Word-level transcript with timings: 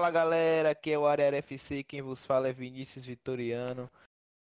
Fala 0.00 0.10
galera, 0.10 0.70
aqui 0.70 0.92
é 0.92 0.98
o 0.98 1.06
Arera 1.06 1.36
FC, 1.36 1.82
quem 1.82 2.00
vos 2.00 2.24
fala 2.24 2.48
é 2.48 2.54
Vinícius 2.54 3.04
Vitoriano. 3.04 3.86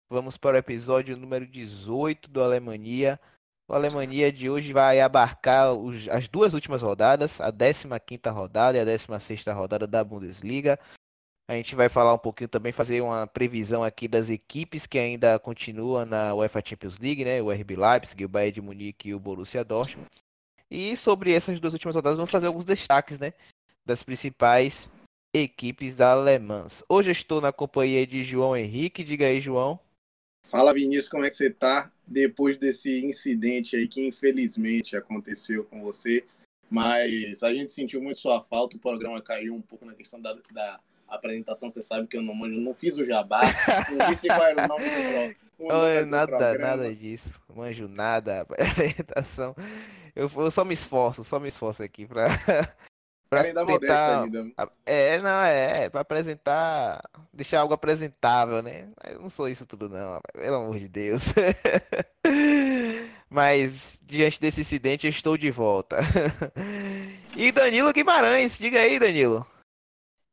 Vamos 0.09 0.37
para 0.37 0.55
o 0.55 0.57
episódio 0.57 1.17
número 1.17 1.45
18 1.45 2.31
do 2.31 2.41
Alemanha. 2.41 3.19
O 3.67 3.73
Alemanha 3.73 4.31
de 4.31 4.49
hoje 4.49 4.71
vai 4.71 5.01
abarcar 5.01 5.73
os, 5.73 6.07
as 6.07 6.29
duas 6.29 6.53
últimas 6.53 6.81
rodadas, 6.81 7.41
a 7.41 7.51
15ª 7.51 8.31
rodada 8.31 8.77
e 8.77 8.79
a 8.79 8.85
16ª 8.85 9.53
rodada 9.53 9.85
da 9.85 10.01
Bundesliga. 10.01 10.79
A 11.45 11.55
gente 11.55 11.75
vai 11.75 11.89
falar 11.89 12.13
um 12.13 12.17
pouquinho 12.17 12.47
também, 12.47 12.71
fazer 12.71 13.01
uma 13.01 13.27
previsão 13.27 13.83
aqui 13.83 14.07
das 14.07 14.29
equipes 14.29 14.87
que 14.87 14.97
ainda 14.97 15.37
continuam 15.39 16.05
na 16.05 16.33
UEFA 16.35 16.63
Champions 16.65 16.97
League, 16.97 17.25
né? 17.25 17.41
O 17.41 17.51
RB 17.51 17.75
Leipzig, 17.75 18.23
o 18.23 18.29
Bayern 18.29 18.53
de 18.53 18.61
Munique 18.61 19.09
e 19.09 19.13
o 19.13 19.19
Borussia 19.19 19.65
Dortmund. 19.65 20.09
E 20.71 20.95
sobre 20.95 21.33
essas 21.33 21.59
duas 21.59 21.73
últimas 21.73 21.95
rodadas, 21.95 22.17
vamos 22.17 22.31
fazer 22.31 22.47
alguns 22.47 22.63
destaques, 22.63 23.19
né? 23.19 23.33
Das 23.85 24.01
principais 24.01 24.89
equipes 25.33 25.99
Alemãs. 26.01 26.83
Hoje 26.89 27.11
estou 27.11 27.39
na 27.39 27.51
companhia 27.53 28.05
de 28.05 28.23
João 28.23 28.57
Henrique. 28.57 29.03
Diga 29.03 29.27
aí, 29.27 29.39
João. 29.39 29.79
Fala, 30.43 30.73
Vinícius, 30.73 31.09
como 31.09 31.25
é 31.25 31.29
que 31.29 31.35
você 31.35 31.51
tá? 31.51 31.91
Depois 32.05 32.57
desse 32.57 33.05
incidente 33.05 33.75
aí 33.75 33.87
que 33.87 34.05
infelizmente 34.07 34.95
aconteceu 34.95 35.63
com 35.63 35.81
você, 35.81 36.25
mas 36.69 37.43
a 37.43 37.53
gente 37.53 37.71
sentiu 37.71 38.01
muito 38.01 38.19
sua 38.19 38.43
falta, 38.43 38.75
o 38.75 38.79
programa 38.79 39.21
caiu 39.21 39.53
um 39.53 39.61
pouco 39.61 39.85
na 39.85 39.93
questão 39.93 40.19
da, 40.19 40.35
da 40.51 40.79
apresentação, 41.07 41.69
você 41.69 41.83
sabe 41.83 42.07
que 42.07 42.17
eu 42.17 42.23
não 42.23 42.33
manjo, 42.33 42.59
não 42.59 42.73
fiz 42.73 42.97
o 42.97 43.05
jabá, 43.05 43.41
não 43.91 44.09
disse 44.09 44.25
qual 44.25 44.43
era 44.43 44.65
o 44.65 44.67
nome 44.67 44.85
do, 44.85 45.35
pro, 45.55 45.65
o 45.65 45.67
nome 45.67 46.05
nada, 46.05 46.31
do 46.31 46.37
programa. 46.37 46.77
Nada 46.77 46.95
disso, 46.95 47.29
manjo 47.55 47.87
nada, 47.87 48.41
apresentação. 48.57 49.55
Eu, 50.15 50.31
eu 50.35 50.49
só 50.49 50.65
me 50.65 50.73
esforço, 50.73 51.23
só 51.23 51.39
me 51.39 51.49
esforço 51.49 51.83
aqui 51.83 52.07
pra, 53.29 53.41
pra 53.41 53.49
ainda 53.49 53.65
tentar... 53.65 54.23
ainda. 54.23 54.51
É, 54.85 55.21
não, 55.21 55.41
é, 55.41 55.85
é, 55.85 55.89
pra 55.89 56.01
apresentar, 56.01 57.01
deixar 57.31 57.59
algo 57.59 57.73
apresentável, 57.73 58.61
né? 58.61 58.89
Eu 59.05 59.21
não 59.21 59.29
sou 59.29 59.47
isso 59.47 59.65
tudo 59.65 59.87
não, 59.87 60.19
pelo 60.33 60.55
amor 60.55 60.79
de 60.79 60.87
Deus. 60.87 61.21
Mas, 63.29 63.99
diante 64.01 64.41
desse 64.41 64.61
incidente, 64.61 65.05
eu 65.05 65.11
estou 65.11 65.37
de 65.37 65.51
volta. 65.51 65.99
e 67.37 67.51
Danilo 67.51 67.93
Guimarães, 67.93 68.57
diga 68.57 68.79
aí, 68.79 68.99
Danilo. 68.99 69.45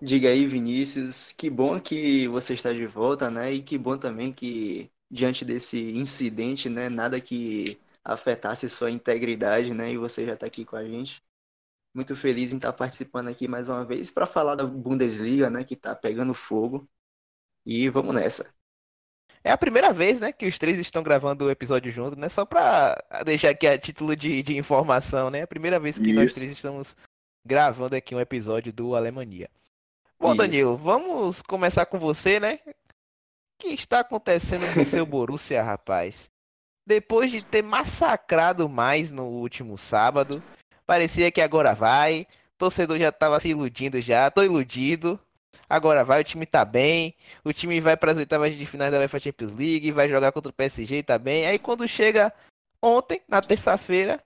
Diga 0.00 0.28
aí, 0.28 0.47
Vinícius, 0.47 1.33
que 1.33 1.48
bom 1.48 1.81
que 1.81 2.28
você 2.28 2.55
está 2.55 2.72
de 2.72 2.86
volta, 2.86 3.31
né? 3.31 3.53
E 3.53 3.62
que 3.62 3.78
bom 3.78 3.97
também 3.97 4.33
que, 4.33 4.91
diante 5.10 5.44
desse 5.44 5.78
incidente, 5.92 6.69
né, 6.69 6.88
nada 6.88 7.20
que 7.20 7.78
afetasse 8.05 8.69
sua 8.69 8.91
integridade, 8.91 9.72
né? 9.75 9.92
E 9.92 9.97
você 9.98 10.25
já 10.27 10.34
está 10.34 10.47
aqui 10.47 10.64
com 10.64 10.77
a 10.77 10.84
gente. 10.84 11.22
Muito 11.97 12.14
feliz 12.14 12.52
em 12.52 12.56
estar 12.56 12.75
participando 12.75 13.28
aqui 13.28 13.48
mais 13.48 13.70
uma 13.70 13.83
vez 13.83 14.11
para 14.11 14.27
falar 14.27 14.55
da 14.55 14.66
Bundesliga, 14.66 15.48
né, 15.48 15.64
que 15.64 15.72
está 15.72 15.97
pegando 15.97 16.34
fogo. 16.34 16.86
E 17.64 17.88
vamos 17.88 18.14
nessa. 18.14 18.55
É 19.42 19.50
a 19.50 19.56
primeira 19.56 19.94
vez, 19.94 20.20
né, 20.20 20.30
que 20.30 20.47
os 20.47 20.58
três 20.58 20.78
estão 20.78 21.03
gravando 21.03 21.47
o 21.47 21.50
episódio 21.50 21.91
junto, 21.91 22.14
né? 22.14 22.28
Só 22.28 22.44
para 22.44 23.03
deixar 23.25 23.48
aqui 23.48 23.66
a 23.66 23.78
título 23.78 24.15
de, 24.15 24.43
de 24.43 24.59
informação, 24.59 25.31
né? 25.31 25.38
É 25.38 25.43
a 25.44 25.47
primeira 25.47 25.81
vez 25.81 25.97
que 25.97 26.10
Isso. 26.10 26.20
nós 26.20 26.34
três 26.34 26.53
estamos 26.53 26.94
gravando 27.47 27.97
aqui 27.97 28.15
um 28.15 28.20
episódio 28.20 28.75
do 28.75 28.94
Alemania. 28.94 29.49
Bom, 30.20 30.32
Isso. 30.32 30.37
Danilo, 30.37 30.76
vamos 30.76 31.41
começar 31.41 31.87
com 31.87 31.99
você, 31.99 32.38
né? 32.38 32.60
O 32.66 32.75
que 33.59 33.69
está 33.69 34.00
acontecendo 34.00 34.70
com 34.75 34.82
o 34.82 34.84
seu 34.87 35.06
Borussia, 35.06 35.62
rapaz? 35.62 36.28
Depois 36.87 37.31
de 37.31 37.43
ter 37.43 37.62
massacrado 37.62 38.69
mais 38.69 39.10
no 39.10 39.25
último 39.25 39.78
sábado, 39.78 40.43
parecia 40.86 41.30
que 41.30 41.41
agora 41.41 41.74
vai. 41.74 42.26
Torcedor 42.56 42.98
já 42.98 43.10
estava 43.10 43.38
se 43.41 43.48
iludindo 43.48 44.00
já, 44.00 44.30
tô 44.30 44.42
iludido. 44.42 45.20
Agora 45.69 46.04
vai, 46.04 46.20
o 46.20 46.24
time 46.24 46.47
tá 46.47 46.64
bem. 46.64 47.14
O 47.44 47.52
time 47.52 47.80
vai 47.80 47.97
para 47.97 48.12
as 48.12 48.19
oitavas 48.19 48.54
de 48.54 48.66
finais 48.66 48.92
da 48.92 48.98
UEFA 48.98 49.20
Champions 49.20 49.52
League, 49.52 49.91
vai 49.92 50.08
jogar 50.08 50.32
contra 50.32 50.50
o 50.50 50.54
PSG, 50.54 51.02
tá 51.02 51.19
bem. 51.19 51.46
Aí 51.46 51.58
quando 51.58 51.86
chega 51.88 52.32
ontem, 52.80 53.20
na 53.28 53.42
terça-feira, 53.42 54.22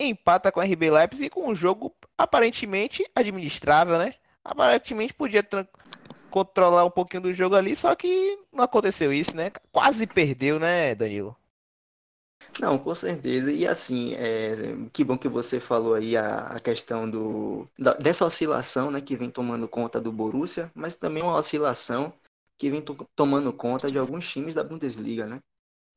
empata 0.00 0.52
com 0.52 0.60
a 0.60 0.64
RB 0.64 0.90
Leipzig 0.90 1.30
com 1.30 1.48
um 1.48 1.54
jogo 1.54 1.94
aparentemente 2.16 3.04
administrável, 3.14 3.98
né? 3.98 4.14
Aparentemente 4.44 5.14
podia 5.14 5.46
controlar 6.30 6.84
um 6.84 6.90
pouquinho 6.90 7.24
do 7.24 7.34
jogo 7.34 7.54
ali, 7.54 7.76
só 7.76 7.94
que 7.94 8.38
não 8.52 8.64
aconteceu 8.64 9.12
isso, 9.12 9.36
né? 9.36 9.52
Quase 9.70 10.06
perdeu, 10.06 10.58
né, 10.58 10.94
Danilo? 10.94 11.36
Não, 12.60 12.78
com 12.78 12.94
certeza. 12.94 13.52
E 13.52 13.66
assim, 13.66 14.14
é, 14.14 14.54
que 14.92 15.04
bom 15.04 15.16
que 15.16 15.28
você 15.28 15.58
falou 15.58 15.94
aí 15.94 16.16
a, 16.16 16.40
a 16.46 16.60
questão 16.60 17.08
do, 17.08 17.68
da, 17.78 17.94
dessa 17.94 18.24
oscilação 18.24 18.90
né, 18.90 19.00
que 19.00 19.16
vem 19.16 19.30
tomando 19.30 19.68
conta 19.68 20.00
do 20.00 20.12
Borussia, 20.12 20.70
mas 20.74 20.96
também 20.96 21.22
uma 21.22 21.36
oscilação 21.36 22.12
que 22.58 22.70
vem 22.70 22.82
to, 22.82 22.96
tomando 23.16 23.52
conta 23.52 23.90
de 23.90 23.98
alguns 23.98 24.28
times 24.28 24.54
da 24.54 24.62
Bundesliga, 24.62 25.26
né? 25.26 25.40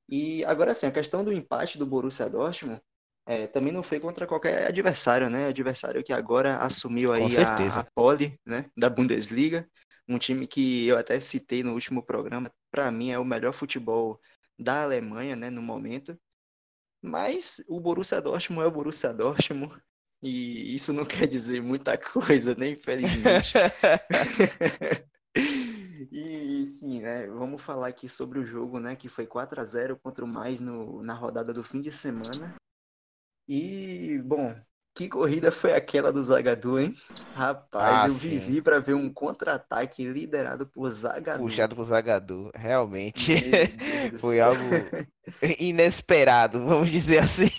E 0.10 0.46
agora 0.46 0.74
sim, 0.74 0.88
a 0.88 0.92
questão 0.92 1.24
do 1.24 1.34
empate 1.34 1.78
do 1.78 1.86
Borussia 1.86 2.30
Dortmund 2.30 2.82
é, 3.26 3.48
também 3.48 3.72
não 3.72 3.82
foi 3.82 4.00
contra 4.00 4.28
qualquer 4.28 4.68
adversário, 4.68 5.30
né? 5.30 5.48
Adversário 5.48 6.04
que 6.04 6.14
agora 6.14 6.58
assumiu 6.58 7.12
aí 7.12 7.38
a, 7.38 7.80
a 7.80 7.84
pole 7.84 8.40
né, 8.46 8.70
da 8.78 8.90
Bundesliga, 8.90 9.68
um 10.08 10.20
time 10.20 10.46
que 10.46 10.88
eu 10.88 10.98
até 10.98 11.20
citei 11.20 11.64
no 11.64 11.74
último 11.74 12.04
programa, 12.04 12.52
para 12.72 12.92
mim 12.92 13.12
é 13.12 13.18
o 13.18 13.26
melhor 13.26 13.54
futebol 13.54 14.20
da 14.58 14.84
Alemanha, 14.84 15.36
né, 15.36 15.50
no 15.50 15.62
momento. 15.62 16.18
Mas 17.06 17.64
o 17.68 17.80
Borussia 17.80 18.22
Dortmund 18.22 18.64
é 18.64 18.68
o 18.68 18.72
Borussia 18.72 19.14
Dortmund 19.14 19.74
e 20.22 20.76
isso 20.76 20.92
não 20.92 21.06
quer 21.06 21.28
dizer 21.28 21.62
muita 21.62 21.98
coisa, 21.98 22.56
né, 22.56 22.70
infelizmente. 22.70 23.54
E 26.12 26.64
sim, 26.66 27.02
né? 27.02 27.28
Vamos 27.28 27.62
falar 27.62 27.88
aqui 27.88 28.08
sobre 28.08 28.40
o 28.40 28.46
jogo, 28.46 28.80
né? 28.80 28.96
Que 28.96 29.10
foi 29.10 29.26
4 29.28 29.60
a 29.60 29.64
0 29.64 29.98
contra 29.98 30.24
o 30.24 30.28
Mais 30.28 30.60
no, 30.60 31.02
na 31.04 31.14
rodada 31.14 31.54
do 31.54 31.64
fim 31.64 31.82
de 31.82 31.92
semana. 31.92 32.56
E, 33.48 34.22
bom, 34.24 34.56
que 34.96 35.10
corrida 35.10 35.52
foi 35.52 35.74
aquela 35.74 36.10
do 36.10 36.24
Zagadou, 36.24 36.80
hein? 36.80 36.96
Rapaz, 37.34 38.06
ah, 38.06 38.08
eu 38.08 38.14
sim. 38.14 38.30
vivi 38.30 38.62
para 38.62 38.80
ver 38.80 38.96
um 38.96 39.12
contra-ataque 39.12 40.06
liderado 40.06 40.66
por 40.66 40.90
Zagadou. 40.90 41.46
Puxado 41.46 41.76
por 41.76 41.84
Zagadou, 41.84 42.50
realmente. 42.56 43.34
foi 44.22 44.40
algo 44.40 44.62
inesperado, 45.60 46.66
vamos 46.66 46.90
dizer 46.90 47.18
assim. 47.18 47.52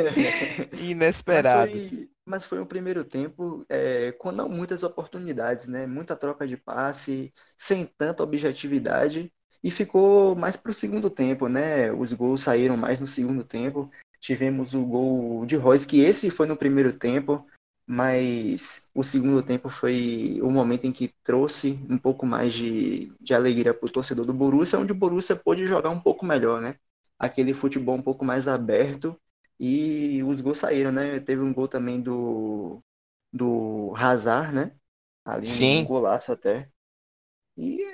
inesperado. 0.80 1.70
Mas 1.70 1.88
foi, 1.88 2.08
mas 2.24 2.44
foi 2.46 2.60
um 2.60 2.66
primeiro 2.66 3.04
tempo 3.04 3.62
é, 3.68 4.12
com 4.12 4.32
não 4.32 4.48
muitas 4.48 4.82
oportunidades, 4.82 5.68
né? 5.68 5.86
Muita 5.86 6.16
troca 6.16 6.46
de 6.46 6.56
passe, 6.56 7.30
sem 7.58 7.84
tanta 7.84 8.22
objetividade. 8.22 9.30
E 9.62 9.70
ficou 9.70 10.34
mais 10.34 10.56
para 10.56 10.70
o 10.70 10.74
segundo 10.74 11.08
tempo, 11.10 11.48
né? 11.48 11.92
Os 11.92 12.12
gols 12.12 12.42
saíram 12.42 12.76
mais 12.76 12.98
no 12.98 13.06
segundo 13.06 13.44
tempo. 13.44 13.90
Tivemos 14.24 14.72
o 14.72 14.82
gol 14.86 15.44
de 15.44 15.54
Royce, 15.54 15.86
que 15.86 16.00
esse 16.00 16.30
foi 16.30 16.46
no 16.46 16.56
primeiro 16.56 16.94
tempo, 16.94 17.46
mas 17.86 18.88
o 18.94 19.04
segundo 19.04 19.42
tempo 19.42 19.68
foi 19.68 20.40
o 20.40 20.50
momento 20.50 20.86
em 20.86 20.92
que 20.92 21.08
trouxe 21.22 21.78
um 21.90 21.98
pouco 21.98 22.24
mais 22.24 22.54
de, 22.54 23.12
de 23.20 23.34
alegria 23.34 23.74
para 23.74 23.86
o 23.86 23.92
torcedor 23.92 24.24
do 24.24 24.32
Borussia, 24.32 24.78
onde 24.78 24.92
o 24.92 24.94
Borussia 24.94 25.36
pôde 25.36 25.66
jogar 25.66 25.90
um 25.90 26.00
pouco 26.00 26.24
melhor, 26.24 26.58
né? 26.58 26.76
Aquele 27.18 27.52
futebol 27.52 27.96
um 27.96 28.00
pouco 28.00 28.24
mais 28.24 28.48
aberto 28.48 29.14
e 29.60 30.22
os 30.22 30.40
gols 30.40 30.56
saíram, 30.56 30.90
né? 30.90 31.20
Teve 31.20 31.42
um 31.42 31.52
gol 31.52 31.68
também 31.68 32.00
do, 32.00 32.82
do 33.30 33.92
Hazard, 33.94 34.54
né? 34.54 34.72
Ali 35.22 35.50
Sim. 35.50 35.82
um 35.82 35.84
golaço 35.84 36.32
até. 36.32 36.70
E 37.58 37.84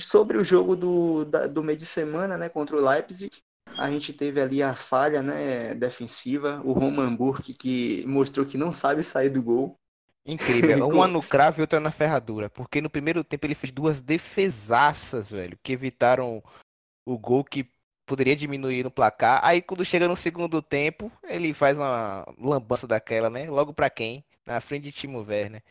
sobre 0.00 0.36
o 0.36 0.42
jogo 0.42 0.74
do, 0.74 1.24
da, 1.24 1.46
do 1.46 1.62
meio 1.62 1.78
de 1.78 1.86
semana, 1.86 2.36
né, 2.36 2.48
contra 2.48 2.76
o 2.76 2.84
Leipzig, 2.84 3.40
a 3.76 3.90
gente 3.90 4.12
teve 4.12 4.40
ali 4.40 4.62
a 4.62 4.74
falha 4.74 5.22
né, 5.22 5.74
defensiva, 5.74 6.60
o 6.64 6.72
Roman 6.72 7.14
Burke 7.14 7.54
que 7.54 8.04
mostrou 8.06 8.46
que 8.46 8.56
não 8.56 8.70
sabe 8.70 9.02
sair 9.02 9.30
do 9.30 9.42
gol. 9.42 9.76
Incrível, 10.24 10.88
uma 10.88 11.06
no 11.06 11.22
cravo 11.22 11.60
e 11.60 11.62
outra 11.62 11.80
na 11.80 11.90
ferradura, 11.90 12.48
porque 12.48 12.80
no 12.80 12.88
primeiro 12.88 13.22
tempo 13.22 13.46
ele 13.46 13.54
fez 13.54 13.70
duas 13.70 14.00
defesaças, 14.00 15.30
velho, 15.30 15.58
que 15.62 15.72
evitaram 15.72 16.42
o 17.06 17.18
gol 17.18 17.44
que 17.44 17.68
poderia 18.06 18.36
diminuir 18.36 18.84
no 18.84 18.90
placar. 18.90 19.40
Aí 19.42 19.60
quando 19.60 19.84
chega 19.84 20.08
no 20.08 20.16
segundo 20.16 20.62
tempo, 20.62 21.10
ele 21.24 21.52
faz 21.52 21.76
uma 21.76 22.26
lambança 22.38 22.86
daquela, 22.86 23.28
né? 23.28 23.50
Logo 23.50 23.74
para 23.74 23.90
quem? 23.90 24.24
Na 24.46 24.60
frente 24.60 24.84
de 24.84 24.92
Timo 24.92 25.22
Werner. 25.22 25.62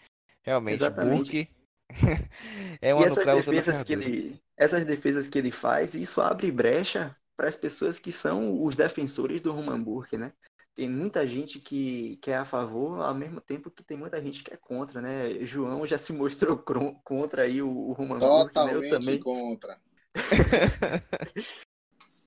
Realmente, 0.44 0.76
Exatamente. 0.76 1.18
Burke 1.18 1.50
é 2.82 2.94
uma 2.94 3.04
e 3.04 3.06
essas 3.06 3.26
defesas 3.26 3.84
que 3.84 3.94
ele, 3.94 4.42
essas 4.58 4.86
defesas 4.86 5.28
que 5.28 5.38
ele 5.38 5.52
faz, 5.52 5.94
isso 5.94 6.22
abre 6.22 6.52
brecha 6.52 7.16
para 7.36 7.48
as 7.48 7.56
pessoas 7.56 8.00
que 8.00 8.12
são 8.12 8.64
os 8.64 8.76
defensores 8.76 9.42
do 9.42 9.52
Roman 9.52 9.84
né? 10.14 10.34
Tem 10.76 10.90
muita 10.90 11.26
gente 11.28 11.60
que, 11.60 12.18
que 12.18 12.32
é 12.32 12.38
a 12.38 12.46
favor, 12.46 13.00
ao 13.00 13.14
mesmo 13.14 13.40
tempo 13.40 13.70
que 13.70 13.84
tem 13.84 13.96
muita 13.96 14.22
gente 14.22 14.44
que 14.44 14.52
é 14.54 14.58
contra, 14.58 15.02
né? 15.02 15.46
João 15.46 15.86
já 15.86 15.98
se 15.98 16.12
mostrou 16.14 16.58
contra 17.04 17.44
aí 17.44 17.62
o, 17.62 17.70
o 17.70 17.94
Roman 17.94 18.18
Totalmente 18.18 18.80
né? 18.80 18.88
Eu 18.88 18.90
também. 18.90 19.20
contra. 19.20 19.80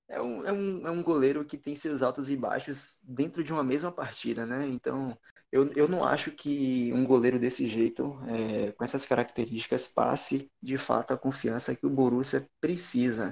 é 0.09 0.23
um, 0.23 0.47
é, 0.47 0.53
um, 0.53 0.87
é 0.87 0.91
um 0.91 1.03
goleiro 1.03 1.45
que 1.45 1.59
tem 1.59 1.75
seus 1.75 2.03
altos 2.03 2.31
e 2.31 2.37
baixos 2.37 3.03
dentro 3.05 3.43
de 3.43 3.53
uma 3.53 3.65
mesma 3.65 3.91
partida, 3.91 4.47
né? 4.47 4.69
Então, 4.69 5.19
eu, 5.51 5.73
eu 5.75 5.89
não 5.89 6.05
acho 6.05 6.31
que 6.31 6.93
um 6.93 7.05
goleiro 7.05 7.39
desse 7.39 7.67
jeito, 7.69 8.19
é, 8.29 8.73
com 8.73 8.85
essas 8.85 9.07
características, 9.07 9.89
passe 9.89 10.51
de 10.63 10.77
fato 10.79 11.13
a 11.13 11.19
confiança 11.19 11.75
que 11.75 11.87
o 11.87 11.91
Borussia 11.91 12.49
precisa. 12.61 13.31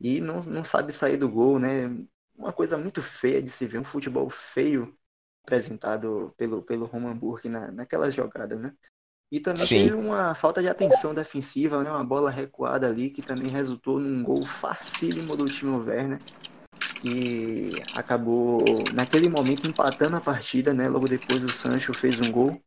E 0.00 0.20
não, 0.20 0.40
não 0.42 0.64
sabe 0.64 0.92
sair 0.92 1.16
do 1.16 1.28
gol, 1.28 1.58
né? 1.58 1.90
Uma 2.36 2.52
coisa 2.52 2.78
muito 2.78 3.02
feia 3.02 3.42
de 3.42 3.48
se 3.50 3.66
ver, 3.66 3.78
um 3.78 3.84
futebol 3.84 4.30
feio 4.30 4.96
apresentado 5.42 6.32
pelo, 6.36 6.62
pelo 6.62 6.86
Roman 6.86 7.16
Burke 7.16 7.48
na, 7.48 7.72
naquelas 7.72 8.14
jogadas, 8.14 8.60
né? 8.60 8.72
E 9.30 9.40
também 9.40 9.66
Sim. 9.66 9.84
teve 9.84 9.94
uma 9.94 10.34
falta 10.34 10.62
de 10.62 10.68
atenção 10.68 11.12
defensiva, 11.12 11.82
né? 11.82 11.90
Uma 11.90 12.04
bola 12.04 12.30
recuada 12.30 12.86
ali 12.86 13.10
que 13.10 13.20
também 13.20 13.50
resultou 13.50 13.98
num 13.98 14.22
gol 14.22 14.42
facílimo 14.42 15.36
do 15.36 15.46
Timo 15.46 15.78
Werner, 15.84 16.18
que 17.02 17.72
acabou 17.94 18.64
naquele 18.94 19.28
momento 19.28 19.66
empatando 19.66 20.16
a 20.16 20.20
partida, 20.20 20.72
né? 20.72 20.88
Logo 20.88 21.08
depois 21.08 21.44
o 21.44 21.48
Sancho 21.48 21.92
fez 21.92 22.20
um 22.20 22.32
gol 22.32 22.62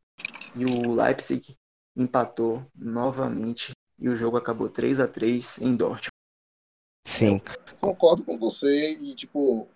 e 0.56 0.66
o 0.66 0.94
Leipzig 0.94 1.56
empatou 1.96 2.64
novamente 2.76 3.72
e 3.98 4.10
o 4.10 4.16
jogo 4.16 4.38
acabou 4.38 4.70
3 4.70 5.00
a 5.00 5.08
3 5.08 5.60
em 5.62 5.76
Dortmund. 5.76 6.11
Sim. 7.06 7.42
Eu 7.70 7.78
concordo 7.78 8.24
com 8.24 8.38
você 8.38 8.92
e 8.92 9.16
tipo, 9.16 9.68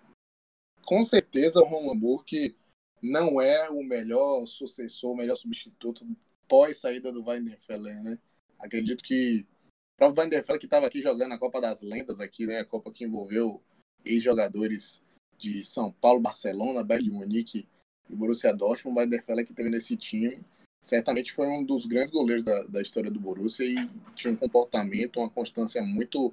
com 0.84 1.02
certeza 1.02 1.60
o 1.60 1.64
Roman 1.64 1.96
Burke 1.96 2.56
não 3.02 3.40
é 3.40 3.68
o 3.70 3.82
melhor 3.82 4.46
sucessor, 4.46 5.12
o 5.12 5.16
melhor 5.16 5.36
substituto 5.36 6.06
pós 6.48 6.78
saída 6.78 7.12
do 7.12 7.24
Fellen, 7.66 8.02
né? 8.02 8.18
Acredito 8.58 9.02
que 9.02 9.46
o 9.94 9.96
próprio 9.98 10.44
Fellen 10.44 10.58
que 10.58 10.66
estava 10.66 10.86
aqui 10.86 11.02
jogando 11.02 11.32
a 11.32 11.38
Copa 11.38 11.60
das 11.60 11.82
Lendas 11.82 12.20
aqui, 12.20 12.46
né? 12.46 12.60
A 12.60 12.64
Copa 12.64 12.92
que 12.92 13.04
envolveu 13.04 13.62
ex-jogadores 14.04 15.02
de 15.36 15.64
São 15.64 15.92
Paulo, 15.92 16.20
Barcelona, 16.20 16.84
Bayern 16.84 17.10
de 17.10 17.16
Munique 17.16 17.68
e 18.08 18.14
Borussia 18.14 18.54
Dortmund, 18.54 19.14
o 19.14 19.22
Fellen 19.22 19.44
que 19.44 19.52
teve 19.52 19.68
nesse 19.68 19.96
time, 19.96 20.40
certamente 20.80 21.32
foi 21.32 21.48
um 21.48 21.64
dos 21.64 21.86
grandes 21.86 22.10
goleiros 22.10 22.44
da, 22.44 22.62
da 22.64 22.80
história 22.80 23.10
do 23.10 23.20
Borussia 23.20 23.66
e 23.66 23.90
tinha 24.14 24.32
um 24.32 24.36
comportamento, 24.36 25.18
uma 25.18 25.28
constância 25.28 25.82
muito 25.82 26.32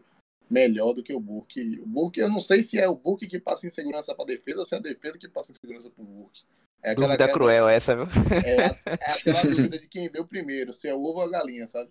melhor 0.53 0.93
do 0.93 1.03
que 1.03 1.13
o 1.13 1.19
Burke. 1.19 1.79
O 1.81 1.87
Burke, 1.87 2.19
eu 2.19 2.29
não 2.29 2.39
sei 2.39 2.61
se 2.61 2.77
é 2.77 2.87
o 2.87 2.95
Burke 2.95 3.27
que 3.27 3.39
passa 3.39 3.65
insegurança 3.65 4.13
para 4.13 4.23
a 4.23 4.27
defesa 4.27 4.59
ou 4.59 4.65
se 4.65 4.75
é 4.75 4.77
a 4.77 4.81
defesa 4.81 5.17
que 5.17 5.27
passa 5.27 5.51
insegurança 5.51 5.89
para 5.89 6.03
o 6.03 6.05
Burke. 6.05 6.43
É 6.83 6.91
aquela, 6.91 7.07
dúvida 7.07 7.23
aquela, 7.23 7.39
cruel 7.39 7.67
essa, 7.67 7.95
viu? 7.95 8.05
É, 8.45 8.65
é 8.85 8.93
aquela 8.93 9.41
dúvida 9.41 9.79
de 9.79 9.87
quem 9.87 10.07
veio 10.09 10.27
primeiro, 10.27 10.71
se 10.71 10.87
é 10.87 10.93
o 10.93 11.01
ovo 11.01 11.19
ou 11.19 11.23
a 11.23 11.29
galinha, 11.29 11.65
sabe? 11.65 11.89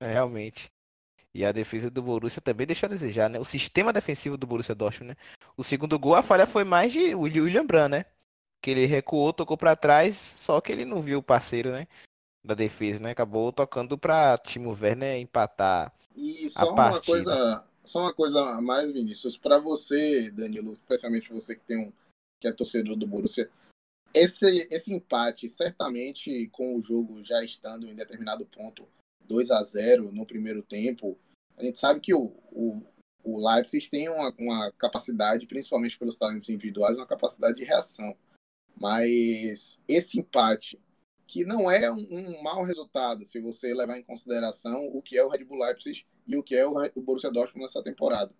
É, 0.00 0.12
realmente. 0.12 0.70
E 1.34 1.44
a 1.44 1.52
defesa 1.52 1.90
do 1.90 2.02
Borussia 2.02 2.42
também 2.42 2.66
deixou 2.66 2.88
a 2.88 2.90
desejar, 2.90 3.30
né? 3.30 3.38
O 3.38 3.44
sistema 3.44 3.92
defensivo 3.92 4.36
do 4.36 4.46
Borussia 4.46 4.74
Dortmund, 4.74 5.10
né? 5.10 5.16
O 5.56 5.62
segundo 5.62 5.98
gol, 5.98 6.14
a 6.14 6.22
falha 6.22 6.46
foi 6.46 6.64
mais 6.64 6.92
de 6.92 7.14
William 7.14 7.64
Brand, 7.64 7.90
né? 7.90 8.04
Que 8.60 8.72
ele 8.72 8.86
recuou, 8.86 9.32
tocou 9.32 9.56
para 9.56 9.76
trás, 9.76 10.16
só 10.16 10.60
que 10.60 10.72
ele 10.72 10.84
não 10.84 11.00
viu 11.00 11.20
o 11.20 11.22
parceiro, 11.22 11.70
né? 11.70 11.86
Da 12.44 12.54
defesa, 12.54 13.00
né? 13.00 13.12
Acabou 13.12 13.52
tocando 13.52 13.96
para 13.96 14.36
Timo 14.38 14.76
Werner 14.78 15.20
empatar. 15.20 15.92
E 16.16 16.50
só 16.50 16.72
uma 16.72 17.00
coisa, 17.00 17.64
só 17.88 18.00
uma 18.00 18.14
coisa 18.14 18.40
a 18.40 18.60
mais, 18.60 18.90
Vinícius, 18.90 19.36
para 19.36 19.58
você, 19.58 20.30
Danilo, 20.30 20.74
especialmente 20.74 21.32
você 21.32 21.56
que 21.56 21.64
tem 21.64 21.78
um 21.78 21.92
que 22.40 22.46
é 22.46 22.52
torcedor 22.52 22.96
do 22.96 23.06
Borussia, 23.06 23.50
esse, 24.14 24.68
esse 24.70 24.92
empate, 24.92 25.48
certamente, 25.48 26.48
com 26.48 26.76
o 26.76 26.82
jogo 26.82 27.22
já 27.24 27.42
estando 27.44 27.88
em 27.88 27.94
determinado 27.94 28.46
ponto 28.46 28.88
2 29.26 29.50
a 29.50 29.62
0 29.62 30.12
no 30.12 30.24
primeiro 30.24 30.62
tempo, 30.62 31.18
a 31.56 31.62
gente 31.64 31.78
sabe 31.78 32.00
que 32.00 32.14
o, 32.14 32.32
o, 32.52 32.82
o 33.24 33.48
Leipzig 33.48 33.90
tem 33.90 34.08
uma, 34.08 34.34
uma 34.38 34.72
capacidade, 34.72 35.46
principalmente 35.46 35.98
pelos 35.98 36.16
talentos 36.16 36.48
individuais, 36.48 36.96
uma 36.96 37.06
capacidade 37.06 37.56
de 37.56 37.64
reação. 37.64 38.16
Mas 38.80 39.80
esse 39.88 40.18
empate, 40.20 40.80
que 41.28 41.44
não 41.44 41.70
é 41.70 41.92
um, 41.92 42.08
um 42.10 42.42
mau 42.42 42.64
resultado, 42.64 43.26
se 43.26 43.38
você 43.38 43.74
levar 43.74 43.98
em 43.98 44.02
consideração 44.02 44.86
o 44.86 45.02
que 45.02 45.16
é 45.16 45.22
o 45.22 45.28
Red 45.28 45.44
Bull 45.44 45.58
Leipzig 45.58 46.06
e 46.26 46.36
o 46.36 46.42
que 46.42 46.56
é 46.56 46.66
o, 46.66 46.74
o 46.94 47.02
Borussia 47.02 47.30
Dortmund 47.30 47.64
nessa 47.64 47.82
temporada. 47.82 48.34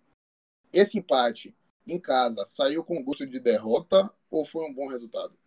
Esse 0.73 0.97
empate 0.97 1.55
em 1.87 1.99
casa 1.99 2.45
saiu 2.47 2.83
com 2.83 3.01
gosto 3.03 3.27
de 3.27 3.39
derrota 3.39 4.11
ou 4.29 4.43
foi 4.43 4.65
um 4.65 4.73
bom 4.73 4.87
resultado? 4.87 5.37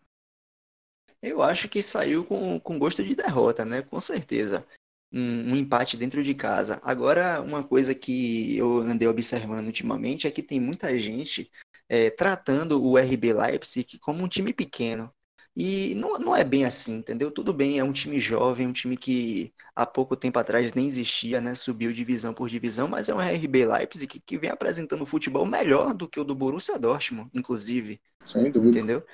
Eu 1.21 1.43
acho 1.43 1.69
que 1.69 1.83
saiu 1.83 2.25
com, 2.25 2.59
com 2.61 2.79
gosto 2.79 3.03
de 3.03 3.15
derrota, 3.15 3.65
né? 3.65 3.83
Com 3.83 4.01
certeza. 4.01 4.67
Um, 5.13 5.53
um, 5.53 5.57
empate 5.57 5.97
dentro 5.97 6.23
de 6.23 6.35
casa. 6.35 6.81
Agora, 6.83 7.43
uma 7.43 7.63
coisa 7.63 7.95
que 7.95 8.57
eu 8.57 8.79
andei 8.79 9.07
observando 9.07 9.67
ultimamente 9.67 10.27
é 10.27 10.31
que 10.31 10.43
tem 10.43 10.59
muita 10.59 10.97
gente 10.99 11.51
é, 11.89 12.09
tratando 12.09 12.83
o 12.83 12.97
RB 12.97 13.33
Leipzig 13.33 13.99
como 13.99 14.25
um 14.25 14.29
time 14.29 14.53
pequeno. 14.53 15.13
E 15.55 15.95
não, 15.97 16.19
não 16.19 16.35
é 16.35 16.43
bem 16.43 16.65
assim, 16.65 16.97
entendeu? 16.97 17.31
Tudo 17.31 17.53
bem, 17.53 17.79
é 17.79 17.85
um 17.85 17.93
time 17.93 18.19
jovem, 18.19 18.67
um 18.67 18.73
time 18.73 18.97
que 18.97 19.53
há 19.77 19.85
pouco 19.85 20.17
tempo 20.17 20.39
atrás 20.39 20.73
nem 20.73 20.87
existia, 20.87 21.41
né? 21.41 21.55
Subiu 21.55 21.93
divisão 21.93 22.33
por 22.33 22.49
divisão, 22.49 22.89
mas 22.89 23.09
é 23.09 23.15
um 23.15 23.21
RB 23.21 23.67
Leipzig 23.67 24.07
que, 24.07 24.21
que 24.21 24.39
vem 24.39 24.51
apresentando 24.51 25.05
futebol 25.05 25.45
melhor 25.45 25.93
do 25.93 26.09
que 26.09 26.19
o 26.19 26.25
do 26.25 26.35
Borussia 26.35 26.79
Dortmund, 26.79 27.31
inclusive. 27.35 28.01
Sem 28.25 28.51
dúvida. 28.51 28.79
Entendeu? 28.79 29.05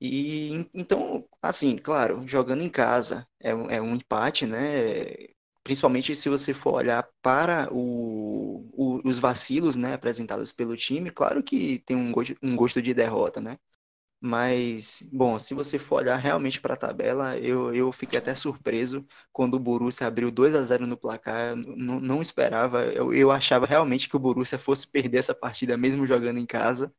E 0.00 0.66
então, 0.72 1.28
assim, 1.42 1.76
claro, 1.76 2.26
jogando 2.26 2.62
em 2.62 2.70
casa 2.70 3.26
é, 3.40 3.50
é 3.50 3.82
um 3.82 3.94
empate, 3.94 4.46
né? 4.46 5.04
Principalmente 5.62 6.14
se 6.14 6.28
você 6.28 6.54
for 6.54 6.74
olhar 6.74 7.06
para 7.20 7.68
o, 7.72 8.66
o, 8.72 9.08
os 9.08 9.18
vacilos 9.18 9.76
né, 9.76 9.92
apresentados 9.94 10.52
pelo 10.52 10.76
time, 10.76 11.10
claro 11.10 11.42
que 11.42 11.80
tem 11.80 11.96
um 11.96 12.10
gosto, 12.10 12.34
um 12.42 12.56
gosto 12.56 12.80
de 12.80 12.94
derrota, 12.94 13.40
né? 13.40 13.58
Mas, 14.22 15.02
bom, 15.10 15.38
se 15.38 15.54
você 15.54 15.78
for 15.78 15.96
olhar 15.96 16.16
realmente 16.16 16.60
para 16.60 16.74
a 16.74 16.76
tabela, 16.76 17.38
eu, 17.38 17.74
eu 17.74 17.90
fiquei 17.90 18.18
até 18.18 18.34
surpreso 18.34 19.06
quando 19.32 19.54
o 19.54 19.58
Borussia 19.58 20.06
abriu 20.06 20.30
2 20.30 20.54
a 20.54 20.62
0 20.62 20.86
no 20.86 20.96
placar. 20.96 21.56
Não, 21.56 21.98
não 21.98 22.20
esperava, 22.20 22.84
eu, 22.84 23.14
eu 23.14 23.30
achava 23.30 23.64
realmente 23.64 24.10
que 24.10 24.16
o 24.16 24.18
Borussia 24.18 24.58
fosse 24.58 24.86
perder 24.86 25.18
essa 25.18 25.34
partida 25.34 25.74
mesmo 25.76 26.06
jogando 26.06 26.38
em 26.38 26.44
casa. 26.44 26.92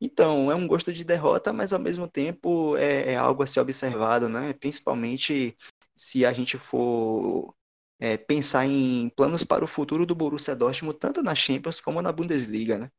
Então, 0.00 0.50
é 0.50 0.56
um 0.56 0.66
gosto 0.66 0.92
de 0.92 1.04
derrota, 1.04 1.52
mas 1.52 1.72
ao 1.72 1.78
mesmo 1.78 2.08
tempo 2.08 2.76
é, 2.76 3.12
é 3.12 3.16
algo 3.16 3.44
a 3.44 3.46
ser 3.46 3.60
observado, 3.60 4.28
né? 4.28 4.52
Principalmente 4.54 5.56
se 5.94 6.26
a 6.26 6.32
gente 6.32 6.58
for 6.58 7.54
é, 8.00 8.16
pensar 8.16 8.66
em 8.66 9.08
planos 9.10 9.44
para 9.44 9.64
o 9.64 9.68
futuro 9.68 10.04
do 10.04 10.16
Borussia 10.16 10.56
Dortmund, 10.56 10.98
tanto 10.98 11.22
na 11.22 11.34
Champions 11.34 11.80
como 11.80 12.02
na 12.02 12.10
Bundesliga, 12.10 12.76
né? 12.76 12.90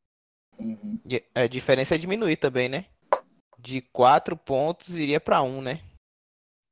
Uhum. 0.58 0.98
A 1.34 1.46
diferença 1.46 1.94
é 1.94 1.98
diminuir 1.98 2.36
também, 2.36 2.68
né? 2.68 2.86
De 3.66 3.80
quatro 3.80 4.36
pontos 4.36 4.90
iria 4.94 5.20
para 5.20 5.42
um, 5.42 5.60
né? 5.60 5.82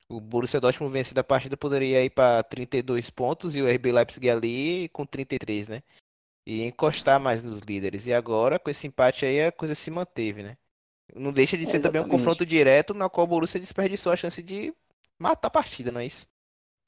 O 0.09 0.21
Borussia 0.21 0.61
Dortmund 0.61 0.93
vencido 0.93 1.19
a 1.21 1.25
partida 1.25 1.57
poderia 1.57 2.05
ir 2.05 2.11
para 2.11 2.43
32 2.45 3.11
pontos 3.11 3.57
e 3.57 3.63
o 3.63 3.69
RB 3.69 3.91
Leipzig 3.91 4.31
ali 4.31 4.89
com 4.91 5.05
33, 5.05 5.69
né? 5.69 5.83
e 6.47 6.63
encostar 6.63 7.19
mais 7.19 7.43
nos 7.43 7.61
líderes. 7.61 8.07
E 8.07 8.13
agora, 8.13 8.59
com 8.59 8.71
esse 8.71 8.87
empate 8.87 9.25
aí, 9.25 9.45
a 9.45 9.53
coisa 9.53 9.75
se 9.75 9.91
manteve, 9.91 10.43
né? 10.43 10.57
Não 11.15 11.33
deixa 11.33 11.57
de 11.57 11.67
ser 11.67 11.79
é, 11.79 11.81
também 11.81 12.03
um 12.03 12.09
confronto 12.09 12.45
direto 12.45 12.95
na 12.95 13.09
qual 13.09 13.25
o 13.25 13.29
Borussia 13.29 13.61
desperdiçou 13.61 14.13
a 14.13 14.17
chance 14.17 14.43
de 14.43 14.75
matar 15.19 15.49
a 15.49 15.51
partida, 15.51 15.93
não 15.93 16.01
é 16.01 16.07
isso? 16.07 16.27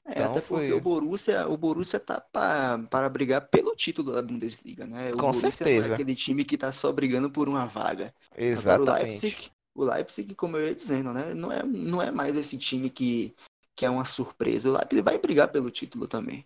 É, 0.05 0.11
então, 0.11 0.31
até 0.31 0.41
porque 0.41 0.69
foi... 0.69 0.73
o 0.73 0.81
Borussia, 0.81 1.47
o 1.47 1.57
Borussia 1.57 1.99
tá 1.99 2.21
pra, 2.21 2.79
para 2.89 3.09
brigar 3.09 3.47
pelo 3.49 3.75
título 3.75 4.13
da 4.13 4.21
Bundesliga, 4.21 4.87
né? 4.87 5.09
O 5.09 5.17
Com 5.17 5.31
Borussia 5.31 5.51
certeza. 5.51 5.91
é 5.91 5.93
aquele 5.93 6.15
time 6.15 6.45
que 6.45 6.57
tá 6.57 6.71
só 6.71 6.91
brigando 6.91 7.29
por 7.29 7.47
uma 7.47 7.65
vaga. 7.65 8.13
Exatamente. 8.35 8.89
Agora, 8.89 9.03
o, 9.03 9.09
Leipzig, 9.09 9.51
o 9.77 9.85
Leipzig, 9.85 10.33
como 10.33 10.57
eu 10.57 10.67
ia 10.67 10.75
dizendo, 10.75 11.13
né? 11.13 11.35
Não 11.35 11.51
é, 11.51 11.61
não 11.61 12.01
é 12.01 12.09
mais 12.09 12.35
esse 12.35 12.57
time 12.57 12.89
que, 12.89 13.35
que 13.75 13.85
é 13.85 13.89
uma 13.89 14.05
surpresa. 14.05 14.69
O 14.69 14.73
Leipzig 14.73 15.03
vai 15.03 15.19
brigar 15.19 15.51
pelo 15.51 15.69
título 15.69 16.07
também. 16.07 16.43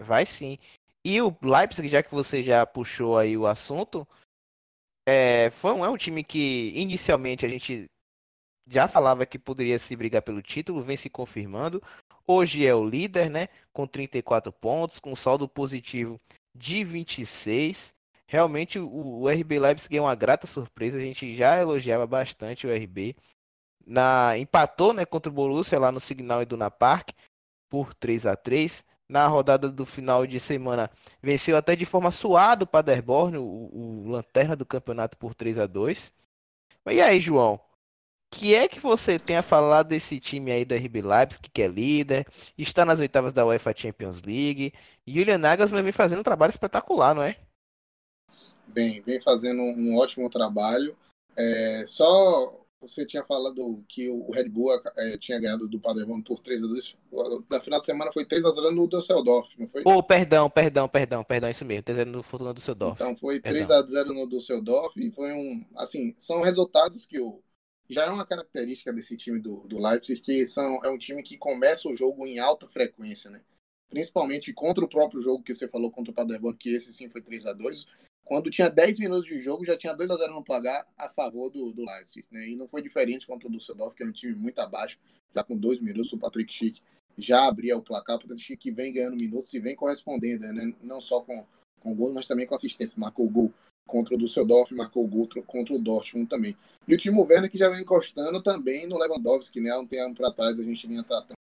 Vai 0.00 0.26
sim. 0.26 0.58
E 1.04 1.22
o 1.22 1.34
Leipzig, 1.40 1.88
já 1.88 2.02
que 2.02 2.12
você 2.12 2.42
já 2.42 2.66
puxou 2.66 3.16
aí 3.16 3.36
o 3.36 3.46
assunto, 3.46 4.06
é, 5.08 5.50
foi 5.50 5.72
um, 5.72 5.84
é 5.84 5.88
um 5.88 5.96
time 5.96 6.24
que 6.24 6.72
inicialmente 6.74 7.46
a 7.46 7.48
gente 7.48 7.86
já 8.68 8.88
falava 8.88 9.24
que 9.24 9.38
poderia 9.38 9.78
se 9.78 9.94
brigar 9.94 10.22
pelo 10.22 10.42
título, 10.42 10.82
vem 10.82 10.96
se 10.96 11.08
confirmando. 11.08 11.80
Hoje 12.26 12.66
é 12.66 12.74
o 12.74 12.84
líder, 12.84 13.30
né? 13.30 13.48
Com 13.72 13.86
34 13.86 14.52
pontos, 14.52 14.98
com 14.98 15.14
saldo 15.14 15.48
positivo 15.48 16.20
de 16.52 16.82
26. 16.82 17.94
Realmente 18.32 18.78
o, 18.78 19.28
RB 19.28 19.58
Leipzig 19.58 19.94
é 19.94 20.00
uma 20.00 20.14
grata 20.14 20.46
surpresa. 20.46 20.96
A 20.96 21.00
gente 21.02 21.36
já 21.36 21.58
elogiava 21.60 22.06
bastante 22.06 22.66
o 22.66 22.74
RB. 22.74 23.14
Na, 23.86 24.38
empatou 24.38 24.94
né, 24.94 25.04
contra 25.04 25.30
o 25.30 25.34
Borussia 25.34 25.78
lá 25.78 25.92
no 25.92 26.00
Signal 26.00 26.40
Iduna 26.40 26.70
Park 26.70 27.10
por 27.68 27.92
3 27.92 28.24
a 28.26 28.34
3 28.34 28.82
na 29.06 29.26
rodada 29.26 29.70
do 29.70 29.84
final 29.84 30.26
de 30.26 30.40
semana 30.40 30.90
venceu 31.22 31.56
até 31.56 31.76
de 31.76 31.84
forma 31.84 32.10
suada 32.10 32.64
o 32.64 32.66
Paderborn, 32.66 33.36
o, 33.36 33.42
o 33.42 34.08
lanterna 34.08 34.56
do 34.56 34.64
campeonato 34.64 35.18
por 35.18 35.34
3 35.34 35.58
a 35.58 35.66
2 35.66 36.10
E 36.86 37.02
aí, 37.02 37.20
João? 37.20 37.60
que 38.30 38.54
é 38.54 38.66
que 38.66 38.80
você 38.80 39.18
tem 39.18 39.36
a 39.36 39.42
falar 39.42 39.82
desse 39.82 40.18
time 40.18 40.50
aí 40.52 40.64
da 40.64 40.76
RB 40.76 41.02
Leipzig, 41.02 41.50
que 41.52 41.60
é 41.60 41.68
líder, 41.68 42.26
está 42.56 42.82
nas 42.82 42.98
oitavas 42.98 43.34
da 43.34 43.44
UEFA 43.44 43.74
Champions 43.76 44.22
League, 44.22 44.72
e 45.06 45.12
Julian 45.12 45.36
Nagelsmann 45.36 45.82
vem 45.82 45.92
fazendo 45.92 46.20
um 46.20 46.22
trabalho 46.22 46.50
espetacular, 46.50 47.14
não 47.14 47.22
é? 47.22 47.36
Vem, 48.74 49.00
vem 49.00 49.20
fazendo 49.20 49.62
um 49.62 49.96
ótimo 49.96 50.28
trabalho. 50.30 50.96
É, 51.36 51.84
só 51.86 52.62
você 52.82 53.06
tinha 53.06 53.24
falado 53.24 53.84
que 53.88 54.08
o 54.08 54.30
Red 54.32 54.48
Bull 54.48 54.72
é, 54.96 55.16
tinha 55.16 55.38
ganhado 55.38 55.68
do 55.68 55.78
Paderborn 55.78 56.22
por 56.22 56.40
3 56.40 56.64
a 56.64 56.66
2 56.66 56.96
Na 57.48 57.60
final 57.60 57.78
de 57.78 57.86
semana 57.86 58.12
foi 58.12 58.24
3 58.24 58.44
a 58.44 58.50
0 58.50 58.72
no 58.72 58.88
Düsseldorf, 58.88 59.54
não 59.56 59.68
foi? 59.68 59.82
Oh, 59.86 60.02
perdão, 60.02 60.50
perdão, 60.50 60.88
perdão, 60.88 61.22
perdão, 61.22 61.48
isso 61.48 61.64
mesmo. 61.64 61.84
3 61.84 61.98
a 61.98 62.02
0 62.02 62.10
no 62.10 62.22
Fortuna 62.24 62.52
Düsseldorf. 62.52 62.94
Então 62.94 63.14
foi 63.16 63.40
3 63.40 63.70
a 63.70 63.82
0 63.82 64.12
no 64.12 64.28
Düsseldorf 64.28 64.96
e 64.96 65.12
foi 65.12 65.32
um, 65.32 65.64
assim, 65.76 66.14
são 66.18 66.42
resultados 66.42 67.06
que 67.06 67.20
o 67.20 67.40
já 67.88 68.06
é 68.06 68.10
uma 68.10 68.24
característica 68.24 68.92
desse 68.92 69.16
time 69.16 69.38
do, 69.38 69.60
do 69.68 69.78
Leipzig 69.78 70.20
que 70.20 70.46
são 70.46 70.80
é 70.82 70.88
um 70.88 70.96
time 70.96 71.22
que 71.22 71.36
começa 71.36 71.88
o 71.88 71.96
jogo 71.96 72.26
em 72.26 72.38
alta 72.38 72.66
frequência, 72.66 73.30
né? 73.30 73.40
Principalmente 73.90 74.52
contra 74.52 74.84
o 74.84 74.88
próprio 74.88 75.20
jogo 75.20 75.42
que 75.42 75.54
você 75.54 75.68
falou 75.68 75.90
contra 75.90 76.10
o 76.10 76.14
Paderborn, 76.14 76.56
que 76.56 76.70
esse 76.70 76.92
sim 76.92 77.10
foi 77.10 77.20
3 77.20 77.46
a 77.46 77.52
2 77.52 77.86
quando 78.32 78.50
tinha 78.50 78.70
10 78.70 78.98
minutos 78.98 79.26
de 79.26 79.38
jogo, 79.42 79.62
já 79.62 79.76
tinha 79.76 79.92
2 79.92 80.10
a 80.10 80.16
0 80.16 80.32
no 80.32 80.42
placar 80.42 80.86
a 80.96 81.06
favor 81.10 81.50
do, 81.50 81.70
do 81.70 81.84
Leipzig. 81.84 82.24
Né? 82.30 82.48
E 82.48 82.56
não 82.56 82.66
foi 82.66 82.80
diferente 82.80 83.26
contra 83.26 83.46
o 83.46 83.52
Düsseldorf, 83.52 83.94
que 83.94 84.02
é 84.02 84.06
um 84.06 84.10
time 84.10 84.34
muito 84.34 84.58
abaixo. 84.58 84.98
Já 85.36 85.44
com 85.44 85.54
dois 85.54 85.82
minutos, 85.82 86.14
o 86.14 86.18
Patrick 86.18 86.50
Schick 86.50 86.80
já 87.18 87.46
abria 87.46 87.76
o 87.76 87.82
placar. 87.82 88.16
O 88.16 88.20
Patrick 88.20 88.40
Schick 88.40 88.70
vem 88.70 88.90
ganhando 88.90 89.18
minutos 89.18 89.52
e 89.52 89.58
vem 89.58 89.76
correspondendo, 89.76 90.50
né? 90.50 90.74
não 90.82 90.98
só 90.98 91.20
com, 91.20 91.46
com 91.78 91.94
gol, 91.94 92.14
mas 92.14 92.26
também 92.26 92.46
com 92.46 92.54
assistência. 92.54 92.98
Marcou 92.98 93.28
gol 93.28 93.52
contra 93.86 94.14
o 94.14 94.18
Düsseldorf, 94.18 94.72
marcou 94.74 95.06
gol 95.06 95.28
contra 95.46 95.74
o 95.74 95.78
Dortmund 95.78 96.26
também. 96.26 96.56
E 96.88 96.94
o 96.94 96.96
Timo 96.96 97.26
Werner 97.28 97.50
que 97.50 97.58
já 97.58 97.68
vem 97.68 97.82
encostando 97.82 98.42
também 98.42 98.86
no 98.86 98.96
Lewandowski, 98.96 99.60
né? 99.60 99.72
Há 99.72 99.78
um 99.78 99.86
tempo 99.86 100.14
para 100.14 100.32
trás 100.32 100.58
a 100.58 100.64
gente 100.64 100.86
vinha 100.86 101.02
tratando 101.02 101.36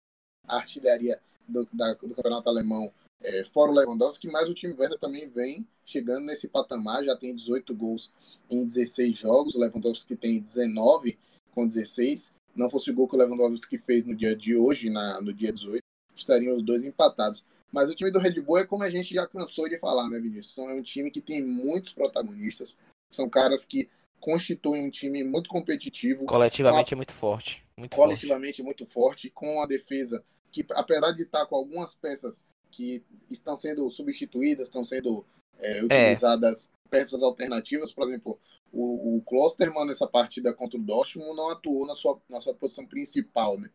a 0.48 0.56
artilharia 0.56 1.20
do, 1.46 1.68
da, 1.74 1.96
do 1.96 2.16
campeonato 2.16 2.48
alemão 2.48 2.94
é, 3.22 3.44
fora 3.44 3.72
o 3.72 3.74
Lewandowski, 3.74 4.28
mas 4.28 4.50
o 4.50 4.54
time 4.54 4.76
Werner 4.78 5.00
também 5.00 5.28
vem 5.28 5.68
chegando 5.86 6.26
nesse 6.26 6.48
patamar, 6.48 7.04
já 7.04 7.16
tem 7.16 7.34
18 7.34 7.74
gols 7.76 8.14
em 8.50 8.66
16 8.66 9.20
jogos, 9.20 9.56
o 9.56 9.60
Lewandowski 9.60 10.16
tem 10.16 10.40
19 10.40 11.18
com 11.54 11.68
16. 11.68 12.34
Não 12.56 12.70
fosse 12.70 12.90
o 12.90 12.94
gol 12.94 13.08
que 13.08 13.16
o 13.16 13.20
Lewandowski 13.20 13.78
fez 13.78 14.04
no 14.06 14.16
dia 14.16 14.36
de 14.36 14.56
hoje, 14.56 14.90
na, 14.90 15.22
no 15.22 15.34
dia 15.34 15.52
18, 15.52 15.82
estariam 16.16 16.56
os 16.56 16.64
dois 16.64 16.84
empatados. 16.84 17.46
Mas 17.72 17.90
o 17.90 17.96
time 17.96 18.12
do 18.12 18.20
Red 18.20 18.40
Bull 18.42 18.60
é 18.60 18.66
como 18.66 18.84
a 18.84 18.90
gente 18.90 19.14
já 19.14 19.28
cansou 19.28 19.68
de 19.70 19.78
falar, 19.78 20.10
né, 20.10 20.20
Vinícius? 20.20 20.58
É 20.58 20.74
um 20.74 20.82
time 20.82 21.12
que 21.12 21.22
tem 21.22 21.46
muitos 21.46 21.94
protagonistas, 21.94 22.78
são 23.12 23.30
caras 23.30 23.66
que 23.66 23.90
constituem 24.20 24.86
um 24.86 24.90
time 24.90 25.24
muito 25.24 25.50
competitivo. 25.50 26.26
Coletivamente 26.26 26.94
a... 26.94 26.96
é 26.96 26.98
muito 26.98 27.14
forte. 27.14 27.64
Muito 27.78 27.96
coletivamente 27.96 28.58
forte. 28.58 28.64
muito 28.64 28.86
forte, 28.86 29.30
com 29.30 29.62
a 29.62 29.66
defesa 29.66 30.24
que, 30.52 30.66
apesar 30.72 31.12
de 31.12 31.24
estar 31.24 31.46
com 31.46 31.56
algumas 31.56 31.94
peças 31.96 32.44
que 32.78 33.04
estão 33.28 33.58
sendo 33.58 33.90
substituídas, 33.90 34.68
estão 34.68 34.86
sendo 34.86 35.26
é, 35.60 35.84
utilizadas 35.84 36.68
é. 36.68 36.90
peças 36.90 37.24
alternativas. 37.24 37.92
Por 37.92 38.08
exemplo, 38.08 38.40
o, 38.72 39.18
o 39.18 39.22
Klosterman 39.24 39.88
nessa 39.88 40.06
partida 40.06 40.54
contra 40.54 40.80
o 40.80 40.84
Dortmund 40.84 41.36
não 41.36 41.50
atuou 41.50 41.88
na 41.88 41.96
sua, 41.96 42.22
na 42.30 42.40
sua 42.40 42.54
posição 42.54 42.86
principal, 42.86 43.60
né? 43.60 43.72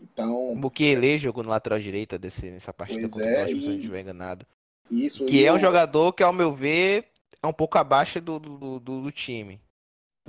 Então. 0.00 0.52
O 0.52 0.56
Bukele 0.60 1.16
é... 1.16 1.18
jogou 1.18 1.42
no 1.42 1.50
lateral 1.50 1.80
direita 1.80 2.16
desse, 2.16 2.48
nessa 2.48 2.72
partida 2.72 3.00
pois 3.00 3.12
contra 3.12 3.28
é, 3.28 3.32
o 3.32 3.36
Dortmund, 3.38 3.58
e... 3.58 3.60
se 3.60 3.68
não 3.68 3.74
estiver 3.74 4.00
enganado. 4.00 4.46
Isso, 4.88 5.24
que 5.24 5.44
é 5.44 5.52
um 5.52 5.58
jogador 5.58 6.12
que, 6.12 6.22
ao 6.22 6.32
meu 6.32 6.52
ver, 6.52 7.08
é 7.42 7.46
um 7.46 7.52
pouco 7.52 7.76
abaixo 7.76 8.20
do, 8.20 8.38
do, 8.38 8.78
do, 8.78 9.02
do 9.02 9.10
time. 9.10 9.60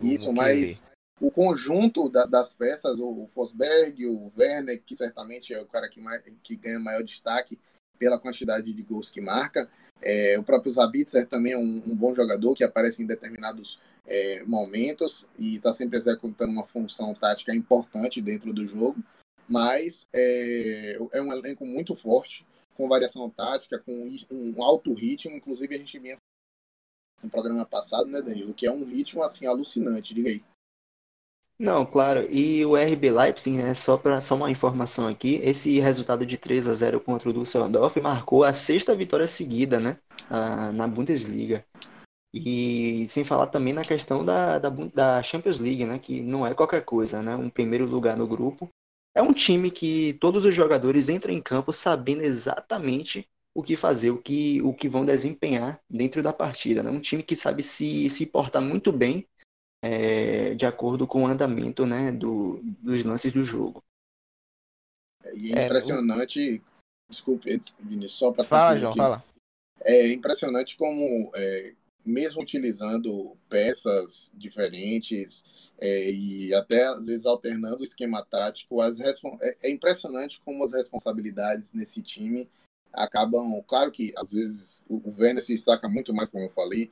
Isso, 0.02 0.34
mas 0.34 0.84
o 1.22 1.30
conjunto 1.30 2.10
da, 2.10 2.26
das 2.26 2.54
peças, 2.54 2.98
o 2.98 3.28
Fosberg, 3.28 4.04
o 4.08 4.32
Werner, 4.36 4.82
que 4.84 4.96
certamente 4.96 5.54
é 5.54 5.62
o 5.62 5.68
cara 5.68 5.90
que, 5.90 6.02
mais, 6.02 6.24
que 6.42 6.56
ganha 6.56 6.80
maior 6.80 7.04
destaque, 7.04 7.60
pela 7.98 8.20
quantidade 8.20 8.72
de 8.72 8.84
gols 8.84 9.10
que 9.10 9.22
marca. 9.22 9.70
É, 10.02 10.38
o 10.38 10.44
próprio 10.44 10.72
Zabitzer 10.72 11.28
também 11.28 11.54
é 11.54 11.58
um, 11.58 11.84
um, 11.86 11.96
bom 11.96 12.14
jogador 12.14 12.54
que 12.54 12.64
aparece 12.64 13.02
em 13.02 13.06
determinados 13.06 13.80
é, 14.06 14.44
momentos 14.44 15.28
e 15.40 15.56
está 15.56 15.72
sempre 15.74 15.98
executando 15.98 16.52
uma 16.52 16.64
função 16.64 17.14
tática 17.14 17.56
importante 17.56 18.22
dentro 18.22 18.54
do 18.54 18.68
jogo. 18.68 19.04
Mas 19.48 20.08
é, 20.14 20.98
é 21.14 21.22
um 21.22 21.32
elenco 21.32 21.66
muito 21.66 21.96
forte, 21.96 22.46
com 22.76 22.90
variação 22.90 23.30
tática, 23.30 23.80
com 23.80 24.12
um 24.32 24.64
alto 24.64 24.94
ritmo. 24.94 25.36
Inclusive, 25.36 25.76
a 25.76 25.78
gente 25.78 26.00
vinha 26.00 26.18
no 27.24 27.30
programa 27.30 27.66
passado, 27.66 28.08
né, 28.08 28.22
Danilo? 28.22 28.54
Que 28.54 28.68
é 28.68 28.72
um 28.72 28.86
ritmo 28.86 29.24
assim 29.24 29.46
alucinante, 29.46 30.14
diga 30.14 30.30
aí. 30.30 30.44
Não, 31.58 31.86
claro. 31.86 32.28
E 32.30 32.66
o 32.66 32.76
RB 32.76 33.12
Leipzig, 33.12 33.58
né, 33.58 33.74
só 33.74 33.98
para 33.98 34.20
só 34.20 34.36
uma 34.36 34.52
informação 34.52 35.08
aqui, 35.08 35.36
esse 35.42 35.80
resultado 35.80 36.26
de 36.26 36.38
3 36.38 36.68
a 36.68 36.74
0 36.74 37.00
contra 37.00 37.30
o 37.30 37.34
Düsseldorf 37.34 37.96
marcou 38.02 38.44
a 38.44 38.52
sexta 38.52 38.94
vitória 38.96 39.26
seguida, 39.26 39.80
né, 39.80 39.98
na, 40.30 40.72
na 40.74 40.88
Bundesliga. 40.88 41.66
E 42.34 43.08
sem 43.08 43.24
falar 43.24 43.48
também 43.48 43.74
na 43.74 43.84
questão 43.84 44.26
da, 44.26 44.60
da, 44.60 44.70
da, 44.70 45.24
Champions 45.24 45.60
League, 45.60 45.86
né, 45.86 45.98
que 45.98 46.20
não 46.22 46.46
é 46.46 46.54
qualquer 46.54 46.84
coisa, 46.84 47.22
né, 47.22 47.36
um 47.36 47.50
primeiro 47.50 47.86
lugar 47.86 48.18
no 48.18 48.28
grupo. 48.28 48.70
É 49.16 49.22
um 49.22 49.32
time 49.32 49.72
que 49.72 50.14
todos 50.20 50.44
os 50.44 50.54
jogadores 50.54 51.08
entram 51.08 51.34
em 51.34 51.42
campo 51.42 51.72
sabendo 51.72 52.22
exatamente 52.24 53.30
o 53.54 53.64
que 53.64 53.78
fazer, 53.78 54.12
o 54.12 54.22
que, 54.22 54.62
o 54.62 54.74
que 54.74 54.90
vão 54.90 55.06
desempenhar 55.06 55.80
dentro 55.90 56.22
da 56.22 56.34
partida, 56.34 56.84
né, 56.84 56.92
um 56.92 57.00
time 57.00 57.24
que 57.24 57.36
sabe 57.38 57.64
se, 57.64 58.10
se 58.10 58.26
portar 58.26 58.62
muito 58.62 58.92
bem 58.92 59.26
é, 59.86 60.56
de 60.56 60.66
acordo 60.66 61.06
com 61.06 61.24
o 61.24 61.28
andamento 61.28 61.86
né, 61.86 62.12
do, 62.12 62.60
dos 62.82 63.04
lances 63.04 63.32
do 63.32 63.46
jogo. 63.46 63.84
E 65.36 65.54
é, 65.54 65.60
é 65.60 65.66
impressionante, 65.66 66.58
o... 66.58 67.12
desculpe, 67.12 67.60
Vinícius, 67.80 68.14
só 68.14 68.32
para 68.32 68.44
Fala, 68.44 68.78
João, 68.78 68.92
aqui. 68.92 69.00
fala. 69.00 69.24
É 69.82 70.12
impressionante 70.12 70.76
como, 70.76 71.32
é, 71.36 71.74
mesmo 72.04 72.42
utilizando 72.42 73.38
peças 73.48 74.32
diferentes 74.34 75.44
é, 75.78 76.10
e 76.10 76.54
até 76.56 76.88
às 76.88 77.06
vezes 77.06 77.28
alternando 77.28 77.82
o 77.82 77.86
esquema 77.86 78.26
tático, 78.26 78.82
as 78.82 79.00
é, 79.00 79.12
é 79.62 79.70
impressionante 79.70 80.42
como 80.44 80.64
as 80.64 80.74
responsabilidades 80.74 81.74
nesse 81.74 82.02
time 82.02 82.50
acabam. 82.92 83.62
Claro 83.68 83.92
que 83.92 84.14
às 84.18 84.32
vezes 84.32 84.84
o 84.90 85.14
Werner 85.20 85.44
se 85.44 85.54
destaca 85.54 85.88
muito 85.88 86.12
mais, 86.12 86.30
como 86.30 86.46
eu 86.46 86.50
falei, 86.50 86.92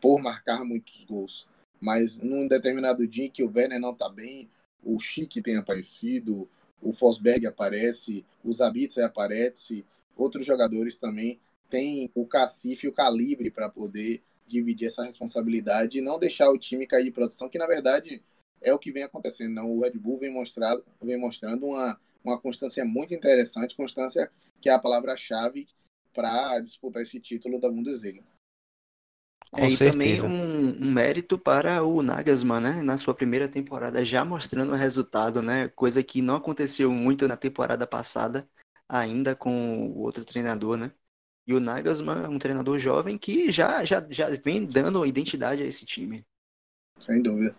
por 0.00 0.20
marcar 0.20 0.64
muitos 0.64 1.04
gols 1.04 1.46
mas 1.80 2.18
num 2.18 2.46
determinado 2.46 3.06
dia 3.06 3.28
que 3.28 3.42
o 3.42 3.52
Werner 3.54 3.80
não 3.80 3.92
está 3.92 4.08
bem, 4.08 4.48
o 4.82 4.98
Chique 5.00 5.42
tem 5.42 5.56
aparecido, 5.56 6.48
o 6.80 6.92
Fosberg 6.92 7.46
aparece, 7.46 8.24
o 8.44 8.52
Zabitzer 8.52 9.04
aparece, 9.04 9.84
outros 10.16 10.46
jogadores 10.46 10.96
também 10.96 11.40
têm 11.68 12.10
o 12.14 12.24
cacife 12.26 12.86
e 12.86 12.88
o 12.88 12.92
calibre 12.92 13.50
para 13.50 13.68
poder 13.68 14.22
dividir 14.46 14.86
essa 14.86 15.04
responsabilidade 15.04 15.98
e 15.98 16.00
não 16.00 16.18
deixar 16.18 16.50
o 16.50 16.58
time 16.58 16.86
cair 16.86 17.04
de 17.04 17.10
produção, 17.10 17.48
que 17.48 17.58
na 17.58 17.66
verdade 17.66 18.22
é 18.62 18.72
o 18.72 18.78
que 18.78 18.92
vem 18.92 19.02
acontecendo. 19.02 19.54
Não? 19.54 19.70
O 19.70 19.80
Red 19.80 19.92
Bull 19.92 20.18
vem, 20.18 20.32
mostrado, 20.32 20.84
vem 21.02 21.18
mostrando 21.18 21.66
uma, 21.66 22.00
uma 22.24 22.38
constância 22.38 22.84
muito 22.84 23.12
interessante, 23.14 23.76
constância 23.76 24.30
que 24.60 24.68
é 24.68 24.72
a 24.72 24.78
palavra-chave 24.78 25.66
para 26.14 26.60
disputar 26.60 27.02
esse 27.02 27.20
título 27.20 27.60
da 27.60 27.68
Bundesliga. 27.68 28.22
É, 29.54 29.70
e 29.70 29.78
também 29.78 30.20
um, 30.20 30.84
um, 30.84 30.90
mérito 30.90 31.38
para 31.38 31.82
o 31.82 32.02
Nagelsmann, 32.02 32.60
né? 32.60 32.82
Na 32.82 32.98
sua 32.98 33.14
primeira 33.14 33.48
temporada, 33.48 34.04
já 34.04 34.24
mostrando 34.24 34.72
o 34.72 34.76
resultado, 34.76 35.40
né? 35.40 35.68
Coisa 35.68 36.02
que 36.02 36.20
não 36.20 36.36
aconteceu 36.36 36.90
muito 36.92 37.28
na 37.28 37.36
temporada 37.36 37.86
passada, 37.86 38.48
ainda 38.88 39.34
com 39.34 39.88
o 39.88 40.00
outro 40.00 40.24
treinador, 40.24 40.76
né? 40.76 40.92
E 41.46 41.54
o 41.54 41.60
Nagelsmann 41.60 42.24
é 42.24 42.28
um 42.28 42.38
treinador 42.38 42.78
jovem 42.78 43.16
que 43.16 43.52
já, 43.52 43.84
já, 43.84 44.04
já 44.10 44.28
vem 44.30 44.66
dando 44.66 45.06
identidade 45.06 45.62
a 45.62 45.66
esse 45.66 45.86
time. 45.86 46.26
Sem 46.98 47.22
dúvida. 47.22 47.54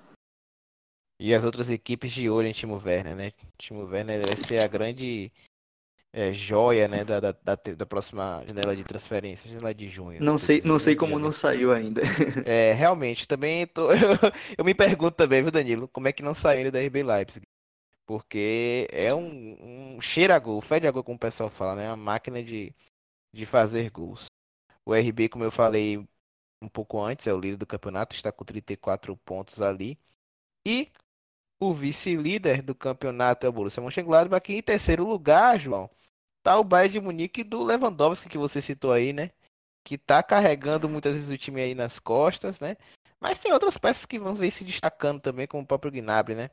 E 1.20 1.34
as 1.34 1.44
outras 1.44 1.70
equipes 1.70 2.12
de 2.12 2.30
olho 2.30 2.48
em 2.48 2.54
Timo 2.54 2.82
Werner, 2.84 3.16
né? 3.16 3.32
Timo 3.58 3.86
Werner 3.86 4.24
vai 4.24 4.38
ser 4.38 4.60
a 4.60 4.68
grande 4.68 5.32
é, 6.18 6.34
joia 6.34 6.88
né, 6.88 7.06
da, 7.06 7.20
da, 7.20 7.32
da, 7.32 7.86
próxima 7.86 8.44
janela 8.48 8.76
de 8.76 8.84
transferência, 8.84 9.52
janela 9.52 9.72
de 9.72 9.88
junho. 9.88 10.20
Não 10.20 10.36
sei, 10.36 10.64
não 10.66 10.80
sei 10.80 10.96
como 10.96 11.20
não 11.20 11.32
saiu 11.32 11.72
ainda. 11.72 12.02
É, 12.44 12.74
realmente, 12.74 13.28
também 13.28 13.68
tô, 13.68 13.92
eu, 13.92 13.98
eu, 14.58 14.66
me 14.66 14.74
pergunto 14.74 15.16
também, 15.16 15.44
viu, 15.44 15.52
Danilo, 15.52 15.88
como 15.90 16.08
é 16.08 16.12
que 16.12 16.24
não 16.24 16.34
saiu 16.34 16.62
ele 16.62 16.72
da 16.72 16.80
RB 16.80 17.04
Leipzig? 17.04 17.46
Porque 18.08 18.88
é 18.92 19.14
um, 19.14 19.96
um 19.98 20.02
cheira 20.02 20.36
a 20.36 20.40
gol, 20.40 20.60
fede 20.60 20.88
a 20.88 20.92
gol, 20.92 21.04
como 21.04 21.18
o 21.18 21.20
pessoal 21.20 21.52
fala, 21.52 21.76
né? 21.76 21.88
Uma 21.90 21.98
máquina 21.98 22.42
de, 22.42 22.74
de 23.32 23.46
fazer 23.46 23.92
gols. 23.92 24.26
O 24.86 24.96
RB, 24.96 25.30
como 25.30 25.44
eu 25.44 25.52
falei 25.52 25.98
um 26.64 26.70
pouco 26.70 27.00
antes, 27.00 27.28
é 27.28 27.34
o 27.34 27.40
líder 27.40 27.58
do 27.58 27.68
campeonato, 27.68 28.16
está 28.16 28.32
com 28.32 28.44
34 28.44 29.16
pontos 29.18 29.62
ali. 29.62 30.00
E 30.66 30.90
o 31.60 31.74
vice-líder 31.74 32.62
do 32.64 32.74
campeonato 32.74 33.46
é 33.46 33.50
o 33.50 33.52
Borussia 33.52 33.84
Mönchengladbach. 33.84 34.52
E 34.52 34.58
em 34.58 34.62
terceiro 34.62 35.06
lugar, 35.06 35.60
João, 35.60 35.90
tá 36.48 36.58
o 36.58 36.64
Bayern 36.64 36.94
de 36.94 37.02
Munique 37.02 37.44
do 37.44 37.62
Lewandowski 37.62 38.30
que 38.30 38.38
você 38.38 38.62
citou 38.62 38.94
aí, 38.94 39.12
né? 39.12 39.32
Que 39.84 39.98
tá 39.98 40.24
carregando 40.24 40.88
muitas 40.88 41.14
vezes 41.14 41.30
o 41.30 41.38
time 41.38 41.60
aí 41.60 41.76
nas 41.76 42.00
costas, 42.00 42.62
né? 42.62 42.78
Mas 43.20 43.38
tem 43.38 43.52
outras 43.52 43.78
peças 43.78 44.06
que 44.06 44.18
vão 44.18 44.34
ver 44.34 44.50
se 44.52 44.64
destacando 44.64 45.20
também, 45.20 45.46
como 45.46 45.64
o 45.64 45.68
próprio 45.68 45.92
Gnabry, 45.92 46.36
né? 46.36 46.50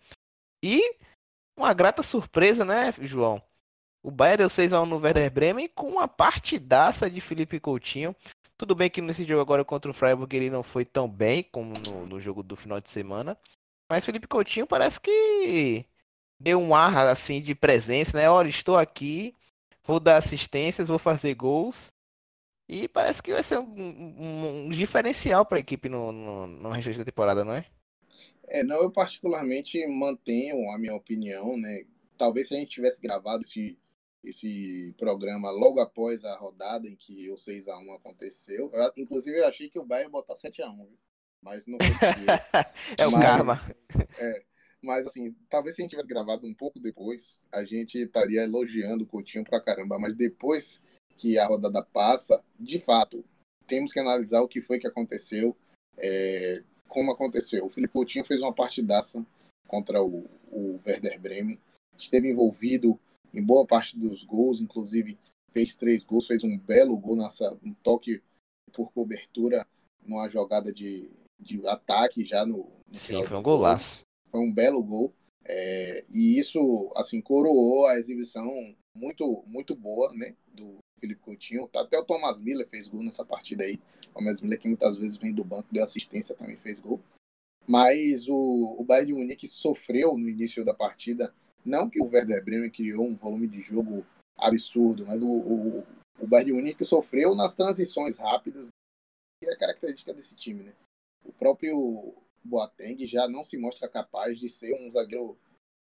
E 0.65 0.97
uma 1.57 1.73
grata 1.73 2.03
surpresa, 2.03 2.65
né, 2.65 2.93
João? 3.03 3.41
O 4.03 4.11
Bayern 4.11 4.39
deu 4.39 4.49
6x1 4.49 4.85
no 4.85 4.99
Werder 4.99 5.31
Bremen 5.31 5.69
com 5.69 5.91
uma 5.91 6.09
partidaça 6.09 7.09
de 7.09 7.21
Felipe 7.21 7.61
Coutinho. 7.61 8.17
Tudo 8.59 8.75
bem 8.75 8.91
que 8.91 9.01
nesse 9.01 9.25
jogo 9.25 9.43
agora 9.43 9.65
contra 9.65 9.93
o 9.93 9.95
Freiburg 9.95 10.37
ele 10.37 10.51
não 10.51 10.65
foi 10.65 10.85
tão 10.85 11.09
bem 11.09 11.45
como 11.45 11.73
no, 11.87 12.07
no 12.07 12.21
jogo 12.21 12.43
do 12.43 12.57
final 12.57 12.81
de 12.81 12.91
semana. 12.91 13.39
Mas 13.89 14.05
Felipe 14.05 14.27
Coutinho 14.27 14.67
parece 14.67 15.01
que 15.01 15.87
deu 16.41 16.61
um 16.61 16.75
ar 16.75 17.07
assim 17.07 17.41
de 17.41 17.55
presença, 17.55 18.17
né? 18.17 18.29
Olha, 18.29 18.49
estou 18.49 18.77
aqui, 18.77 19.35
vou 19.85 20.01
dar 20.01 20.17
assistências, 20.17 20.89
vou 20.89 20.99
fazer 20.99 21.35
gols. 21.35 21.93
E 22.69 22.89
parece 22.89 23.23
que 23.23 23.33
vai 23.33 23.43
ser 23.43 23.59
um, 23.59 23.65
um, 23.65 24.65
um 24.67 24.71
diferencial 24.71 25.45
para 25.45 25.59
a 25.59 25.61
equipe 25.61 25.89
no, 25.89 26.11
no, 26.11 26.47
no 26.47 26.71
restante 26.71 26.99
da 26.99 27.05
temporada, 27.05 27.45
não 27.45 27.53
é? 27.53 27.67
É, 28.49 28.63
não, 28.63 28.83
eu 28.83 28.91
particularmente 28.91 29.87
mantenho 29.87 30.71
a 30.71 30.79
minha 30.79 30.95
opinião, 30.95 31.59
né? 31.59 31.85
Talvez 32.17 32.49
se 32.49 32.55
a 32.55 32.59
gente 32.59 32.71
tivesse 32.71 33.01
gravado 33.01 33.43
esse, 33.43 33.79
esse 34.23 34.95
programa 34.97 35.51
logo 35.51 35.81
após 35.81 36.25
a 36.25 36.37
rodada 36.37 36.89
em 36.89 36.97
que 36.97 37.31
o 37.31 37.35
6x1 37.35 37.95
aconteceu. 37.97 38.71
Eu, 38.73 38.93
inclusive, 38.97 39.39
eu 39.39 39.47
achei 39.47 39.69
que 39.69 39.79
o 39.79 39.85
Bayern 39.85 40.09
ia 40.09 40.13
botar 40.13 40.35
7x1, 40.35 40.89
mas 41.43 41.67
não 41.67 41.79
foi 41.79 41.89
É 42.97 43.07
o 43.07 43.13
mas, 43.13 43.23
karma. 43.23 43.61
É, 44.19 44.45
mas 44.85 45.07
assim, 45.07 45.35
talvez 45.49 45.75
se 45.75 45.81
a 45.81 45.85
gente 45.85 45.91
tivesse 45.91 46.09
gravado 46.09 46.47
um 46.47 46.55
pouco 46.55 46.79
depois, 46.79 47.41
a 47.51 47.65
gente 47.65 47.99
estaria 47.99 48.43
elogiando 48.43 49.05
o 49.05 49.07
Coutinho 49.07 49.45
pra 49.45 49.61
caramba, 49.61 49.99
mas 49.99 50.15
depois 50.15 50.83
que 51.17 51.39
a 51.39 51.47
rodada 51.47 51.83
passa, 51.83 52.43
de 52.59 52.79
fato, 52.79 53.25
temos 53.67 53.93
que 53.93 53.99
analisar 53.99 54.43
o 54.43 54.49
que 54.49 54.61
foi 54.61 54.79
que 54.79 54.87
aconteceu, 54.87 55.57
é, 55.97 56.63
como 56.89 57.11
aconteceu. 57.13 57.65
O 57.65 57.71
Felipe 57.71 57.93
Coutinho 57.93 58.25
fez 58.25 58.41
uma 58.41 58.53
partidaça 58.53 59.25
contra 59.67 60.03
o, 60.03 60.29
o 60.53 60.81
Werder 60.87 61.19
Bremen, 61.21 61.59
esteve 61.97 62.31
envolvido 62.31 62.99
em 63.33 63.43
boa 63.43 63.67
parte 63.67 63.99
dos 63.99 64.23
gols, 64.25 64.61
inclusive 64.61 65.19
fez 65.53 65.77
três 65.77 66.05
gols, 66.05 66.27
fez 66.27 66.45
um 66.45 66.59
belo 66.59 66.99
gol 66.99 67.17
nessa 67.17 67.57
um 67.65 67.73
toque 67.75 68.23
por 68.73 68.93
cobertura 68.93 69.67
numa 70.05 70.29
jogada 70.29 70.73
de, 70.73 71.11
de 71.41 71.67
ataque 71.67 72.25
já 72.25 72.45
no, 72.45 72.71
no 72.89 72.99
Sim, 72.99 73.25
foi 73.25 73.37
um 73.37 73.43
golaço. 73.43 74.05
Foi 74.35 74.41
um 74.41 74.53
belo 74.53 74.83
gol. 74.83 75.15
É, 75.45 76.05
e 76.11 76.41
isso 76.41 76.91
assim 76.97 77.21
coroou 77.21 77.87
a 77.87 77.99
exibição 77.99 78.51
muito 78.97 79.45
muito 79.47 79.77
boa 79.77 80.11
né 80.15 80.35
do 80.53 80.79
Felipe 80.99 81.21
Coutinho. 81.21 81.71
Até 81.73 81.97
o 81.97 82.05
Thomas 82.05 82.41
Miller 82.41 82.69
fez 82.69 82.89
gol 82.89 83.05
nessa 83.05 83.25
partida 83.25 83.63
aí. 83.63 83.79
O 84.09 84.15
Thomas 84.15 84.41
Miller 84.41 84.59
que 84.59 84.67
muitas 84.67 84.97
vezes 84.97 85.17
vem 85.17 85.33
do 85.33 85.45
banco 85.45 85.69
deu 85.71 85.85
assistência 85.85 86.35
também 86.35 86.57
fez 86.57 86.81
gol. 86.81 87.01
Mas 87.65 88.29
o, 88.29 88.77
o 88.77 88.83
Bayern 88.83 89.13
de 89.13 89.19
Munique 89.19 89.47
sofreu 89.47 90.19
no 90.19 90.29
início 90.29 90.65
da 90.65 90.75
partida. 90.75 91.33
Não 91.65 91.89
que 91.89 92.03
o 92.03 92.07
Werder 92.07 92.45
Bremen 92.45 92.71
criou 92.71 93.07
um 93.07 93.17
volume 93.17 93.47
de 93.47 93.63
jogo 93.63 94.05
absurdo, 94.37 95.07
mas 95.07 95.23
o, 95.23 95.31
o, 95.31 95.87
o 96.19 96.27
Bayern 96.27 96.53
de 96.53 96.59
Munique 96.59 96.85
sofreu 96.85 97.37
nas 97.37 97.55
transições 97.55 98.19
rápidas, 98.19 98.69
que 99.41 99.49
é 99.49 99.57
característica 99.57 100.13
desse 100.13 100.35
time, 100.35 100.65
né? 100.65 100.73
O 101.25 101.33
próprio 101.33 102.15
Boateng 102.45 103.07
já 103.07 103.27
não 103.29 103.43
se 103.43 103.57
mostra 103.57 103.89
capaz 103.89 104.39
de 104.39 104.49
ser 104.49 104.75
um 104.75 104.91
zagueiro 104.91 105.39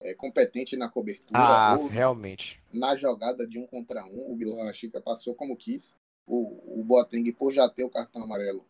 é, 0.02 0.14
competente 0.14 0.76
na 0.76 0.90
cobertura. 0.90 1.40
Ah, 1.40 1.76
realmente. 1.76 2.62
Na 2.72 2.96
jogada 2.96 3.48
de 3.48 3.60
um 3.60 3.68
contra 3.68 4.06
um, 4.06 4.32
o 4.32 4.36
Bilal 4.36 4.74
Chica 4.74 5.02
passou 5.02 5.36
como 5.36 5.58
quis. 5.58 5.96
O, 6.28 6.80
o 6.80 6.84
Boateng, 6.84 7.32
por 7.34 7.52
já 7.52 7.70
ter 7.70 7.84
o 7.84 7.90
cartão 7.90 8.24
amarelo, 8.24 8.66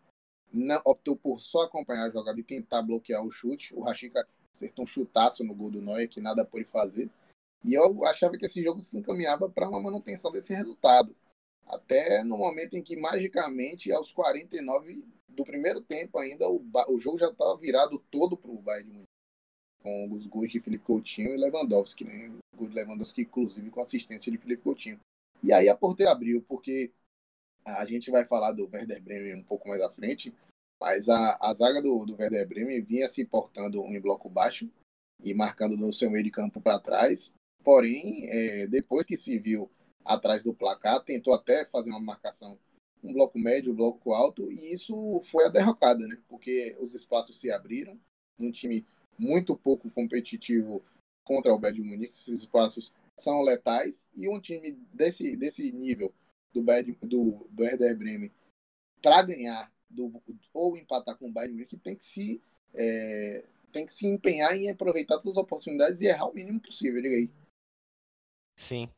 não, 0.56 0.82
optou 0.86 1.18
por 1.18 1.40
só 1.40 1.64
acompanhar 1.64 2.06
a 2.06 2.10
jogada 2.10 2.40
e 2.40 2.44
tentar 2.44 2.82
bloquear 2.82 3.24
o 3.24 3.32
chute. 3.32 3.76
O 3.76 3.82
Rashica 3.82 4.26
acertou 4.54 4.84
um 4.84 4.88
chutaço 4.88 5.44
no 5.44 5.54
gol 5.54 5.70
do 5.70 5.82
Neuer 5.82 6.08
que 6.08 6.22
nada 6.22 6.46
pôde 6.46 6.64
fazer. 6.64 7.10
E 7.64 7.74
eu 7.74 8.06
achava 8.06 8.38
que 8.38 8.46
esse 8.46 8.64
jogo 8.64 8.80
se 8.80 8.96
encaminhava 8.98 9.50
para 9.50 9.68
uma 9.68 9.82
manutenção 9.82 10.32
desse 10.32 10.54
resultado. 10.54 11.16
Até 11.68 12.24
no 12.24 12.38
momento 12.38 12.78
em 12.78 12.82
que, 12.82 12.96
magicamente, 12.96 13.92
aos 13.92 14.14
49 14.14 15.04
do 15.36 15.44
primeiro 15.44 15.82
tempo 15.82 16.18
ainda, 16.18 16.50
o, 16.50 16.64
o 16.90 17.00
jogo 17.00 17.18
já 17.18 17.30
estava 17.30 17.56
virado 17.58 18.00
todo 18.10 18.38
para 18.38 18.52
o 18.52 18.62
Bayern 18.62 18.86
de 18.86 18.94
Munique. 18.94 19.06
Com 19.82 20.12
os 20.14 20.26
gols 20.26 20.52
de 20.52 20.60
Felipe 20.60 20.84
Coutinho 20.84 21.36
e 21.36 21.38
Lewandowski, 21.38 22.04
né? 22.04 22.30
O 22.54 22.58
gol 22.58 22.68
de 22.68 22.76
Lewandowski, 22.76 23.22
inclusive, 23.22 23.70
com 23.70 23.82
assistência 23.82 24.32
de 24.32 24.38
Felipe 24.38 24.64
Coutinho. 24.64 25.00
E 25.44 25.54
aí 25.54 25.70
a 25.70 25.76
porteira 25.76 26.12
abriu, 26.12 26.42
porque 26.48 26.92
a 27.64 27.86
gente 27.86 28.10
vai 28.10 28.26
falar 28.26 28.52
do 28.52 28.70
Werder 28.72 29.02
Bremen 29.02 29.36
um 29.36 29.44
pouco 29.44 29.68
mais 29.68 29.82
à 29.82 29.92
frente, 29.92 30.34
mas 30.80 31.10
a, 31.10 31.38
a 31.42 31.54
zaga 31.54 31.82
do, 31.82 32.06
do 32.06 32.16
Werder 32.16 32.48
Bremen 32.48 32.82
vinha 32.82 33.08
se 33.08 33.26
portando 33.26 33.84
em 33.86 34.00
bloco 34.00 34.30
baixo 34.30 34.70
e 35.24 35.34
marcando 35.34 35.78
no 35.78 35.94
seu 35.94 36.10
meio 36.10 36.24
de 36.24 36.32
campo 36.32 36.62
para 36.62 36.80
trás. 36.80 37.34
Porém, 37.64 38.28
é, 38.30 38.68
depois 38.68 39.06
que 39.06 39.16
se 39.16 39.38
viu 39.40 39.70
atrás 40.04 40.44
do 40.44 40.54
placar, 40.54 41.04
tentou 41.04 41.34
até 41.34 41.66
fazer 41.66 41.90
uma 41.90 42.00
marcação, 42.00 42.60
um 43.06 43.14
bloco 43.14 43.40
médio, 43.40 43.72
um 43.72 43.76
bloco 43.76 44.14
alto, 44.14 44.52
e 44.52 44.74
isso 44.74 45.20
foi 45.24 45.46
a 45.46 45.50
derrocada, 45.50 46.08
né? 46.08 46.18
Porque 46.28 46.76
os 46.80 46.94
espaços 46.94 47.40
se 47.40 47.52
abriram, 47.52 48.00
um 48.40 48.52
time 48.52 48.86
muito 49.18 49.56
pouco 49.56 49.90
competitivo 49.90 50.84
contra 51.24 51.54
o 51.54 51.60
Bayern 51.60 51.88
Munique, 51.88 52.14
esses 52.14 52.42
espaços 52.42 52.92
são 53.16 53.42
letais, 53.42 54.06
e 54.16 54.28
um 54.28 54.40
time 54.40 54.74
desse, 54.94 55.36
desse 55.36 55.72
nível 55.72 56.14
do, 56.54 56.62
Bayern, 56.62 56.98
do 57.02 57.48
Werder 57.58 57.98
Bremen 57.98 58.32
para 59.02 59.22
ganhar 59.24 59.72
do, 59.90 60.22
ou 60.54 60.78
empatar 60.78 61.18
com 61.18 61.28
o 61.28 61.32
Bayern 61.32 61.54
Munique 61.54 61.78
tem 61.78 61.96
que 61.96 62.04
se 62.04 62.42
é, 62.74 63.46
tem 63.72 63.86
que 63.86 63.94
se 63.94 64.08
empenhar 64.08 64.56
em 64.56 64.70
aproveitar 64.70 65.18
todas 65.18 65.38
as 65.38 65.44
oportunidades 65.44 66.02
e 66.02 66.08
errar 66.08 66.28
o 66.28 66.34
mínimo 66.34 66.60
possível, 66.62 67.02
diga 67.02 67.16
aí. 67.16 67.30
Sim, 68.56 68.90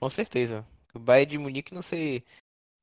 com 0.00 0.08
certeza. 0.08 0.66
O 0.94 0.98
Bayern 0.98 1.32
de 1.32 1.38
Munique 1.38 1.74
não 1.74 1.82
se 1.82 2.24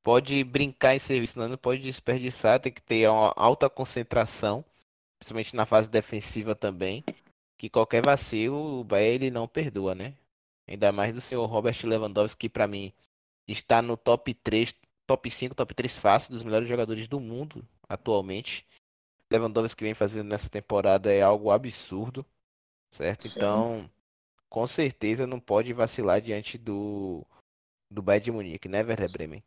pode 0.02 0.42
brincar 0.44 0.94
em 0.94 0.98
serviço, 0.98 1.38
não, 1.38 1.48
não 1.48 1.56
pode 1.56 1.82
desperdiçar, 1.82 2.60
tem 2.60 2.72
que 2.72 2.82
ter 2.82 3.08
uma 3.08 3.32
alta 3.36 3.68
concentração, 3.68 4.64
principalmente 5.18 5.54
na 5.54 5.66
fase 5.66 5.88
defensiva 5.88 6.54
também, 6.54 7.04
que 7.58 7.68
qualquer 7.68 8.02
vacilo 8.04 8.80
o 8.80 8.84
Bayern 8.84 9.26
ele 9.26 9.30
não 9.30 9.46
perdoa, 9.46 9.94
né? 9.94 10.14
Ainda 10.66 10.92
mais 10.92 11.12
do 11.12 11.20
senhor 11.20 11.44
Robert 11.46 11.76
Lewandowski, 11.84 12.40
que 12.40 12.48
para 12.48 12.66
mim 12.66 12.92
está 13.46 13.82
no 13.82 13.96
top 13.96 14.32
3 14.34 14.74
top 15.06 15.28
5, 15.28 15.54
top 15.56 15.74
3 15.74 15.96
fácil 15.98 16.32
dos 16.32 16.42
melhores 16.44 16.68
jogadores 16.68 17.08
do 17.08 17.18
mundo 17.18 17.66
atualmente. 17.88 18.64
Lewandowski 19.30 19.78
que 19.78 19.84
vem 19.84 19.94
fazendo 19.94 20.28
nessa 20.28 20.48
temporada 20.48 21.12
é 21.12 21.20
algo 21.20 21.50
absurdo, 21.50 22.24
certo? 22.92 23.26
Sim. 23.26 23.38
Então, 23.38 23.90
com 24.48 24.66
certeza 24.66 25.26
não 25.26 25.40
pode 25.40 25.72
vacilar 25.72 26.20
diante 26.20 26.56
do 26.56 27.26
do 27.90 28.00
Bayern 28.00 28.24
de 28.24 28.30
Munique, 28.30 28.68
né, 28.68 28.82
Werder 28.82 29.10
Bremen? 29.10 29.42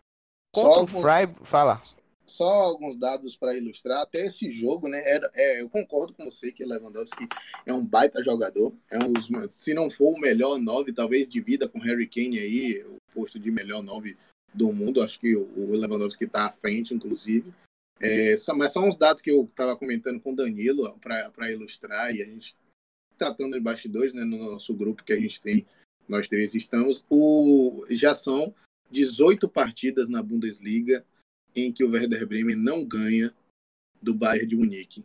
Contra 0.54 0.80
alguns, 0.82 0.94
o 0.94 1.02
Freiburg, 1.02 1.46
fala. 1.48 1.82
Só 2.26 2.48
alguns 2.48 2.96
dados 2.96 3.36
para 3.36 3.58
ilustrar. 3.58 4.02
Até 4.02 4.26
esse 4.26 4.52
jogo, 4.52 4.88
né? 4.88 5.02
Era, 5.06 5.30
é, 5.34 5.62
eu 5.62 5.70
concordo 5.70 6.14
com 6.14 6.26
você 6.26 6.52
que 6.52 6.64
Lewandowski 6.64 7.28
é 7.66 7.74
um 7.74 7.86
baita 7.86 8.24
jogador. 8.24 8.74
É 8.90 9.00
um 9.00 9.14
se 9.50 9.74
não 9.74 9.90
for 9.90 10.16
o 10.16 10.20
melhor 10.20 10.60
9, 10.60 10.94
talvez 10.94 11.28
divida 11.28 11.68
com 11.68 11.80
Harry 11.80 12.08
Kane 12.08 12.40
aí, 12.40 12.84
o 12.86 12.98
posto 13.14 13.40
de 13.40 13.52
melhor 13.52 13.82
9 13.82 14.16
do 14.54 14.72
mundo. 14.72 15.02
Acho 15.02 15.20
que 15.20 15.36
o 15.36 15.72
Lewandowski 15.72 16.26
está 16.26 16.46
à 16.46 16.52
frente, 16.52 16.94
inclusive. 16.94 17.52
É, 18.00 18.36
só, 18.38 18.54
mas 18.54 18.72
são 18.72 18.88
uns 18.88 18.96
dados 18.96 19.22
que 19.22 19.32
eu 19.32 19.46
estava 19.46 19.76
comentando 19.76 20.20
com 20.20 20.34
o 20.34 20.36
Danilo 20.36 20.98
para 21.00 21.52
ilustrar 21.52 22.14
e 22.14 22.22
a 22.22 22.26
gente 22.26 22.56
tratando 23.18 23.54
de 23.54 23.60
bastidores 23.60 24.14
né, 24.14 24.24
no 24.24 24.38
nosso 24.38 24.74
grupo 24.74 25.04
que 25.04 25.14
a 25.14 25.20
gente 25.20 25.42
tem, 25.42 25.66
nós 26.08 26.28
três 26.28 26.54
estamos. 26.56 27.06
O, 27.10 27.86
já 27.90 28.14
são 28.14 28.54
18 28.94 29.50
partidas 29.50 30.08
na 30.08 30.22
Bundesliga 30.22 31.04
em 31.56 31.72
que 31.72 31.84
o 31.84 31.90
Werder 31.90 32.28
Bremen 32.28 32.56
não 32.56 32.86
ganha 32.86 33.34
do 34.00 34.14
Bayern 34.14 34.48
de 34.48 34.56
Munique. 34.56 35.04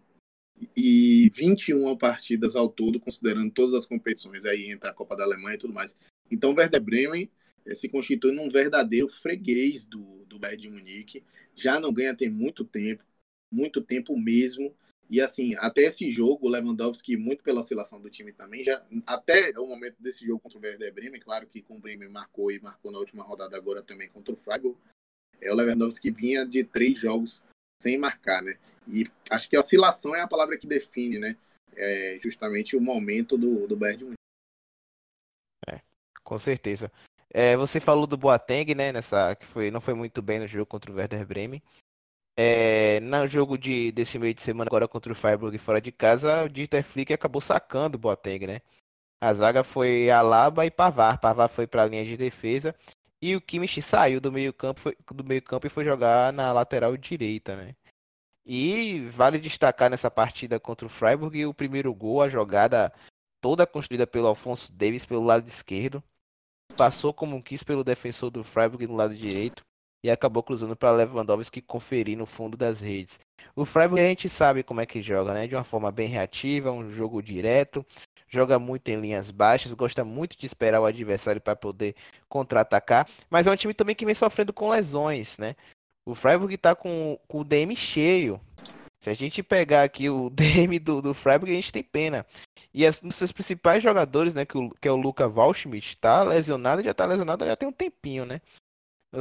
E 0.77 1.31
21 1.35 1.97
partidas 1.97 2.55
ao 2.55 2.69
todo, 2.69 3.01
considerando 3.01 3.51
todas 3.51 3.75
as 3.75 3.87
competições, 3.87 4.45
aí 4.45 4.71
entra 4.71 4.91
a 4.91 4.95
Copa 4.95 5.17
da 5.17 5.25
Alemanha 5.25 5.55
e 5.55 5.59
tudo 5.59 5.73
mais. 5.73 5.97
Então, 6.31 6.51
o 6.51 6.55
Werder 6.55 6.83
Bremen 6.83 7.31
é, 7.65 7.75
se 7.75 7.89
constitui 7.89 8.33
num 8.33 8.51
verdadeiro 8.51 9.09
freguês 9.09 9.87
do, 9.87 10.25
do 10.27 10.39
Bayern 10.39 10.63
de 10.63 10.69
Munique. 10.69 11.25
Já 11.55 11.81
não 11.81 11.93
ganha 11.93 12.15
tem 12.15 12.29
muito 12.29 12.65
tempo, 12.65 13.03
muito 13.51 13.81
tempo 13.81 14.19
mesmo. 14.19 14.75
E 15.11 15.21
assim, 15.21 15.55
até 15.57 15.83
esse 15.83 16.13
jogo, 16.13 16.47
o 16.47 16.51
Lewandowski, 16.51 17.17
muito 17.17 17.43
pela 17.43 17.61
oscilação 17.61 18.01
do 18.01 18.11
time 18.11 18.33
também, 18.33 18.63
já 18.63 18.85
até 19.07 19.59
o 19.59 19.67
momento 19.67 19.97
desse 19.99 20.27
jogo 20.27 20.41
contra 20.41 20.59
o 20.59 20.63
Werder 20.63 20.93
Bremen, 20.93 21.21
claro 21.21 21.47
que 21.47 21.63
com 21.63 21.77
o 21.77 21.81
Bremen 21.81 22.11
marcou 22.11 22.53
e 22.53 22.61
marcou 22.61 22.93
na 22.93 22.99
última 22.99 23.25
rodada 23.25 23.57
agora 23.57 23.83
também 23.83 24.11
contra 24.11 24.35
o 24.35 24.37
Freiburg, 24.37 24.77
é 25.41 25.51
o 25.51 25.55
Lewandowski 25.55 26.11
vinha 26.11 26.45
de 26.45 26.63
três 26.63 26.99
jogos 26.99 27.43
sem 27.81 27.97
marcar, 27.97 28.43
né? 28.43 28.59
E 28.87 29.07
acho 29.31 29.49
que 29.49 29.57
a 29.57 29.61
oscilação 29.61 30.15
é 30.15 30.21
a 30.21 30.29
palavra 30.29 30.59
que 30.59 30.67
define, 30.67 31.19
né? 31.19 31.37
É 31.77 32.19
justamente 32.23 32.77
o 32.77 32.81
momento 32.81 33.39
do, 33.39 33.67
do 33.67 33.77
Bayern 33.77 34.11
de. 34.11 34.15
É, 35.69 35.81
com 36.23 36.39
certeza. 36.39 36.91
É, 37.31 37.57
você 37.57 37.79
falou 37.79 38.07
do 38.07 38.17
Boateng, 38.17 38.75
né? 38.75 38.93
Nessa, 38.93 39.37
que 39.37 39.47
foi, 39.47 39.71
não 39.71 39.81
foi 39.81 39.95
muito 39.95 40.21
bem 40.21 40.41
no 40.41 40.49
jogo 40.49 40.67
contra 40.67 40.91
o 40.91 40.95
Werder 40.95 41.27
Bremen. 41.27 41.63
É, 42.41 43.01
no 43.01 43.27
jogo 43.27 43.59
de, 43.59 43.91
desse 43.91 44.17
meio 44.17 44.33
de 44.33 44.43
semana 44.43 44.69
agora 44.69 44.87
contra 44.87 45.13
o 45.13 45.17
Freiburg 45.17 45.59
fora 45.59 45.81
de 45.81 45.91
casa, 45.91 46.45
o 46.45 46.49
Dieter 46.49 46.85
Flick 46.85 47.13
acabou 47.13 47.41
sacando 47.41 47.97
o 47.97 47.99
Boateng, 47.99 48.47
né? 48.47 48.61
A 49.21 49.35
zaga 49.35 49.65
foi 49.65 50.09
Alaba 50.09 50.65
e 50.65 50.71
Pavar. 50.71 51.19
Pavar 51.19 51.49
foi 51.49 51.67
para 51.67 51.83
a 51.83 51.87
linha 51.87 52.05
de 52.05 52.17
defesa 52.17 52.77
E 53.21 53.35
o 53.35 53.41
Kimmich 53.41 53.83
saiu 53.83 54.21
do 54.21 54.31
meio-campo 54.31 54.93
do 55.13 55.25
meio-campo 55.25 55.67
e 55.67 55.71
foi 55.71 55.85
jogar 55.85 56.33
na 56.33 56.53
lateral 56.53 56.97
direita, 56.97 57.57
né? 57.57 57.75
E 58.47 59.01
vale 59.09 59.41
destacar 59.41 59.91
nessa 59.91 60.11
partida 60.11 60.61
contra 60.61 60.87
o 60.87 60.91
Freiburg 60.91 61.45
o 61.45 61.53
primeiro 61.53 61.93
gol, 61.93 62.23
a 62.23 62.29
jogada 62.29 62.93
toda 63.41 63.67
construída 63.67 64.07
pelo 64.07 64.29
Alfonso 64.29 64.73
Davis 64.73 65.05
pelo 65.05 65.25
lado 65.25 65.49
esquerdo. 65.49 66.01
Passou 66.77 67.13
como 67.13 67.43
quis 67.43 67.65
pelo 67.65 67.83
defensor 67.83 68.31
do 68.31 68.45
Freiburg 68.45 68.87
no 68.87 68.95
lado 68.95 69.17
direito 69.17 69.67
e 70.03 70.11
acabou 70.11 70.43
cruzando 70.43 70.77
para 70.77 70.93
Lewandowski 70.93 71.61
conferir 71.61 72.17
no 72.17 72.27
fundo 72.27 72.57
das 72.57 72.81
redes. 72.81 73.19
O 73.55 73.65
Freiburg 73.65 74.01
a 74.01 74.09
gente 74.09 74.29
sabe 74.29 74.63
como 74.63 74.81
é 74.81 74.87
que 74.87 75.03
joga, 75.03 75.35
né? 75.35 75.47
De 75.47 75.55
uma 75.55 75.65
forma 75.65 75.91
bem 75.91 76.09
reativa, 76.09 76.71
um 76.71 76.91
jogo 76.91 77.23
direto, 77.23 77.85
joga 78.29 78.59
muito 78.59 78.89
em 78.89 79.01
linhas 79.01 79.31
baixas, 79.31 79.73
gosta 79.73 80.05
muito 80.05 80.39
de 80.39 80.47
esperar 80.47 80.81
o 80.81 80.87
adversário 80.87 81.41
para 81.41 81.57
poder 81.57 81.97
contra-atacar, 82.29 83.09
mas 83.29 83.47
é 83.47 83.51
um 83.51 83.57
time 83.57 83.75
também 83.75 83.97
que 83.97 84.05
vem 84.05 84.15
sofrendo 84.15 84.53
com 84.53 84.69
lesões, 84.71 85.39
né? 85.39 85.57
O 86.07 86.15
Freiburg 86.15 86.55
está 86.55 86.75
com, 86.75 87.19
com, 87.29 87.41
o 87.41 87.45
DM 87.45 87.75
cheio. 87.77 88.41
Se 89.01 89.11
a 89.11 89.15
gente 89.15 89.43
pegar 89.43 89.83
aqui 89.83 90.09
o 90.09 90.31
DM 90.33 90.79
do, 90.79 91.03
do 91.03 91.13
Freiburg, 91.13 91.53
a 91.53 91.57
gente 91.57 91.73
tem 91.73 91.83
pena. 91.83 92.25
E 92.73 92.87
as, 92.87 93.03
um 93.03 93.11
seus 93.11 93.31
principais 93.31 93.83
jogadores, 93.83 94.33
né, 94.33 94.47
que, 94.47 94.57
o, 94.57 94.71
que 94.71 94.89
é 94.89 94.91
o 94.91 94.97
Luca 94.97 95.29
Waldschmidt, 95.29 95.89
está 95.89 96.23
lesionado, 96.23 96.83
já 96.83 96.93
está 96.93 97.05
lesionado 97.05 97.45
já 97.45 97.57
tem 97.57 97.69
um 97.69 97.73
tempinho, 97.73 98.25
né? 98.25 98.41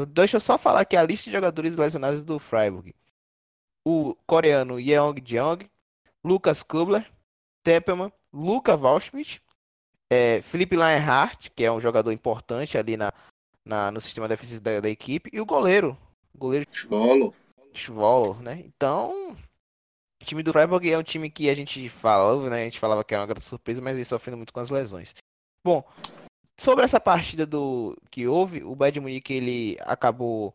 Deixa 0.10 0.38
eu 0.38 0.42
só 0.42 0.58
falar 0.58 0.82
aqui 0.82 0.98
a 0.98 1.04
lista 1.04 1.26
de 1.26 1.36
jogadores 1.36 1.78
lesionados 1.78 2.24
do 2.24 2.40
Freiburg. 2.40 2.94
O 3.86 4.16
coreano 4.26 4.80
Yeong 4.80 5.22
Jeong, 5.26 5.70
Lucas 6.24 6.62
Kubler, 6.62 7.10
Teppelman, 7.64 8.12
Luca 8.34 8.76
Waldschmidt, 8.76 9.42
é, 10.10 10.42
Felipe 10.42 10.76
Leinhardt, 10.76 11.52
que 11.52 11.64
é 11.64 11.72
um 11.72 11.80
jogador 11.80 12.12
importante 12.12 12.78
ali 12.78 12.98
na, 12.98 13.14
na 13.64 13.92
no 13.92 14.02
sistema 14.02 14.28
defensivo 14.28 14.62
da, 14.62 14.82
da, 14.82 14.90
equipe, 14.90 15.30
e 15.34 15.40
o 15.40 15.46
goleiro. 15.46 15.98
O 16.34 16.38
goleiro 16.38 16.66
Schwolo. 16.70 17.34
Schwolo, 17.74 18.42
né? 18.42 18.62
Então, 18.66 19.38
o 20.22 20.26
time 20.26 20.44
do 20.44 20.52
Freiburg 20.52 20.90
é 20.92 20.98
um 20.98 21.04
time 21.04 21.30
que 21.30 21.50
a 21.50 21.54
gente 21.54 21.88
falava, 21.90 22.50
né? 22.50 22.62
A 22.62 22.64
gente 22.66 22.80
falava 22.80 23.04
que 23.04 23.14
era 23.14 23.22
uma 23.22 23.28
grande 23.28 23.46
surpresa, 23.46 23.82
mas 23.82 23.96
ele 23.96 24.06
sofrendo 24.06 24.38
muito 24.38 24.54
com 24.54 24.60
as 24.60 24.70
lesões. 24.70 25.14
Bom, 25.64 25.84
sobre 26.60 26.84
essa 26.84 27.00
partida 27.00 27.46
do 27.46 27.98
que 28.10 28.28
houve, 28.28 28.64
o 28.64 28.76
Bayern 28.76 28.94
de 28.96 29.00
Munique 29.00 29.34
ele 29.34 29.78
acabou 29.82 30.54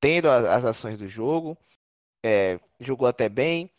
tendo 0.00 0.28
as, 0.28 0.44
as 0.44 0.64
ações 0.64 0.98
do 0.98 1.08
jogo, 1.08 1.56
é, 2.24 2.60
jogou 2.80 3.08
até 3.08 3.28
bem, 3.28 3.70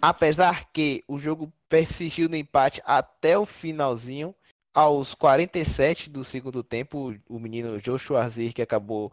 apesar 0.00 0.70
que 0.72 1.04
o 1.08 1.18
jogo 1.18 1.52
persistiu 1.68 2.28
no 2.28 2.36
empate 2.36 2.82
até 2.84 3.38
o 3.38 3.46
finalzinho. 3.46 4.34
Aos 4.72 5.14
47 5.16 6.08
do 6.08 6.22
segundo 6.22 6.62
tempo, 6.62 7.12
o 7.28 7.40
menino 7.40 7.80
Joshua 7.80 8.28
Zir 8.28 8.54
que 8.54 8.62
acabou 8.62 9.12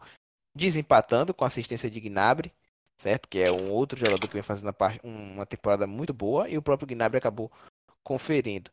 desempatando 0.54 1.34
com 1.34 1.44
assistência 1.44 1.90
de 1.90 1.98
Gnabry, 1.98 2.52
certo? 2.96 3.28
Que 3.28 3.40
é 3.40 3.50
um 3.50 3.72
outro 3.72 3.98
jogador 3.98 4.24
que 4.26 4.34
vem 4.34 4.42
fazendo 4.42 4.72
uma 5.02 5.44
temporada 5.44 5.84
muito 5.84 6.14
boa 6.14 6.48
e 6.48 6.56
o 6.56 6.62
próprio 6.62 6.86
Gnabry 6.86 7.18
acabou 7.18 7.50
conferindo. 8.04 8.70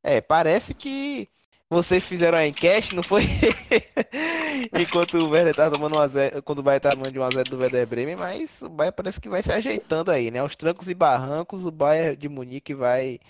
É, 0.00 0.20
parece 0.20 0.74
que 0.74 1.28
vocês 1.70 2.06
fizeram 2.06 2.38
a 2.38 2.46
enquete, 2.46 2.94
não 2.94 3.02
foi? 3.02 3.24
Enquanto 4.80 5.18
o 5.18 5.28
Werder 5.28 5.54
tá 5.54 5.70
tomando 5.70 5.96
1x0, 5.96 6.42
quando 6.42 6.60
o 6.60 6.62
Bayern 6.62 6.80
tá 6.80 6.90
tomando 6.90 7.12
de 7.12 7.18
1x0 7.18 7.48
do 7.48 7.58
Werder 7.58 7.86
Bremen, 7.86 8.16
mas 8.16 8.62
o 8.62 8.68
Bayern 8.68 8.96
parece 8.96 9.20
que 9.20 9.28
vai 9.28 9.42
se 9.42 9.52
ajeitando 9.52 10.10
aí, 10.10 10.30
né? 10.30 10.38
Aos 10.38 10.56
trancos 10.56 10.88
e 10.88 10.94
barrancos, 10.94 11.66
o 11.66 11.70
Bayern 11.70 12.16
de 12.16 12.28
Munique 12.28 12.74
vai 12.74 13.20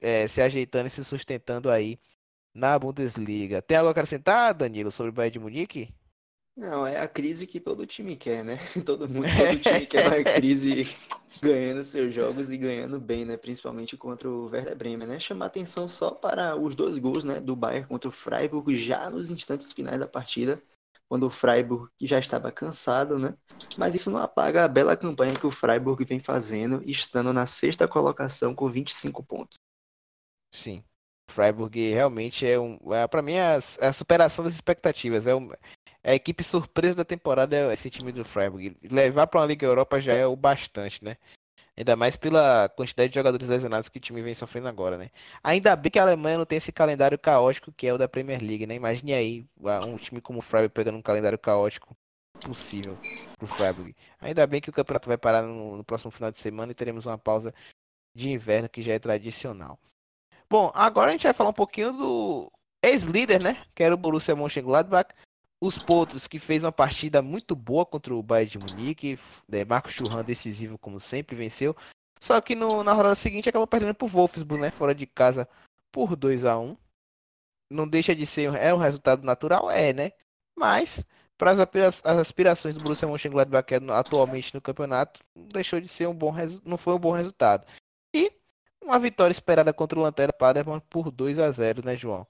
é, 0.00 0.26
se 0.26 0.40
ajeitando 0.40 0.88
e 0.88 0.90
se 0.90 1.04
sustentando 1.04 1.70
aí 1.70 1.98
na 2.54 2.78
Bundesliga. 2.78 3.62
Tem 3.62 3.76
algo 3.76 3.88
a 3.88 3.92
acrescentar, 3.92 4.52
Danilo, 4.54 4.90
sobre 4.90 5.10
o 5.10 5.12
Bayern 5.12 5.32
de 5.32 5.38
Munique? 5.38 5.94
Não, 6.56 6.86
é 6.86 6.98
a 6.98 7.06
crise 7.06 7.46
que 7.46 7.60
todo 7.60 7.86
time 7.86 8.16
quer, 8.16 8.42
né? 8.42 8.56
Todo 8.86 9.06
mundo, 9.08 9.26
todo 9.26 9.60
time 9.60 9.86
quer 9.86 10.08
uma 10.08 10.24
crise 10.24 10.84
ganhando 11.42 11.84
seus 11.84 12.14
jogos 12.14 12.50
e 12.50 12.56
ganhando 12.56 12.98
bem, 12.98 13.26
né? 13.26 13.36
Principalmente 13.36 13.94
contra 13.94 14.26
o 14.26 14.46
Werder 14.46 14.74
Bremen, 14.74 15.06
né? 15.06 15.20
Chamar 15.20 15.46
atenção 15.46 15.86
só 15.86 16.10
para 16.10 16.56
os 16.56 16.74
dois 16.74 16.98
gols, 16.98 17.24
né? 17.24 17.40
Do 17.40 17.54
Bayern 17.54 17.86
contra 17.86 18.08
o 18.08 18.12
Freiburg 18.12 18.74
já 18.74 19.10
nos 19.10 19.30
instantes 19.30 19.70
finais 19.70 20.00
da 20.00 20.08
partida, 20.08 20.62
quando 21.10 21.26
o 21.26 21.30
Freiburg 21.30 21.90
já 22.00 22.18
estava 22.18 22.50
cansado, 22.50 23.18
né? 23.18 23.34
Mas 23.76 23.94
isso 23.94 24.10
não 24.10 24.18
apaga 24.18 24.64
a 24.64 24.68
bela 24.68 24.96
campanha 24.96 25.38
que 25.38 25.46
o 25.46 25.50
Freiburg 25.50 26.02
vem 26.06 26.20
fazendo, 26.20 26.82
estando 26.88 27.34
na 27.34 27.44
sexta 27.44 27.86
colocação 27.86 28.54
com 28.54 28.66
25 28.66 29.22
pontos. 29.22 29.58
Sim. 30.54 30.82
Freiburg 31.28 31.90
realmente 31.90 32.46
é 32.46 32.58
um, 32.58 32.78
é, 32.94 33.06
para 33.06 33.20
mim 33.20 33.32
é 33.32 33.56
a, 33.56 33.60
é 33.80 33.88
a 33.88 33.92
superação 33.92 34.44
das 34.44 34.54
expectativas, 34.54 35.26
é 35.26 35.34
um 35.34 35.50
a 36.06 36.14
equipe 36.14 36.44
surpresa 36.44 36.94
da 36.94 37.04
temporada 37.04 37.56
é 37.56 37.72
esse 37.72 37.90
time 37.90 38.12
do 38.12 38.24
Freiburg. 38.24 38.76
Levar 38.88 39.26
para 39.26 39.40
uma 39.40 39.46
Liga 39.46 39.66
Europa 39.66 40.00
já 40.00 40.12
é 40.12 40.24
o 40.24 40.36
bastante, 40.36 41.04
né? 41.04 41.16
Ainda 41.76 41.96
mais 41.96 42.14
pela 42.16 42.68
quantidade 42.68 43.08
de 43.08 43.16
jogadores 43.16 43.48
lesionados 43.48 43.88
que 43.88 43.98
o 43.98 44.00
time 44.00 44.22
vem 44.22 44.32
sofrendo 44.32 44.68
agora, 44.68 44.96
né? 44.96 45.10
Ainda 45.42 45.74
bem 45.74 45.90
que 45.90 45.98
a 45.98 46.02
Alemanha 46.02 46.38
não 46.38 46.46
tem 46.46 46.58
esse 46.58 46.70
calendário 46.70 47.18
caótico 47.18 47.72
que 47.72 47.88
é 47.88 47.92
o 47.92 47.98
da 47.98 48.08
Premier 48.08 48.40
League, 48.40 48.68
né? 48.68 48.76
Imagine 48.76 49.14
aí 49.14 49.46
um 49.84 49.96
time 49.96 50.20
como 50.20 50.38
o 50.38 50.42
Freiburg 50.42 50.72
pegando 50.72 50.96
um 50.96 51.02
calendário 51.02 51.38
caótico 51.38 51.96
possível 52.40 52.96
pro 53.36 53.48
Freiburg. 53.48 53.92
Ainda 54.20 54.46
bem 54.46 54.60
que 54.60 54.70
o 54.70 54.72
campeonato 54.72 55.08
vai 55.08 55.18
parar 55.18 55.42
no, 55.42 55.76
no 55.76 55.84
próximo 55.84 56.12
final 56.12 56.30
de 56.30 56.38
semana 56.38 56.70
e 56.70 56.74
teremos 56.74 57.04
uma 57.04 57.18
pausa 57.18 57.52
de 58.14 58.30
inverno 58.30 58.68
que 58.68 58.80
já 58.80 58.94
é 58.94 58.98
tradicional. 59.00 59.76
Bom, 60.48 60.70
agora 60.72 61.08
a 61.08 61.12
gente 61.12 61.24
vai 61.24 61.34
falar 61.34 61.50
um 61.50 61.52
pouquinho 61.52 61.92
do 61.92 62.52
ex-líder, 62.80 63.42
né? 63.42 63.64
Que 63.74 63.82
era 63.82 63.92
o 63.94 63.98
Borussia 63.98 64.36
Mönchengladbach 64.36 65.12
os 65.60 65.78
Potros, 65.78 66.26
que 66.26 66.38
fez 66.38 66.64
uma 66.64 66.72
partida 66.72 67.22
muito 67.22 67.56
boa 67.56 67.86
contra 67.86 68.14
o 68.14 68.22
Bayern 68.22 68.50
de 68.50 68.58
Munique. 68.58 69.18
É, 69.50 69.64
Marcos 69.64 69.92
Churran 69.92 70.24
decisivo, 70.24 70.78
como 70.78 71.00
sempre, 71.00 71.34
venceu. 71.34 71.74
Só 72.20 72.40
que 72.40 72.54
no, 72.54 72.82
na 72.82 72.92
rodada 72.92 73.14
seguinte 73.14 73.48
acabou 73.48 73.66
perdendo 73.66 73.94
pro 73.94 74.06
Wolfsburg, 74.06 74.62
né? 74.62 74.70
Fora 74.70 74.94
de 74.94 75.06
casa 75.06 75.48
por 75.92 76.16
2 76.16 76.44
a 76.44 76.58
1 76.58 76.76
Não 77.70 77.88
deixa 77.88 78.14
de 78.14 78.26
ser. 78.26 78.54
É 78.54 78.72
um 78.74 78.78
resultado 78.78 79.22
natural? 79.24 79.70
É, 79.70 79.92
né? 79.92 80.12
Mas, 80.54 81.04
para 81.36 81.52
as, 81.52 81.60
as 82.04 82.18
aspirações 82.18 82.74
do 82.74 82.82
Borussia 82.82 83.08
Mönchengladbach 83.08 83.66
atualmente 83.90 84.54
no 84.54 84.60
campeonato, 84.60 85.20
deixou 85.34 85.80
de 85.80 85.88
ser 85.88 86.06
um 86.06 86.14
bom 86.14 86.34
não 86.64 86.76
foi 86.76 86.94
um 86.94 86.98
bom 86.98 87.12
resultado. 87.12 87.66
E 88.14 88.32
uma 88.82 88.98
vitória 88.98 89.32
esperada 89.32 89.72
contra 89.72 89.98
o 89.98 90.02
Lanterna 90.02 90.32
Paderborn 90.32 90.82
por 90.88 91.10
2 91.10 91.38
a 91.38 91.50
0 91.50 91.84
né, 91.84 91.96
João? 91.96 92.26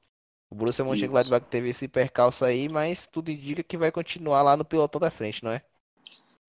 O 0.50 0.54
Borussia 0.54 0.84
Mönchengladbach 0.84 1.46
teve 1.50 1.70
esse 1.70 1.88
percalço 1.88 2.44
aí, 2.44 2.68
mas 2.68 3.08
tudo 3.08 3.30
indica 3.30 3.62
que 3.62 3.76
vai 3.76 3.90
continuar 3.90 4.42
lá 4.42 4.56
no 4.56 4.64
pilotão 4.64 5.00
da 5.00 5.10
frente, 5.10 5.42
não 5.42 5.50
é? 5.50 5.62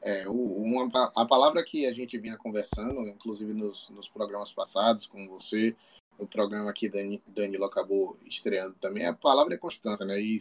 É, 0.02 0.30
uma, 0.30 1.12
a 1.16 1.26
palavra 1.26 1.64
que 1.64 1.86
a 1.88 1.94
gente 1.94 2.18
vinha 2.20 2.38
conversando, 2.38 3.02
inclusive 3.08 3.54
nos, 3.54 3.90
nos 3.90 4.08
programas 4.08 4.54
passados 4.54 5.08
com 5.08 5.28
você, 5.28 5.76
o 6.18 6.28
programa 6.28 6.72
que 6.72 6.88
Dani, 6.88 7.22
Danilo 7.28 7.66
acabou 7.66 8.18
estreando 8.26 8.76
também, 8.80 9.06
a 9.06 9.14
palavra 9.14 9.56
é 9.56 9.58
constância, 9.58 10.06
né? 10.06 10.20
E 10.22 10.40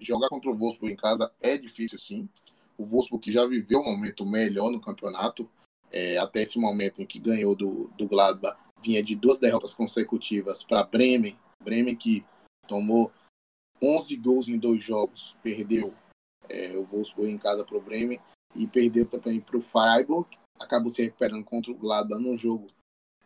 jogar 0.00 0.28
contra 0.28 0.50
o 0.50 0.56
Wolfsburg 0.56 0.92
em 0.92 0.96
casa 0.96 1.32
é 1.40 1.56
difícil, 1.56 1.98
sim. 1.98 2.28
O 2.76 2.84
Wolfsburg 2.84 3.24
que 3.24 3.32
já 3.32 3.46
viveu 3.46 3.80
um 3.80 3.84
momento 3.84 4.24
melhor 4.24 4.70
no 4.70 4.80
campeonato, 4.80 5.48
é, 5.90 6.18
até 6.18 6.42
esse 6.42 6.58
momento 6.58 7.00
em 7.00 7.06
que 7.06 7.18
ganhou 7.18 7.56
do, 7.56 7.90
do 7.96 8.06
Gladbach, 8.06 8.58
vinha 8.82 9.02
de 9.02 9.16
duas 9.16 9.38
derrotas 9.38 9.74
consecutivas 9.74 10.62
para 10.62 10.84
Bremen, 10.84 11.36
Bremen 11.64 11.96
que 11.96 12.24
tomou 12.68 13.10
11 13.82 14.14
gols 14.16 14.48
em 14.48 14.58
dois 14.58 14.84
jogos, 14.84 15.34
perdeu 15.42 15.92
é, 16.48 16.76
o 16.76 16.84
Wolfsburg 16.84 17.32
em 17.32 17.38
casa 17.38 17.64
para 17.64 17.76
o 17.76 17.80
Bremen 17.80 18.20
e 18.54 18.66
perdeu 18.66 19.06
também 19.06 19.40
para 19.40 19.56
o 19.56 19.60
Freiburg, 19.60 20.28
acabou 20.58 20.90
se 20.90 21.02
recuperando 21.02 21.44
contra 21.44 21.72
o 21.72 21.74
Gladbach 21.74 22.22
num 22.22 22.36
jogo 22.36 22.66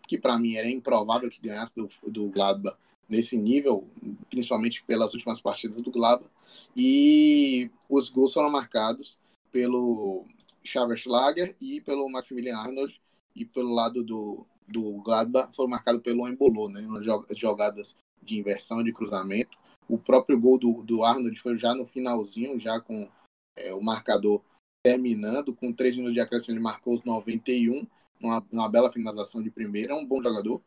que 0.07 0.19
para 0.19 0.39
mim 0.39 0.55
era 0.55 0.71
improvável 0.71 1.31
que 1.31 1.41
ganhasse 1.41 1.75
do, 1.75 1.89
do 2.11 2.31
Gladbach 2.31 2.77
nesse 3.09 3.37
nível, 3.37 3.89
principalmente 4.31 4.83
pelas 4.85 5.13
últimas 5.13 5.41
partidas 5.41 5.81
do 5.81 5.91
Gladbach, 5.91 6.31
e 6.77 7.71
os 7.89 8.09
gols 8.09 8.33
foram 8.33 8.51
marcados 8.51 9.19
pelo 9.51 10.25
Schlager 10.65 11.55
e 11.61 11.81
pelo 11.81 12.09
Maximilian 12.09 12.57
Arnold, 12.57 13.01
e 13.35 13.45
pelo 13.45 13.75
lado 13.75 14.03
do, 14.03 14.47
do 14.69 15.03
Gladbach 15.03 15.55
foram 15.55 15.71
marcados 15.71 16.03
pelo 16.03 16.27
Embolo, 16.29 16.69
né, 16.69 16.87
jogadas 17.35 17.97
de 18.23 18.39
inversão 18.39 18.83
de 18.83 18.93
cruzamento. 18.93 19.57
O 19.89 19.99
próprio 19.99 20.39
gol 20.39 20.59
do, 20.59 20.83
do 20.83 21.05
Arnold 21.05 21.39
foi 21.41 21.59
já 21.59 21.75
no 21.75 21.85
finalzinho, 21.85 22.59
já 22.59 22.81
com 22.81 23.11
é, 23.57 23.75
o 23.75 23.83
marcador 23.83 24.43
terminando. 24.83 25.55
Com 25.55 25.73
3 25.73 25.97
minutos 25.97 26.15
de 26.15 26.21
acréscimo, 26.21 26.55
ele 26.55 26.63
marcou 26.63 26.95
os 26.95 27.05
91, 27.05 27.87
uma, 28.21 28.45
uma 28.53 28.69
bela 28.69 28.93
finalização 28.93 29.43
de 29.43 29.51
primeira. 29.51 29.93
É 29.93 29.97
um 29.97 30.07
bom 30.07 30.23
jogador. 30.23 30.63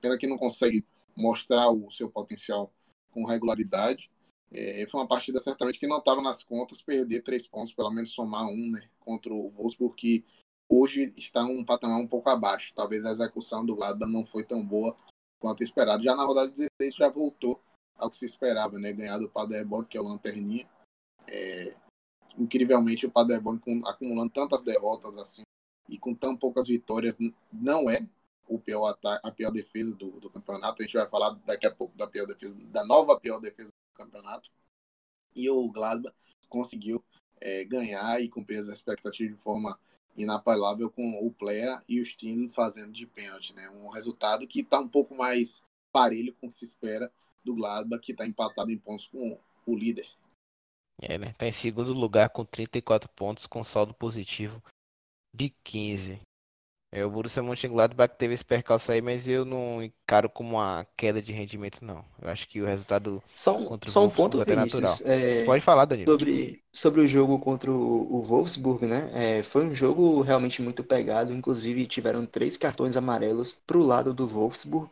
Pena 0.00 0.16
que 0.16 0.26
não 0.26 0.36
consegue 0.36 0.84
mostrar 1.16 1.70
o 1.70 1.90
seu 1.90 2.08
potencial 2.08 2.72
com 3.10 3.24
regularidade. 3.24 4.10
É, 4.50 4.86
foi 4.86 5.00
uma 5.00 5.08
partida 5.08 5.38
certamente 5.40 5.78
que 5.78 5.86
não 5.86 5.98
estava 5.98 6.22
nas 6.22 6.42
contas 6.42 6.80
perder 6.80 7.22
três 7.22 7.46
pontos, 7.46 7.72
pelo 7.72 7.90
menos 7.90 8.10
somar 8.12 8.46
um, 8.46 8.70
né, 8.70 8.88
contra 9.00 9.32
o 9.32 9.50
Wolfsburg, 9.50 9.94
que 9.94 10.24
hoje 10.68 11.12
está 11.16 11.44
um 11.44 11.64
patamar 11.64 11.98
um 11.98 12.06
pouco 12.06 12.30
abaixo. 12.30 12.72
Talvez 12.74 13.04
a 13.04 13.10
execução 13.10 13.64
do 13.64 13.74
lado 13.74 14.06
não 14.06 14.24
foi 14.24 14.44
tão 14.44 14.64
boa 14.64 14.96
quanto 15.38 15.62
esperado. 15.62 16.02
Já 16.02 16.14
na 16.14 16.24
rodada 16.24 16.50
16 16.50 16.96
já 16.96 17.08
voltou 17.08 17.60
ao 17.96 18.10
que 18.10 18.16
se 18.16 18.26
esperava, 18.26 18.78
né? 18.78 18.92
Ganhar 18.92 19.18
do 19.18 19.28
Paderborn, 19.28 19.86
que 19.86 19.96
é 19.96 20.00
o 20.00 20.04
Lanterninha. 20.04 20.68
É, 21.26 21.76
incrivelmente, 22.36 23.06
o 23.06 23.10
Paderborn 23.10 23.60
acumulando 23.86 24.30
tantas 24.30 24.62
derrotas 24.62 25.16
assim 25.18 25.42
e 25.88 25.98
com 25.98 26.14
tão 26.14 26.36
poucas 26.36 26.66
vitórias, 26.66 27.16
não 27.50 27.88
é 27.88 28.06
o 28.46 28.58
pior 28.58 28.96
a 29.22 29.30
pior 29.30 29.50
defesa 29.50 29.94
do, 29.94 30.20
do 30.20 30.30
campeonato. 30.30 30.82
A 30.82 30.84
gente 30.84 30.96
vai 30.96 31.08
falar 31.08 31.30
daqui 31.46 31.66
a 31.66 31.74
pouco 31.74 31.96
da 31.96 32.06
pior 32.06 32.26
defesa, 32.26 32.54
da 32.66 32.84
nova 32.84 33.18
pior 33.18 33.40
defesa 33.40 33.68
do 33.70 34.04
campeonato. 34.04 34.50
E 35.34 35.48
o 35.50 35.70
Gladbach 35.70 36.14
conseguiu 36.48 37.02
é, 37.40 37.64
ganhar 37.64 38.20
e 38.20 38.28
cumprir 38.28 38.58
as 38.58 38.68
expectativas 38.68 39.36
de 39.36 39.42
forma 39.42 39.78
inapelável 40.18 40.90
com 40.90 41.24
o 41.24 41.30
Player 41.30 41.82
e 41.88 42.00
o 42.00 42.04
Stino 42.04 42.50
fazendo 42.50 42.92
de 42.92 43.06
pênalti, 43.06 43.54
né? 43.54 43.70
Um 43.70 43.88
resultado 43.88 44.46
que 44.46 44.60
está 44.60 44.80
um 44.80 44.88
pouco 44.88 45.14
mais 45.14 45.62
parelho 45.92 46.34
com 46.34 46.48
o 46.48 46.50
que 46.50 46.56
se 46.56 46.64
espera 46.64 47.10
do 47.44 47.54
Gladbach, 47.54 48.02
que 48.02 48.12
está 48.12 48.26
empatado 48.26 48.70
em 48.70 48.78
pontos 48.78 49.06
com 49.06 49.38
o 49.66 49.76
líder. 49.76 50.06
É, 51.00 51.16
né? 51.16 51.32
Tá 51.38 51.46
em 51.46 51.52
segundo 51.52 51.92
lugar 51.92 52.30
com 52.30 52.44
34 52.44 53.08
pontos, 53.10 53.46
com 53.46 53.62
saldo 53.62 53.94
positivo 53.94 54.62
de 55.34 55.50
15. 55.62 56.20
É, 56.90 57.04
o 57.04 57.10
Borussia 57.10 57.42
Mönchengladbach 57.42 58.14
teve 58.16 58.32
esse 58.32 58.44
percalço 58.44 58.90
aí, 58.90 59.02
mas 59.02 59.28
eu 59.28 59.44
não 59.44 59.82
encaro 59.82 60.30
como 60.30 60.56
uma 60.56 60.86
queda 60.96 61.20
de 61.20 61.32
rendimento, 61.32 61.84
não. 61.84 62.02
Eu 62.20 62.30
acho 62.30 62.48
que 62.48 62.62
o 62.62 62.66
resultado 62.66 63.22
só 63.36 63.58
um, 63.58 63.66
contra 63.66 63.90
o 63.90 63.92
só 63.92 64.04
um 64.04 64.08
ponto, 64.08 64.40
é 64.40 64.54
natural. 64.54 64.94
É, 65.04 65.36
Você 65.36 65.44
pode 65.44 65.62
falar, 65.62 65.84
Danilo. 65.84 66.10
Sobre, 66.10 66.62
sobre 66.72 67.00
o 67.02 67.06
jogo 67.06 67.38
contra 67.38 67.70
o, 67.70 68.16
o 68.16 68.22
Wolfsburg, 68.22 68.86
né? 68.86 69.10
É, 69.12 69.42
foi 69.42 69.66
um 69.66 69.74
jogo 69.74 70.22
realmente 70.22 70.62
muito 70.62 70.82
pegado. 70.82 71.32
Inclusive, 71.32 71.86
tiveram 71.86 72.24
três 72.24 72.56
cartões 72.56 72.96
amarelos 72.96 73.52
pro 73.52 73.82
lado 73.82 74.14
do 74.14 74.26
Wolfsburg. 74.26 74.88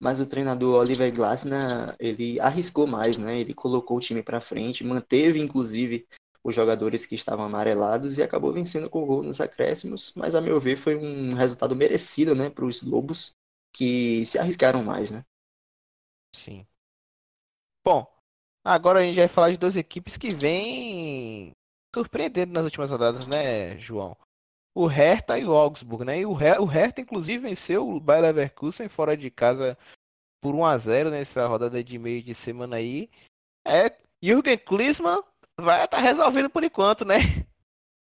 Mas 0.00 0.20
o 0.20 0.26
treinador 0.26 0.76
Oliver 0.80 1.12
Glasner, 1.12 1.94
ele 1.98 2.40
arriscou 2.40 2.86
mais, 2.86 3.18
né? 3.18 3.38
Ele 3.38 3.52
colocou 3.52 3.98
o 3.98 4.00
time 4.00 4.22
para 4.22 4.40
frente, 4.40 4.84
manteve, 4.84 5.40
inclusive, 5.40 6.06
os 6.42 6.54
jogadores 6.54 7.04
que 7.04 7.14
estavam 7.14 7.44
amarelados 7.44 8.18
e 8.18 8.22
acabou 8.22 8.52
vencendo 8.52 8.88
com 8.88 9.04
gol 9.04 9.22
nos 9.22 9.40
acréscimos, 9.40 10.12
mas 10.14 10.34
a 10.34 10.40
meu 10.40 10.58
ver 10.58 10.76
foi 10.76 10.96
um 10.96 11.34
resultado 11.34 11.76
merecido, 11.76 12.34
né, 12.34 12.48
para 12.48 12.64
os 12.64 12.82
Lobos 12.82 13.34
que 13.72 14.24
se 14.24 14.38
arriscaram 14.38 14.82
mais, 14.82 15.10
né? 15.10 15.24
Sim. 16.34 16.66
Bom, 17.84 18.06
agora 18.64 19.00
a 19.00 19.02
gente 19.02 19.16
vai 19.16 19.28
falar 19.28 19.50
de 19.50 19.58
duas 19.58 19.76
equipes 19.76 20.16
que 20.16 20.30
vêm 20.30 21.52
surpreendendo 21.94 22.52
nas 22.52 22.64
últimas 22.64 22.90
rodadas, 22.90 23.26
né, 23.26 23.78
João? 23.78 24.16
O 24.74 24.86
Hertha 24.86 25.38
e 25.38 25.44
o 25.44 25.52
Augsburg, 25.52 26.04
né? 26.04 26.20
E 26.20 26.26
o, 26.26 26.40
Her 26.40 26.60
o 26.60 26.64
Hertha, 26.64 27.00
inclusive, 27.00 27.48
venceu 27.48 27.88
o 27.88 28.00
Bayer 28.00 28.22
Leverkusen 28.22 28.88
fora 28.88 29.16
de 29.16 29.30
casa 29.30 29.76
por 30.40 30.54
1 30.54 30.64
a 30.64 30.78
0 30.78 31.10
nessa 31.10 31.46
rodada 31.46 31.82
de 31.82 31.98
meio 31.98 32.22
de 32.22 32.34
semana 32.34 32.76
aí. 32.76 33.10
É, 33.66 33.96
Jürgen 34.22 34.58
Klinsmann 34.58 35.22
vai 35.60 35.84
estar 35.84 35.98
tá 35.98 36.02
resolvendo 36.02 36.50
por 36.50 36.64
enquanto, 36.64 37.04
né? 37.04 37.16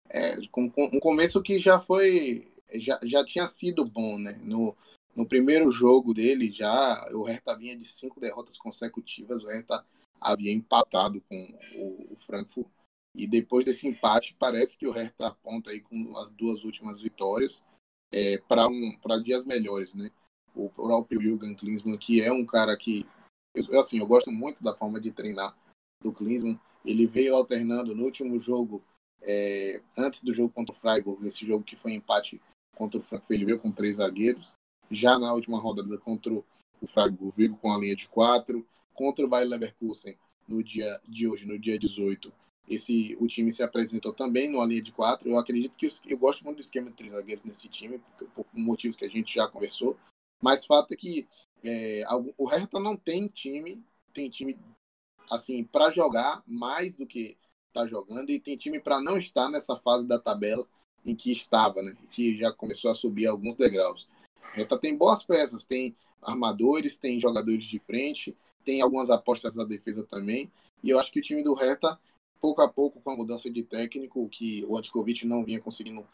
É, 0.08 0.36
com, 0.50 0.70
com, 0.70 0.84
um 0.92 1.00
começo 1.00 1.42
que 1.42 1.58
já 1.58 1.78
foi. 1.80 2.50
Já, 2.74 2.98
já 3.02 3.24
tinha 3.24 3.46
sido 3.46 3.84
bom, 3.84 4.18
né? 4.18 4.38
No, 4.42 4.76
no 5.14 5.26
primeiro 5.26 5.70
jogo 5.70 6.14
dele, 6.14 6.50
já 6.52 7.08
o 7.12 7.22
Hertha 7.22 7.56
vinha 7.56 7.76
de 7.76 7.86
cinco 7.86 8.20
derrotas 8.20 8.56
consecutivas. 8.56 9.42
O 9.42 9.48
Hertha 9.48 9.84
havia 10.20 10.52
empatado 10.52 11.20
com 11.22 11.58
o, 11.76 12.12
o 12.12 12.16
Frankfurt. 12.16 12.68
E 13.14 13.26
depois 13.26 13.64
desse 13.64 13.86
empate, 13.86 14.34
parece 14.38 14.76
que 14.76 14.86
o 14.86 14.90
Hertha 14.90 15.28
aponta 15.28 15.70
aí 15.70 15.80
com 15.80 16.16
as 16.16 16.30
duas 16.30 16.64
últimas 16.64 17.02
vitórias 17.02 17.62
é, 18.10 18.38
para 18.38 18.68
um, 18.68 18.98
dias 19.22 19.44
melhores, 19.44 19.94
né? 19.94 20.10
O 20.54 20.68
próprio 20.70 21.20
Jürgen 21.20 21.54
Klinsmann, 21.54 21.98
que 21.98 22.22
é 22.22 22.30
um 22.32 22.44
cara 22.44 22.76
que. 22.76 23.06
Eu, 23.54 23.80
assim, 23.80 23.98
eu 23.98 24.06
gosto 24.06 24.30
muito 24.30 24.62
da 24.62 24.74
forma 24.74 25.00
de 25.00 25.10
treinar 25.10 25.56
do 26.02 26.12
Klinsmann 26.12 26.58
ele 26.84 27.06
veio 27.06 27.34
alternando 27.34 27.94
no 27.94 28.04
último 28.04 28.38
jogo, 28.40 28.82
é, 29.22 29.80
antes 29.96 30.22
do 30.22 30.34
jogo 30.34 30.52
contra 30.52 30.74
o 30.74 30.78
Freiburg, 30.78 31.26
esse 31.26 31.46
jogo 31.46 31.64
que 31.64 31.76
foi 31.76 31.92
empate 31.92 32.40
contra 32.74 32.98
o 32.98 33.02
Frankfurt, 33.02 33.30
ele 33.30 33.44
veio 33.44 33.58
com 33.58 33.70
três 33.70 33.96
zagueiros. 33.96 34.54
Já 34.90 35.18
na 35.18 35.32
última 35.32 35.58
rodada 35.58 35.96
contra 35.98 36.32
o 36.32 36.86
Freiburg, 36.86 37.32
veio 37.36 37.56
com 37.56 37.72
a 37.72 37.78
linha 37.78 37.94
de 37.94 38.08
quatro. 38.08 38.66
Contra 38.94 39.24
o 39.24 39.28
Bayer 39.28 39.48
Leverkusen, 39.48 40.16
no 40.46 40.62
dia 40.62 41.00
de 41.08 41.26
hoje, 41.26 41.46
no 41.46 41.58
dia 41.58 41.78
18, 41.78 42.32
esse, 42.68 43.16
o 43.18 43.26
time 43.26 43.50
se 43.50 43.62
apresentou 43.62 44.12
também 44.12 44.50
numa 44.50 44.66
linha 44.66 44.82
de 44.82 44.92
quatro. 44.92 45.28
Eu 45.28 45.38
acredito 45.38 45.78
que 45.78 45.88
eu 46.06 46.18
gosto 46.18 46.44
muito 46.44 46.58
do 46.58 46.62
esquema 46.62 46.90
de 46.90 46.96
três 46.96 47.12
zagueiros 47.12 47.44
nesse 47.44 47.68
time, 47.68 48.00
por, 48.18 48.28
por 48.28 48.46
motivos 48.52 48.96
que 48.96 49.04
a 49.04 49.08
gente 49.08 49.34
já 49.34 49.48
conversou. 49.48 49.96
Mas 50.42 50.64
fato 50.64 50.92
é 50.92 50.96
que 50.96 51.28
é, 51.64 52.04
o 52.36 52.44
Hertha 52.44 52.78
não 52.78 52.96
tem 52.96 53.28
time, 53.28 53.82
tem 54.12 54.28
time 54.28 54.58
assim, 55.30 55.64
para 55.64 55.90
jogar 55.90 56.42
mais 56.46 56.94
do 56.94 57.06
que 57.06 57.36
está 57.68 57.86
jogando 57.86 58.30
e 58.30 58.38
tem 58.38 58.56
time 58.56 58.78
para 58.78 59.00
não 59.00 59.16
estar 59.16 59.48
nessa 59.48 59.76
fase 59.76 60.06
da 60.06 60.18
tabela 60.18 60.66
em 61.04 61.14
que 61.16 61.32
estava, 61.32 61.82
né? 61.82 61.96
Que 62.10 62.36
já 62.38 62.52
começou 62.52 62.90
a 62.90 62.94
subir 62.94 63.26
alguns 63.26 63.56
degraus. 63.56 64.08
Reta 64.52 64.78
tem 64.78 64.96
boas 64.96 65.22
peças, 65.22 65.64
tem 65.64 65.96
armadores, 66.20 66.96
tem 66.96 67.18
jogadores 67.18 67.64
de 67.64 67.78
frente, 67.78 68.36
tem 68.64 68.80
algumas 68.80 69.10
apostas 69.10 69.54
da 69.54 69.64
defesa 69.64 70.04
também. 70.04 70.50
E 70.82 70.90
eu 70.90 70.98
acho 70.98 71.10
que 71.10 71.18
o 71.18 71.22
time 71.22 71.42
do 71.42 71.54
Reta, 71.54 71.98
pouco 72.40 72.62
a 72.62 72.68
pouco, 72.68 73.00
com 73.00 73.10
a 73.10 73.16
mudança 73.16 73.50
de 73.50 73.62
técnico, 73.62 74.28
que 74.28 74.64
o 74.68 74.76
Antikovic 74.76 75.26
não 75.26 75.44
vinha 75.44 75.60
conseguindo. 75.60 76.06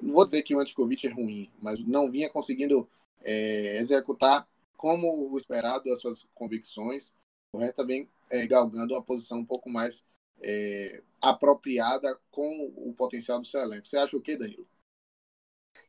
Não 0.00 0.12
vou 0.12 0.24
dizer 0.24 0.42
que 0.42 0.54
o 0.54 0.60
Antikovic 0.60 1.06
é 1.06 1.10
ruim, 1.10 1.50
mas 1.60 1.78
não 1.80 2.10
vinha 2.10 2.28
conseguindo 2.28 2.88
é, 3.22 3.78
executar 3.78 4.46
como 4.76 5.32
o 5.32 5.36
esperado 5.38 5.90
as 5.92 6.00
suas 6.00 6.26
convicções. 6.34 7.12
Reta 7.56 7.84
vem 7.84 8.08
é, 8.30 8.46
galgando 8.46 8.94
uma 8.94 9.02
posição 9.02 9.38
um 9.38 9.44
pouco 9.44 9.70
mais 9.70 10.04
é, 10.42 11.02
apropriada 11.20 12.18
com 12.30 12.72
o 12.76 12.94
potencial 12.94 13.40
do 13.40 13.46
seu 13.46 13.60
elenco. 13.60 13.86
Você 13.86 13.96
acha 13.96 14.16
o 14.16 14.20
que, 14.20 14.36
Danilo? 14.36 14.66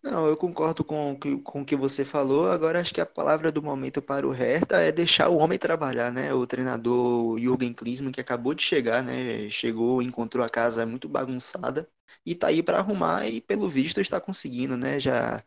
Não, 0.03 0.27
eu 0.27 0.38
concordo 0.38 0.84
com, 0.84 1.17
com 1.43 1.62
o 1.62 1.65
que 1.65 1.75
você 1.75 2.06
falou. 2.06 2.49
Agora 2.51 2.80
acho 2.80 2.93
que 2.93 3.01
a 3.01 3.06
palavra 3.06 3.51
do 3.51 3.62
momento 3.62 4.01
para 4.01 4.27
o 4.27 4.32
Hertha 4.32 4.77
é 4.77 4.91
deixar 4.91 5.30
o 5.30 5.38
homem 5.38 5.58
trabalhar, 5.58 6.12
né? 6.12 6.34
O 6.34 6.45
treinador 6.47 7.38
Jürgen 7.39 7.73
Klinsmann, 7.73 8.12
que 8.12 8.21
acabou 8.21 8.53
de 8.53 8.63
chegar, 8.63 9.03
né? 9.03 9.49
Chegou, 9.49 10.01
encontrou 10.01 10.45
a 10.45 10.49
casa 10.49 10.86
muito 10.86 11.10
bagunçada 11.10 11.89
e 12.25 12.36
tá 12.36 12.47
aí 12.47 12.63
para 12.63 12.77
arrumar 12.80 13.27
e 13.27 13.41
pelo 13.41 13.67
visto 13.69 13.99
está 13.99 14.19
conseguindo, 14.21 14.77
né? 14.77 14.99
Já 14.99 15.43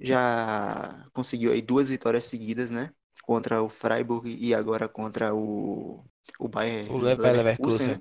já 0.00 1.08
conseguiu 1.12 1.52
aí 1.52 1.62
duas 1.62 1.88
vitórias 1.90 2.24
seguidas, 2.26 2.70
né? 2.70 2.92
Contra 3.22 3.62
o 3.62 3.68
Freiburg 3.68 4.28
e 4.28 4.54
agora 4.54 4.88
contra 4.88 5.34
o 5.34 6.04
o 6.38 6.48
Bayern 6.48 6.90
o 6.90 6.98
Leverkusen. 6.98 7.88
Né? 7.88 8.00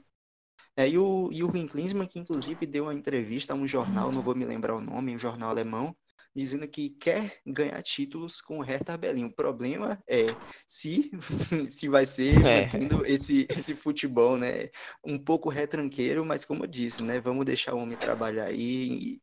É, 0.75 0.87
e 0.87 0.97
o 0.97 1.29
Jürgen 1.31 1.67
Klinsmann, 1.67 2.07
que 2.07 2.19
inclusive 2.19 2.65
deu 2.65 2.85
uma 2.85 2.93
entrevista 2.93 3.53
a 3.53 3.55
um 3.55 3.67
jornal, 3.67 4.11
não 4.11 4.21
vou 4.21 4.33
me 4.33 4.45
lembrar 4.45 4.75
o 4.75 4.81
nome, 4.81 5.13
um 5.13 5.19
jornal 5.19 5.49
alemão, 5.49 5.95
dizendo 6.33 6.67
que 6.67 6.91
quer 6.91 7.39
ganhar 7.45 7.81
títulos 7.81 8.39
com 8.39 8.59
o 8.59 8.61
Hertha 8.61 8.97
Berlim. 8.97 9.25
O 9.25 9.35
problema 9.35 10.01
é 10.07 10.27
se, 10.65 11.11
se 11.67 11.89
vai 11.89 12.05
ser 12.05 12.35
é. 12.45 12.69
esse, 13.05 13.45
esse 13.49 13.75
futebol, 13.75 14.37
né? 14.37 14.69
Um 15.03 15.19
pouco 15.19 15.49
retranqueiro, 15.49 16.25
mas 16.25 16.45
como 16.45 16.63
eu 16.63 16.67
disse, 16.67 17.03
né? 17.03 17.19
Vamos 17.19 17.45
deixar 17.45 17.73
o 17.73 17.79
homem 17.79 17.97
trabalhar 17.97 18.45
aí 18.45 18.93
e 18.93 19.21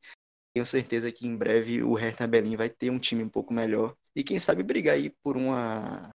tenho 0.53 0.67
certeza 0.67 1.11
que 1.11 1.27
em 1.27 1.37
breve 1.37 1.83
o 1.83 1.95
Hertha 1.95 2.27
Berlim 2.27 2.57
vai 2.57 2.69
ter 2.69 2.91
um 2.91 2.99
time 2.99 3.23
um 3.23 3.29
pouco 3.29 3.55
melhor 3.55 3.97
e 4.15 4.23
quem 4.23 4.39
sabe 4.39 4.63
brigar 4.63 4.95
aí 4.95 5.11
por 5.23 5.37
uma 5.37 6.11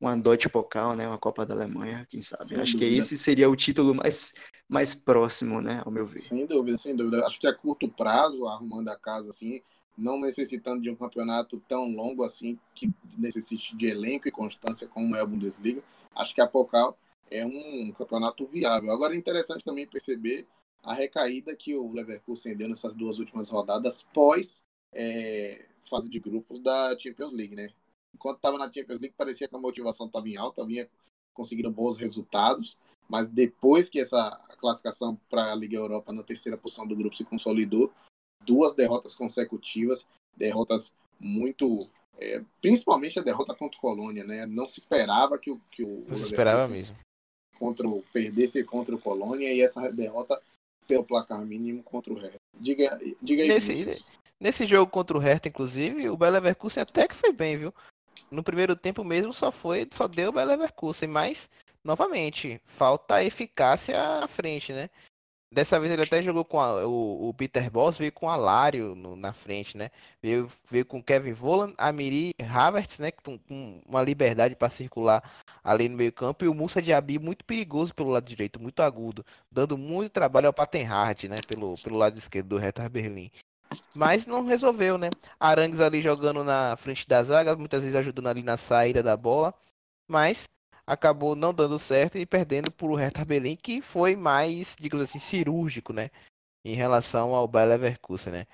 uma 0.00 0.16
Deutsche 0.16 0.48
Pokal, 0.48 0.94
né, 0.94 1.08
uma 1.08 1.18
Copa 1.18 1.46
da 1.46 1.54
Alemanha, 1.54 2.06
quem 2.08 2.20
sabe. 2.20 2.44
Sem 2.44 2.60
Acho 2.60 2.72
dúvida. 2.72 2.90
que 2.90 2.98
esse 2.98 3.16
seria 3.16 3.48
o 3.48 3.56
título 3.56 3.94
mais, 3.94 4.34
mais 4.68 4.94
próximo, 4.94 5.60
né, 5.60 5.82
ao 5.84 5.90
meu 5.90 6.06
ver. 6.06 6.18
Sem 6.18 6.44
dúvida, 6.44 6.76
sem 6.76 6.94
dúvida. 6.94 7.26
Acho 7.26 7.40
que 7.40 7.46
a 7.46 7.54
curto 7.54 7.88
prazo, 7.88 8.46
arrumando 8.46 8.88
a 8.90 8.96
casa 8.96 9.30
assim, 9.30 9.62
não 9.96 10.20
necessitando 10.20 10.82
de 10.82 10.90
um 10.90 10.96
campeonato 10.96 11.62
tão 11.66 11.88
longo 11.88 12.22
assim, 12.22 12.58
que 12.74 12.92
necessite 13.16 13.74
de 13.74 13.86
elenco 13.86 14.28
e 14.28 14.30
constância 14.30 14.86
como 14.86 15.16
é 15.16 15.20
a 15.20 15.26
Bundesliga, 15.26 15.82
acho 16.14 16.34
que 16.34 16.40
a 16.40 16.46
Pokal 16.46 16.98
é 17.30 17.44
um 17.44 17.92
campeonato 17.96 18.46
viável. 18.46 18.90
Agora 18.92 19.14
é 19.14 19.16
interessante 19.16 19.64
também 19.64 19.86
perceber 19.86 20.46
a 20.82 20.94
recaída 20.94 21.56
que 21.56 21.74
o 21.74 21.90
Leverkusen 21.92 22.54
deu 22.54 22.68
nessas 22.68 22.94
duas 22.94 23.18
últimas 23.18 23.48
rodadas 23.48 24.06
pós 24.14 24.62
é, 24.92 25.66
fase 25.88 26.08
de 26.08 26.18
grupos 26.18 26.58
da 26.60 26.96
Champions 26.98 27.32
League, 27.32 27.54
né? 27.54 27.68
enquanto 28.16 28.36
estava 28.36 28.58
na 28.58 28.72
Champions 28.72 29.00
League, 29.00 29.14
parecia 29.16 29.46
que 29.46 29.54
a 29.54 29.60
motivação 29.60 30.06
estava 30.06 30.28
em 30.28 30.36
alta, 30.36 30.64
vinha 30.64 30.88
conseguindo 31.32 31.70
bons 31.70 31.98
resultados, 31.98 32.76
mas 33.08 33.28
depois 33.28 33.88
que 33.88 34.00
essa 34.00 34.30
classificação 34.58 35.20
para 35.28 35.52
a 35.52 35.54
Liga 35.54 35.76
Europa 35.76 36.12
na 36.12 36.22
terceira 36.22 36.56
posição 36.56 36.86
do 36.86 36.96
grupo 36.96 37.14
se 37.14 37.24
consolidou, 37.24 37.92
duas 38.44 38.74
derrotas 38.74 39.14
consecutivas, 39.14 40.08
derrotas 40.36 40.92
muito. 41.20 41.88
É, 42.18 42.42
principalmente 42.62 43.18
a 43.18 43.22
derrota 43.22 43.54
contra 43.54 43.76
o 43.76 43.80
Colônia, 43.80 44.24
né? 44.24 44.46
Não 44.46 44.66
se 44.66 44.80
esperava 44.80 45.38
que 45.38 45.50
o. 45.50 45.60
Que 45.70 45.82
o 45.82 46.06
Não 46.08 46.16
se 46.16 46.22
esperava 46.22 46.66
mesmo. 46.66 46.96
Contra 47.58 47.86
o, 47.86 48.02
perdesse 48.10 48.64
contra 48.64 48.94
o 48.94 48.98
Colônia 48.98 49.52
e 49.52 49.60
essa 49.60 49.92
derrota 49.92 50.42
pelo 50.88 51.04
placar 51.04 51.44
mínimo 51.44 51.82
contra 51.82 52.12
o 52.12 52.16
Hertha. 52.16 52.38
Diga, 52.58 52.98
diga 53.22 53.42
aí. 53.42 53.48
Nesse, 53.48 54.06
nesse 54.40 54.66
jogo 54.66 54.90
contra 54.90 55.16
o 55.16 55.20
Hertha, 55.20 55.48
inclusive, 55.48 56.08
o 56.08 56.16
Bayer 56.16 56.34
Leverkusen 56.34 56.82
até 56.82 57.08
que 57.08 57.14
foi 57.14 57.32
bem, 57.32 57.56
viu? 57.56 57.74
no 58.30 58.42
primeiro 58.42 58.76
tempo 58.76 59.04
mesmo 59.04 59.32
só 59.32 59.50
foi, 59.50 59.88
só 59.92 60.08
deu 60.08 60.30
o 60.30 60.34
Leverkusen, 60.34 61.08
mas 61.08 61.48
novamente, 61.84 62.60
falta 62.66 63.22
eficácia 63.22 64.00
à 64.24 64.28
frente, 64.28 64.72
né? 64.72 64.90
Dessa 65.52 65.78
vez 65.78 65.92
ele 65.92 66.02
até 66.02 66.20
jogou 66.20 66.44
com 66.44 66.60
a, 66.60 66.84
o, 66.86 67.28
o, 67.28 67.34
Peter 67.34 67.70
Boss, 67.70 67.96
veio 67.96 68.12
com 68.12 68.28
Alário 68.28 68.96
na 68.96 69.32
frente, 69.32 69.76
né? 69.76 69.90
Veio, 70.20 70.50
veio 70.68 70.84
com 70.84 71.02
Kevin 71.02 71.32
Volan, 71.32 71.72
Amiri 71.78 72.32
Havertz, 72.40 72.98
né? 72.98 73.12
Com, 73.12 73.38
com 73.38 73.80
uma 73.86 74.02
liberdade 74.02 74.56
para 74.56 74.68
circular 74.68 75.22
ali 75.62 75.88
no 75.88 75.96
meio 75.96 76.12
campo. 76.12 76.44
E 76.44 76.48
o 76.48 76.54
Musa 76.54 76.82
Diaby 76.82 77.20
muito 77.20 77.44
perigoso 77.44 77.94
pelo 77.94 78.10
lado 78.10 78.26
direito, 78.26 78.60
muito 78.60 78.82
agudo. 78.82 79.24
Dando 79.50 79.78
muito 79.78 80.10
trabalho 80.10 80.48
ao 80.48 80.52
Patenhardt, 80.52 81.28
né? 81.28 81.36
Pelo, 81.46 81.76
pelo 81.78 81.96
lado 81.96 82.18
esquerdo 82.18 82.48
do 82.48 82.58
Hertha 82.58 82.88
Berlim. 82.88 83.30
Mas 83.94 84.26
não 84.26 84.44
resolveu, 84.44 84.98
né? 84.98 85.10
Arangues 85.40 85.80
ali 85.80 86.00
jogando 86.00 86.44
na 86.44 86.76
frente 86.76 87.06
da 87.08 87.22
zaga, 87.22 87.56
muitas 87.56 87.82
vezes 87.82 87.96
ajudando 87.96 88.28
ali 88.28 88.42
na 88.42 88.56
saída 88.56 89.02
da 89.02 89.16
bola. 89.16 89.54
Mas 90.08 90.44
acabou 90.86 91.34
não 91.34 91.52
dando 91.52 91.78
certo 91.78 92.16
e 92.16 92.24
perdendo 92.24 92.70
para 92.70 92.86
o 92.86 92.94
Hertha 92.94 93.24
Berlim, 93.24 93.56
que 93.56 93.82
foi 93.82 94.14
mais, 94.14 94.76
digamos 94.78 95.08
assim, 95.08 95.18
cirúrgico, 95.18 95.92
né? 95.92 96.10
Em 96.64 96.74
relação 96.74 97.34
ao 97.34 97.48
Bayer 97.48 97.70
Leverkusen, 97.70 98.32
né? 98.32 98.46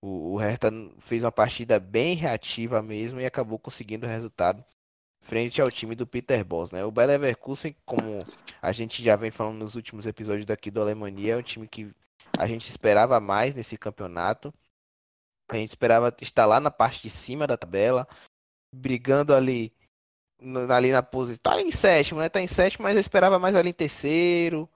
O, 0.00 0.34
o 0.34 0.36
Hertha 0.36 0.70
fez 0.98 1.24
uma 1.24 1.32
partida 1.32 1.78
bem 1.80 2.14
reativa 2.14 2.82
mesmo 2.82 3.20
e 3.20 3.26
acabou 3.26 3.58
conseguindo 3.58 4.06
o 4.06 4.08
resultado 4.08 4.64
frente 5.22 5.62
ao 5.62 5.70
time 5.70 5.94
do 5.94 6.06
Peter 6.06 6.44
Boss, 6.44 6.72
né? 6.72 6.84
O 6.84 6.90
Bayer 6.90 7.10
Leverkusen, 7.10 7.74
como 7.84 8.18
a 8.60 8.72
gente 8.72 9.02
já 9.02 9.16
vem 9.16 9.30
falando 9.30 9.58
nos 9.58 9.74
últimos 9.74 10.06
episódios 10.06 10.46
daqui 10.46 10.70
do 10.70 10.80
Alemanha, 10.80 11.34
é 11.34 11.36
um 11.36 11.42
time 11.42 11.66
que 11.66 11.92
a 12.42 12.46
gente 12.46 12.68
esperava 12.68 13.20
mais 13.20 13.54
nesse 13.54 13.78
campeonato. 13.78 14.52
A 15.48 15.56
gente 15.56 15.68
esperava 15.68 16.14
estar 16.20 16.46
lá 16.46 16.58
na 16.58 16.70
parte 16.70 17.02
de 17.02 17.10
cima 17.10 17.46
da 17.46 17.56
tabela, 17.56 18.08
brigando 18.74 19.34
ali 19.34 19.72
ali 20.70 20.90
na 20.90 21.02
posição. 21.02 21.40
Tá 21.40 21.60
em 21.60 21.70
sétimo, 21.70 22.18
né? 22.18 22.28
Tá 22.28 22.40
em 22.40 22.48
sétimo, 22.48 22.82
mas 22.82 22.94
eu 22.96 23.00
esperava 23.00 23.38
mais 23.38 23.54
ali 23.54 23.70
em 23.70 23.74
terceiro, 23.74 24.68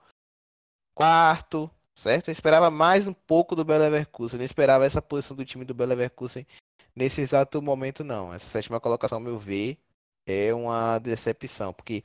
quarto, 0.95 1.69
certo? 1.93 2.29
Eu 2.29 2.31
esperava 2.31 2.71
mais 2.71 3.07
um 3.07 3.13
pouco 3.13 3.55
do 3.55 3.65
Belo 3.65 3.83
Leverkusen. 3.83 4.37
Eu 4.37 4.39
não 4.39 4.45
esperava 4.45 4.85
essa 4.85 5.01
posição 5.01 5.35
do 5.35 5.43
time 5.43 5.65
do 5.65 5.73
Belo 5.73 5.89
Leverkusen 5.89 6.47
nesse 6.95 7.19
exato 7.21 7.61
momento, 7.61 8.03
não. 8.03 8.33
Essa 8.33 8.47
sétima 8.47 8.79
colocação, 8.79 9.17
ao 9.17 9.23
meu 9.23 9.37
ver, 9.37 9.77
é 10.25 10.53
uma 10.53 10.99
decepção, 10.99 11.73
porque 11.73 12.03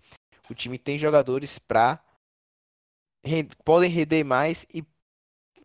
o 0.51 0.55
time 0.55 0.79
tem 0.79 0.98
jogadores 0.98 1.59
para 1.59 2.03
podem 3.64 3.88
render 3.88 4.25
mais 4.25 4.66
e 4.75 4.85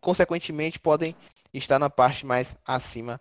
consequentemente 0.00 0.78
podem 0.78 1.14
estar 1.52 1.78
na 1.78 1.90
parte 1.90 2.26
mais 2.26 2.56
acima 2.64 3.20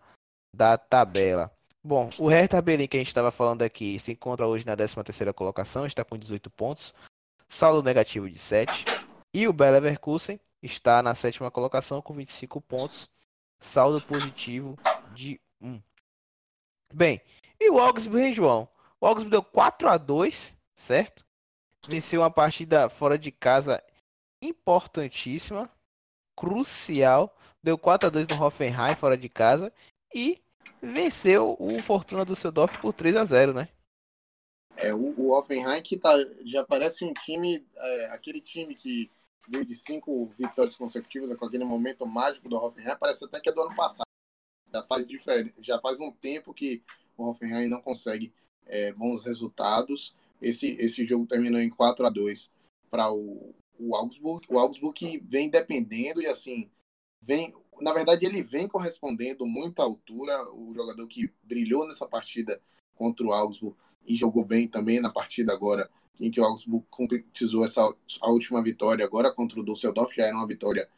da 0.53 0.77
tabela. 0.77 1.51
Bom, 1.83 2.09
o 2.17 2.27
Hertha 2.27 2.61
Berlim 2.61 2.87
que 2.87 2.97
a 2.97 2.99
gente 2.99 3.07
estava 3.07 3.31
falando 3.31 3.61
aqui 3.61 3.99
se 3.99 4.11
encontra 4.11 4.45
hoje 4.45 4.65
na 4.65 4.75
13ª 4.75 5.33
colocação, 5.33 5.85
está 5.85 6.03
com 6.03 6.17
18 6.17 6.49
pontos, 6.49 6.93
saldo 7.47 7.81
negativo 7.81 8.29
de 8.29 8.37
7. 8.37 8.85
E 9.33 9.47
o 9.47 9.53
Bayer 9.53 9.75
Leverkusen 9.75 10.39
está 10.61 11.01
na 11.01 11.15
sétima 11.15 11.51
colocação 11.51 12.01
com 12.01 12.13
25 12.13 12.59
pontos, 12.61 13.09
saldo 13.59 14.01
positivo 14.01 14.77
de 15.13 15.39
1. 15.61 15.81
Bem, 16.93 17.21
e 17.59 17.69
o 17.69 17.79
Augsburg, 17.79 18.33
João? 18.33 18.67
O 18.99 19.05
Augsburg 19.05 19.31
deu 19.31 19.43
4 19.43 19.89
a 19.89 19.97
2, 19.97 20.57
certo? 20.73 21.25
Venceu 21.87 22.21
uma 22.21 22.31
partida 22.31 22.89
fora 22.89 23.17
de 23.17 23.31
casa 23.31 23.83
importantíssima, 24.41 25.69
crucial. 26.37 27.35
Deu 27.61 27.77
4 27.77 28.07
a 28.07 28.11
2 28.11 28.27
no 28.27 28.41
Hoffenheim 28.41 28.95
fora 28.95 29.17
de 29.17 29.27
casa 29.27 29.73
e 30.13 30.39
venceu 30.81 31.57
o 31.59 31.81
Fortuna 31.81 32.23
do 32.23 32.35
Seudorf 32.35 32.79
por 32.79 32.93
3 32.93 33.15
a 33.15 33.25
0 33.25 33.53
né? 33.53 33.67
É, 34.77 34.93
o, 34.93 35.13
o 35.19 35.37
Offenheim 35.37 35.81
que 35.81 35.97
tá, 35.97 36.13
já 36.45 36.63
parece 36.63 37.03
um 37.03 37.13
time, 37.13 37.65
é, 37.75 38.05
aquele 38.11 38.39
time 38.39 38.75
que 38.75 39.09
veio 39.49 39.65
de 39.65 39.73
cinco 39.73 40.31
vitórias 40.37 40.75
consecutivas 40.75 41.33
com 41.35 41.45
aquele 41.45 41.63
momento 41.63 42.05
mágico 42.05 42.47
do 42.47 42.57
Hoffenheim, 42.57 42.95
parece 42.99 43.25
até 43.25 43.39
que 43.39 43.49
é 43.49 43.51
do 43.51 43.61
ano 43.61 43.75
passado. 43.75 44.05
Já 44.71 44.83
faz, 44.83 45.07
diferente, 45.07 45.53
já 45.59 45.79
faz 45.79 45.99
um 45.99 46.11
tempo 46.11 46.53
que 46.53 46.83
o 47.17 47.27
Hoffenheim 47.27 47.67
não 47.67 47.81
consegue 47.81 48.31
é, 48.67 48.91
bons 48.91 49.25
resultados. 49.25 50.13
Esse, 50.39 50.75
esse 50.79 51.05
jogo 51.05 51.25
terminou 51.25 51.59
em 51.59 51.69
4 51.69 52.05
a 52.05 52.09
2 52.09 52.51
para 52.91 53.11
o, 53.11 53.55
o 53.79 53.95
Augsburg. 53.95 54.45
O 54.49 54.57
Augsburg 54.57 55.23
vem 55.27 55.49
dependendo 55.49 56.21
e 56.21 56.27
assim, 56.27 56.69
vem 57.21 57.53
na 57.81 57.93
verdade, 57.93 58.25
ele 58.25 58.41
vem 58.41 58.67
correspondendo 58.67 59.45
muito 59.45 59.79
à 59.81 59.85
altura. 59.85 60.43
O 60.53 60.73
jogador 60.73 61.07
que 61.07 61.31
brilhou 61.43 61.87
nessa 61.87 62.07
partida 62.07 62.59
contra 62.95 63.25
o 63.25 63.31
Augsburg 63.31 63.77
e 64.05 64.15
jogou 64.15 64.43
bem 64.43 64.67
também 64.67 64.99
na 64.99 65.09
partida 65.09 65.53
agora, 65.53 65.89
em 66.19 66.31
que 66.31 66.39
o 66.39 66.43
Augsburg 66.43 66.85
concretizou 66.89 67.63
essa 67.63 67.81
a 68.21 68.29
última 68.29 68.63
vitória 68.63 69.05
agora 69.05 69.31
contra 69.31 69.59
o 69.59 69.63
Düsseldorf, 69.63 70.15
já 70.15 70.25
era 70.25 70.35
uma 70.35 70.47
vitória 70.47 70.89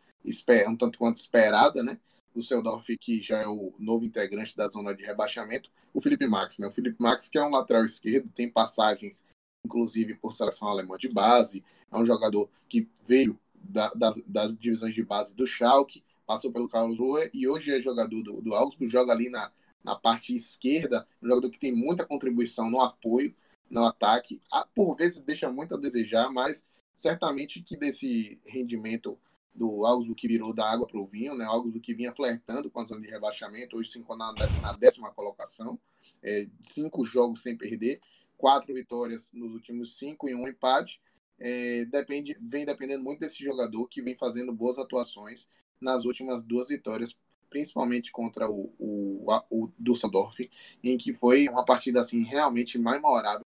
um 0.68 0.76
tanto 0.76 1.00
quanto 1.00 1.18
esperada, 1.18 1.82
né? 1.82 2.00
O 2.36 2.40
Düsseldorf, 2.40 2.86
que 2.98 3.22
já 3.22 3.40
é 3.40 3.48
o 3.48 3.74
novo 3.80 4.06
integrante 4.06 4.56
da 4.56 4.68
zona 4.68 4.94
de 4.94 5.04
rebaixamento, 5.04 5.72
o 5.94 6.02
Felipe 6.02 6.28
Max, 6.28 6.60
né? 6.60 6.68
O 6.68 6.72
Felipe 6.72 6.98
Max, 7.00 7.28
que 7.28 7.38
é 7.38 7.44
um 7.44 7.50
lateral 7.50 7.84
esquerdo, 7.84 8.30
tem 8.30 8.50
passagens, 8.50 9.24
inclusive, 9.64 10.16
por 10.16 10.34
seleção 10.34 10.68
alemã 10.68 10.98
de 10.98 11.10
base, 11.10 11.64
é 11.92 11.98
um 11.98 12.06
jogador 12.06 12.50
que 12.68 12.90
veio 13.06 13.40
da, 13.54 13.92
das, 13.94 14.22
das 14.26 14.58
divisões 14.58 14.96
de 14.96 15.04
base 15.04 15.36
do 15.36 15.46
Schalke, 15.46 16.04
passou 16.26 16.52
pelo 16.52 16.70
Karlsruhe 16.70 17.30
e 17.34 17.48
hoje 17.48 17.72
é 17.72 17.82
jogador 17.82 18.22
do, 18.24 18.42
do 18.42 18.54
Augsburg, 18.54 18.92
joga 18.92 19.12
ali 19.12 19.30
na, 19.30 19.52
na 19.84 19.96
parte 19.96 20.34
esquerda, 20.34 21.08
um 21.22 21.28
jogador 21.28 21.50
que 21.50 21.60
tem 21.60 21.74
muita 21.74 22.06
contribuição 22.06 22.70
no 22.70 22.82
apoio, 22.82 23.36
no 23.70 23.86
ataque, 23.86 24.42
ah, 24.52 24.68
por 24.74 24.96
vezes 24.96 25.20
deixa 25.20 25.52
muito 25.52 25.76
a 25.76 25.78
desejar, 25.78 26.32
mas 26.32 26.66
certamente 26.94 27.62
que 27.62 27.78
desse 27.78 28.40
rendimento 28.46 29.18
do 29.54 29.86
Augsburg 29.86 30.16
que 30.16 30.28
virou 30.28 30.54
da 30.54 30.72
água 30.72 30.88
para 30.88 31.00
o 31.00 31.06
vinho, 31.06 31.36
né? 31.36 31.46
Augsburg 31.46 31.80
que 31.80 31.94
vinha 31.94 32.14
flertando 32.14 32.70
com 32.70 32.80
a 32.80 32.86
zona 32.86 33.02
de 33.02 33.10
rebaixamento, 33.10 33.78
hoje 33.78 33.92
se 33.92 34.00
encontra 34.00 34.32
na, 34.32 34.62
na 34.62 34.74
décima 34.74 35.12
colocação, 35.12 35.80
é, 36.24 36.48
cinco 36.68 37.04
jogos 37.06 37.42
sem 37.42 37.58
perder, 37.58 38.00
quatro 38.40 38.74
vitórias 38.74 39.30
nos 39.34 39.54
últimos 39.54 39.98
cinco 39.98 40.28
e 40.28 40.34
um 40.34 40.48
empate. 40.48 41.00
É, 41.38 41.86
depende, 41.86 42.36
vem 42.42 42.66
dependendo 42.66 43.04
muito 43.04 43.20
desse 43.20 43.44
jogador 43.44 43.88
que 43.88 44.02
vem 44.02 44.16
fazendo 44.16 44.52
boas 44.52 44.78
atuações 44.80 45.48
nas 45.80 46.06
últimas 46.06 46.42
duas 46.42 46.70
vitórias, 46.70 47.16
principalmente 47.50 48.12
contra 48.12 48.50
o, 48.50 48.74
o, 48.80 49.26
o 49.50 49.72
Düsseldorf, 49.78 50.40
em 50.84 50.98
que 50.98 51.14
foi 51.14 51.48
uma 51.48 51.64
partida 51.64 52.00
assim 52.00 52.24
realmente 52.24 52.80
memorável. 52.80 53.42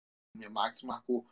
Max 0.49 0.83
marcou 0.83 1.25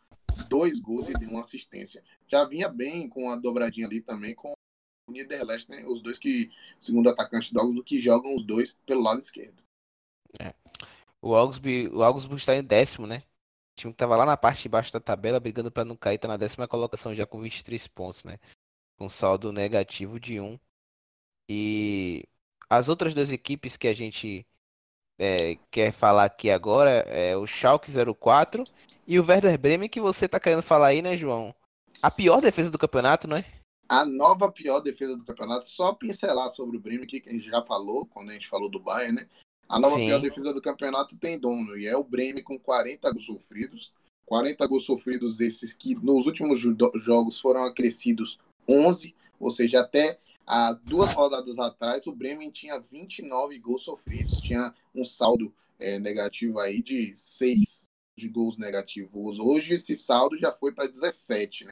dois 0.50 0.80
gols 0.80 1.08
e 1.08 1.14
deu 1.14 1.30
uma 1.30 1.42
assistência. 1.42 2.04
Já 2.28 2.46
vinha 2.46 2.70
bem 2.70 3.08
com 3.10 3.30
a 3.30 3.36
dobradinha 3.36 3.88
ali 3.88 4.02
também 4.02 4.34
com 4.34 4.54
o 5.08 5.12
Niederlechner, 5.12 5.82
né? 5.82 5.88
os 5.88 6.02
dois 6.02 6.18
que, 6.18 6.52
segundo 6.80 7.10
atacante 7.10 7.54
do 7.54 7.60
Augsburg, 7.60 7.84
que 7.84 8.00
jogam 8.00 8.36
os 8.36 8.46
dois 8.46 8.78
pelo 8.86 9.02
lado 9.02 9.20
esquerdo. 9.20 9.64
É. 10.40 10.54
O 11.22 11.34
Augsburg, 11.36 11.90
o 11.90 12.04
Augsburg 12.04 12.40
está 12.40 12.56
em 12.56 12.64
décimo, 12.64 13.08
né? 13.08 13.24
Time 13.80 13.94
que 13.94 13.96
estava 13.96 14.18
lá 14.18 14.26
na 14.26 14.36
parte 14.36 14.64
de 14.64 14.70
baixo 14.70 14.92
da 14.92 15.00
tabela, 15.00 15.40
brigando 15.40 15.72
para 15.72 15.86
não 15.86 15.96
cair, 15.96 16.16
está 16.16 16.28
na 16.28 16.36
décima 16.36 16.68
colocação 16.68 17.16
já 17.16 17.26
com 17.26 17.40
23 17.40 17.88
pontos, 17.88 18.26
né? 18.26 18.38
Com 18.98 19.08
saldo 19.08 19.54
negativo 19.54 20.20
de 20.20 20.38
1. 20.38 20.60
E 21.48 22.26
as 22.70 22.90
outras 22.90 23.14
duas 23.14 23.32
equipes 23.32 23.78
que 23.78 23.88
a 23.88 23.94
gente 23.94 24.46
é, 25.18 25.56
quer 25.72 25.94
falar 25.94 26.26
aqui 26.26 26.52
agora 26.52 26.92
é 27.08 27.38
o 27.38 27.48
Schalke 27.48 27.90
04 27.90 28.66
e 29.08 29.18
o 29.18 29.26
Werder 29.26 29.58
Bremen, 29.58 29.88
que 29.88 30.02
você 30.02 30.28
tá 30.28 30.42
querendo 30.42 30.62
falar 30.62 30.88
aí, 30.88 31.02
né, 31.02 31.16
João? 31.16 31.56
A 32.02 32.12
pior 32.12 32.42
defesa 32.42 32.70
do 32.70 32.78
campeonato, 32.78 33.30
não 33.30 33.38
é? 33.38 33.46
A 33.88 34.04
nova 34.04 34.52
pior 34.52 34.82
defesa 34.82 35.16
do 35.16 35.24
campeonato, 35.24 35.70
só 35.70 35.94
pincelar 35.94 36.50
sobre 36.50 36.76
o 36.76 36.82
Bremen 36.82 37.08
que 37.08 37.24
a 37.26 37.32
gente 37.32 37.46
já 37.46 37.64
falou, 37.64 38.06
quando 38.06 38.32
a 38.32 38.34
gente 38.34 38.50
falou 38.50 38.70
do 38.70 38.80
Bayern, 38.80 39.16
né? 39.16 39.30
A 39.70 39.80
nova 39.80 39.96
Sim. 39.96 40.08
pior 40.08 40.20
defesa 40.20 40.54
do 40.54 40.62
campeonato 40.62 41.16
tem 41.16 41.40
dono, 41.40 41.78
e 41.78 41.86
é 41.86 41.96
o 41.96 42.04
Bremen 42.04 42.44
com 42.44 42.60
40 42.60 43.12
gols 43.12 43.26
sofridos. 43.26 43.94
40 44.26 44.68
gols 44.68 44.86
sofridos 44.86 45.40
esses 45.40 45.74
que 45.74 45.96
nos 45.96 46.26
últimos 46.26 46.60
jogos 46.96 47.40
foram 47.40 47.62
acrescidos 47.62 48.40
11, 48.68 49.16
ou 49.40 49.50
seja, 49.52 49.80
até 49.80 50.20
Há 50.52 50.74
duas 50.74 51.14
rodadas 51.14 51.60
atrás, 51.60 52.08
o 52.08 52.12
Bremen 52.12 52.50
tinha 52.50 52.80
29 52.80 53.60
gols 53.60 53.84
sofridos, 53.84 54.40
tinha 54.40 54.74
um 54.96 55.06
saldo 55.06 55.54
é, 55.78 56.00
negativo 56.00 56.58
aí 56.58 56.82
de 56.82 57.16
6 57.16 57.84
de 58.18 58.28
gols 58.28 58.58
negativos. 58.58 59.38
Hoje 59.38 59.76
esse 59.76 59.96
saldo 59.96 60.36
já 60.40 60.52
foi 60.52 60.74
para 60.74 60.88
17, 60.88 61.66
né? 61.66 61.72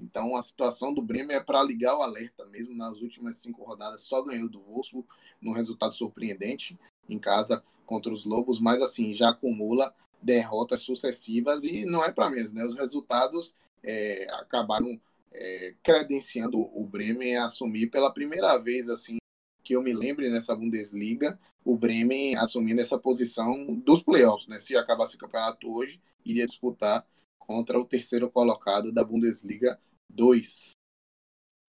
Então 0.00 0.34
a 0.36 0.42
situação 0.42 0.94
do 0.94 1.02
Bremen 1.02 1.36
é 1.36 1.40
para 1.40 1.62
ligar 1.62 1.98
o 1.98 2.02
alerta 2.02 2.46
mesmo. 2.46 2.74
Nas 2.74 3.02
últimas 3.02 3.36
cinco 3.36 3.62
rodadas 3.62 4.00
só 4.04 4.22
ganhou 4.22 4.48
do 4.48 4.62
Wolfsburg, 4.62 5.06
num 5.38 5.52
resultado 5.52 5.92
surpreendente 5.92 6.78
em 7.08 7.18
casa 7.18 7.62
contra 7.84 8.12
os 8.12 8.24
Lobos, 8.24 8.60
mas 8.60 8.82
assim 8.82 9.14
já 9.14 9.30
acumula 9.30 9.94
derrotas 10.22 10.80
sucessivas 10.80 11.64
e 11.64 11.84
não 11.84 12.02
é 12.02 12.10
para 12.10 12.30
mesmo, 12.30 12.54
né? 12.54 12.64
Os 12.64 12.76
resultados 12.76 13.54
é, 13.82 14.26
acabaram 14.32 14.98
é, 15.32 15.74
credenciando 15.82 16.58
o 16.58 16.86
Bremen 16.86 17.36
a 17.36 17.44
assumir 17.44 17.88
pela 17.88 18.12
primeira 18.12 18.56
vez, 18.58 18.88
assim, 18.88 19.18
que 19.62 19.74
eu 19.74 19.82
me 19.82 19.92
lembre 19.92 20.30
nessa 20.30 20.54
Bundesliga, 20.54 21.38
o 21.64 21.76
Bremen 21.76 22.36
assumindo 22.36 22.80
essa 22.80 22.98
posição 22.98 23.66
dos 23.76 24.02
playoffs, 24.02 24.46
né? 24.48 24.58
Se 24.58 24.76
acabasse 24.76 25.16
o 25.16 25.18
campeonato 25.18 25.74
hoje, 25.74 26.00
iria 26.24 26.46
disputar 26.46 27.06
contra 27.38 27.78
o 27.78 27.84
terceiro 27.84 28.30
colocado 28.30 28.92
da 28.92 29.04
Bundesliga 29.04 29.78
2. 30.08 30.70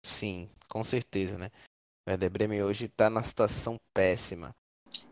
Sim, 0.05 0.49
com 0.69 0.85
certeza, 0.85 1.39
né? 1.39 1.51
O 2.07 2.11
Werder 2.11 2.31
Bremen 2.31 2.63
hoje 2.63 2.89
tá 2.89 3.09
na 3.09 3.23
situação 3.23 3.77
péssima. 3.93 4.55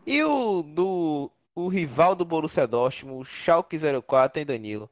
E 0.05 0.23
o 0.23 0.63
do 0.63 1.31
o 1.55 1.67
rival 1.67 2.15
do 2.15 2.25
Borussia 2.25 2.67
Dortmund, 2.67 3.21
o 3.21 3.25
Schalke 3.25 3.77
04, 3.77 4.39
hein, 4.39 4.45
Danilo? 4.45 4.89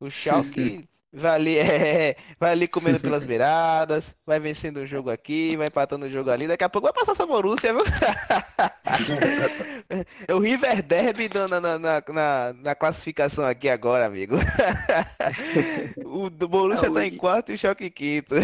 O 0.00 0.10
Schalke 0.10 0.88
vai 1.12 1.34
ali, 1.34 1.58
é, 1.58 2.16
vai 2.40 2.52
ali 2.52 2.66
comendo 2.66 2.98
pelas 2.98 3.24
beiradas, 3.24 4.14
vai 4.26 4.40
vencendo 4.40 4.78
o 4.78 4.86
jogo 4.86 5.10
aqui, 5.10 5.56
vai 5.56 5.68
empatando 5.68 6.06
o 6.06 6.08
jogo 6.08 6.30
ali, 6.30 6.48
daqui 6.48 6.64
a 6.64 6.68
pouco 6.68 6.86
vai 6.86 6.94
passar 6.94 7.12
essa 7.12 7.26
Borussia, 7.26 7.72
viu? 7.72 7.84
é 10.26 10.34
o 10.34 10.38
River 10.38 10.82
Derby 10.82 11.30
na, 11.32 11.60
na, 11.60 11.78
na, 11.78 12.02
na, 12.54 12.74
classificação 12.74 13.46
aqui 13.46 13.68
agora, 13.68 14.06
amigo. 14.06 14.36
o 16.04 16.28
Borussia 16.30 16.92
tá 16.92 17.06
em 17.06 17.16
quarto 17.16 17.52
e 17.52 17.54
o 17.54 17.58
Schalke 17.58 17.90
quinto. 17.90 18.34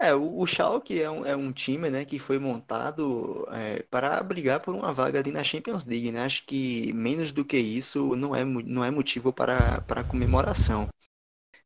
É, 0.00 0.14
o, 0.14 0.38
o 0.38 0.46
Schalke 0.46 1.00
é 1.02 1.10
um, 1.10 1.26
é 1.26 1.36
um 1.36 1.52
time, 1.52 1.90
né, 1.90 2.04
que 2.04 2.20
foi 2.20 2.38
montado 2.38 3.44
é, 3.50 3.82
para 3.90 4.22
brigar 4.22 4.60
por 4.60 4.74
uma 4.74 4.92
vaga 4.92 5.18
ali 5.18 5.32
na 5.32 5.42
Champions 5.42 5.84
League, 5.84 6.12
né? 6.12 6.22
Acho 6.22 6.44
que 6.46 6.92
menos 6.92 7.32
do 7.32 7.44
que 7.44 7.58
isso 7.58 8.14
não 8.14 8.34
é, 8.34 8.44
não 8.44 8.84
é 8.84 8.90
motivo 8.92 9.32
para, 9.32 9.80
para 9.82 10.04
comemoração. 10.04 10.88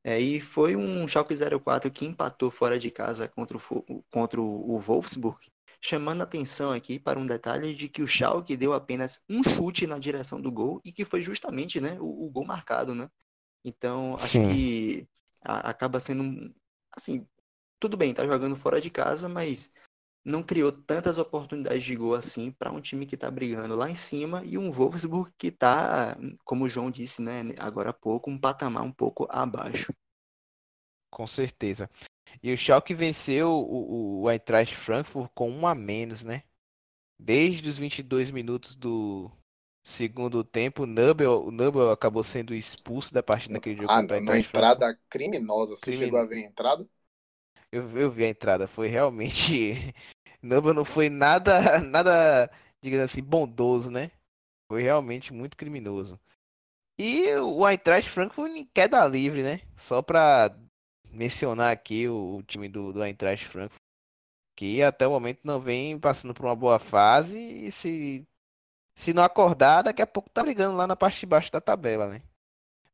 É, 0.02 0.18
e 0.18 0.40
foi 0.40 0.74
um 0.74 1.06
Schalke 1.06 1.34
04 1.60 1.90
que 1.90 2.06
empatou 2.06 2.50
fora 2.50 2.78
de 2.78 2.90
casa 2.90 3.28
contra 3.28 3.56
o, 3.56 4.02
contra 4.10 4.40
o 4.40 4.78
Wolfsburg, 4.78 5.38
chamando 5.80 6.22
atenção 6.22 6.72
aqui 6.72 6.98
para 6.98 7.18
um 7.20 7.26
detalhe 7.26 7.74
de 7.74 7.88
que 7.88 8.02
o 8.02 8.06
Schalke 8.06 8.56
deu 8.56 8.72
apenas 8.72 9.20
um 9.28 9.44
chute 9.44 9.86
na 9.86 9.98
direção 9.98 10.40
do 10.40 10.50
gol 10.50 10.80
e 10.84 10.90
que 10.90 11.04
foi 11.04 11.22
justamente 11.22 11.80
né, 11.80 11.98
o, 12.00 12.26
o 12.26 12.30
gol 12.30 12.44
marcado, 12.44 12.94
né? 12.94 13.08
Então, 13.64 14.16
acho 14.16 14.28
Sim. 14.28 14.48
que 14.48 15.08
a, 15.44 15.70
acaba 15.70 16.00
sendo, 16.00 16.52
assim, 16.96 17.26
tudo 17.82 17.96
bem, 17.96 18.14
tá 18.14 18.24
jogando 18.24 18.54
fora 18.54 18.80
de 18.80 18.88
casa, 18.88 19.28
mas 19.28 19.72
não 20.24 20.40
criou 20.40 20.70
tantas 20.70 21.18
oportunidades 21.18 21.82
de 21.82 21.96
gol 21.96 22.14
assim 22.14 22.52
para 22.52 22.70
um 22.70 22.80
time 22.80 23.04
que 23.04 23.16
está 23.16 23.28
brigando 23.28 23.74
lá 23.74 23.90
em 23.90 23.96
cima 23.96 24.40
e 24.44 24.56
um 24.56 24.70
Wolfsburg 24.70 25.32
que 25.36 25.48
está, 25.48 26.16
como 26.44 26.64
o 26.64 26.68
João 26.68 26.92
disse, 26.92 27.20
né, 27.20 27.40
agora 27.58 27.90
há 27.90 27.92
pouco, 27.92 28.30
um 28.30 28.38
patamar 28.38 28.84
um 28.84 28.92
pouco 28.92 29.26
abaixo. 29.28 29.92
Com 31.10 31.26
certeza. 31.26 31.90
E 32.40 32.52
o 32.54 32.56
Schalke 32.56 32.94
venceu 32.94 33.50
o, 33.50 34.22
o 34.22 34.30
Eintracht 34.30 34.76
Frankfurt 34.76 35.28
com 35.34 35.50
um 35.50 35.66
a 35.66 35.74
menos, 35.74 36.22
né? 36.22 36.44
Desde 37.18 37.68
os 37.68 37.80
22 37.80 38.30
minutos 38.30 38.76
do 38.76 39.28
segundo 39.84 40.44
tempo, 40.44 40.84
o 40.84 40.86
Nubel, 40.86 41.42
o 41.42 41.50
Nubel 41.50 41.90
acabou 41.90 42.22
sendo 42.22 42.54
expulso 42.54 43.12
da 43.12 43.24
partida 43.24 43.54
naquele 43.54 43.74
jogo. 43.74 43.90
Ah, 43.90 44.02
não, 44.02 44.18
uma 44.20 44.38
entrada 44.38 44.98
criminosa. 45.10 45.74
Você 45.74 45.96
chegou 45.96 46.20
a 46.20 46.24
ver 46.24 46.36
a 46.36 46.46
entrada? 46.46 46.88
Eu, 47.72 47.88
eu 47.98 48.10
vi 48.10 48.24
a 48.24 48.28
entrada, 48.28 48.68
foi 48.68 48.86
realmente. 48.88 49.94
Namba 50.42 50.74
não 50.74 50.84
foi 50.84 51.08
nada, 51.08 51.80
nada, 51.80 52.50
digamos 52.82 53.04
assim, 53.10 53.22
bondoso, 53.22 53.90
né? 53.90 54.10
Foi 54.70 54.82
realmente 54.82 55.32
muito 55.32 55.56
criminoso. 55.56 56.20
E 56.98 57.34
o 57.36 57.66
Eintracht 57.66 58.10
Frankfurt 58.10 58.52
em 58.52 58.66
queda 58.66 59.06
livre, 59.06 59.42
né? 59.42 59.62
Só 59.76 60.02
pra 60.02 60.54
mencionar 61.10 61.72
aqui 61.72 62.08
o, 62.08 62.36
o 62.36 62.42
time 62.42 62.68
do, 62.68 62.92
do 62.92 63.02
Eintracht 63.02 63.46
Frankfurt, 63.46 63.80
que 64.56 64.82
até 64.82 65.06
o 65.06 65.10
momento 65.10 65.40
não 65.44 65.58
vem 65.58 65.98
passando 65.98 66.34
por 66.34 66.44
uma 66.46 66.56
boa 66.56 66.78
fase 66.78 67.38
e 67.38 67.72
se, 67.72 68.26
se 68.94 69.12
não 69.14 69.22
acordar, 69.22 69.82
daqui 69.82 70.02
a 70.02 70.06
pouco 70.06 70.30
tá 70.30 70.42
brigando 70.42 70.76
lá 70.76 70.86
na 70.86 70.96
parte 70.96 71.20
de 71.20 71.26
baixo 71.26 71.50
da 71.50 71.60
tabela, 71.60 72.08
né? 72.08 72.22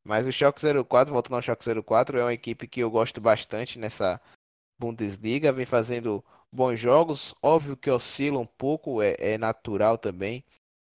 Mas 0.05 0.27
o 0.27 0.33
Schalke 0.33 0.61
04, 0.85 1.13
voltando 1.13 1.37
ao 1.37 1.43
Schalke 1.43 1.65
04, 1.83 2.19
é 2.19 2.25
uma 2.25 2.33
equipe 2.33 2.67
que 2.69 2.81
eu 2.81 2.91
gosto 2.91 3.21
bastante 3.21 3.79
nessa 3.79 4.21
Bundesliga, 4.79 5.53
vem 5.53 5.67
fazendo 5.67 6.25
bons 6.53 6.79
jogos. 6.79 7.35
Óbvio 7.43 7.77
que 7.77 7.91
oscila 7.91 8.39
um 8.39 8.47
pouco, 8.47 9.03
é, 9.03 9.17
é 9.19 9.39
natural 9.39 9.99
também, 9.99 10.45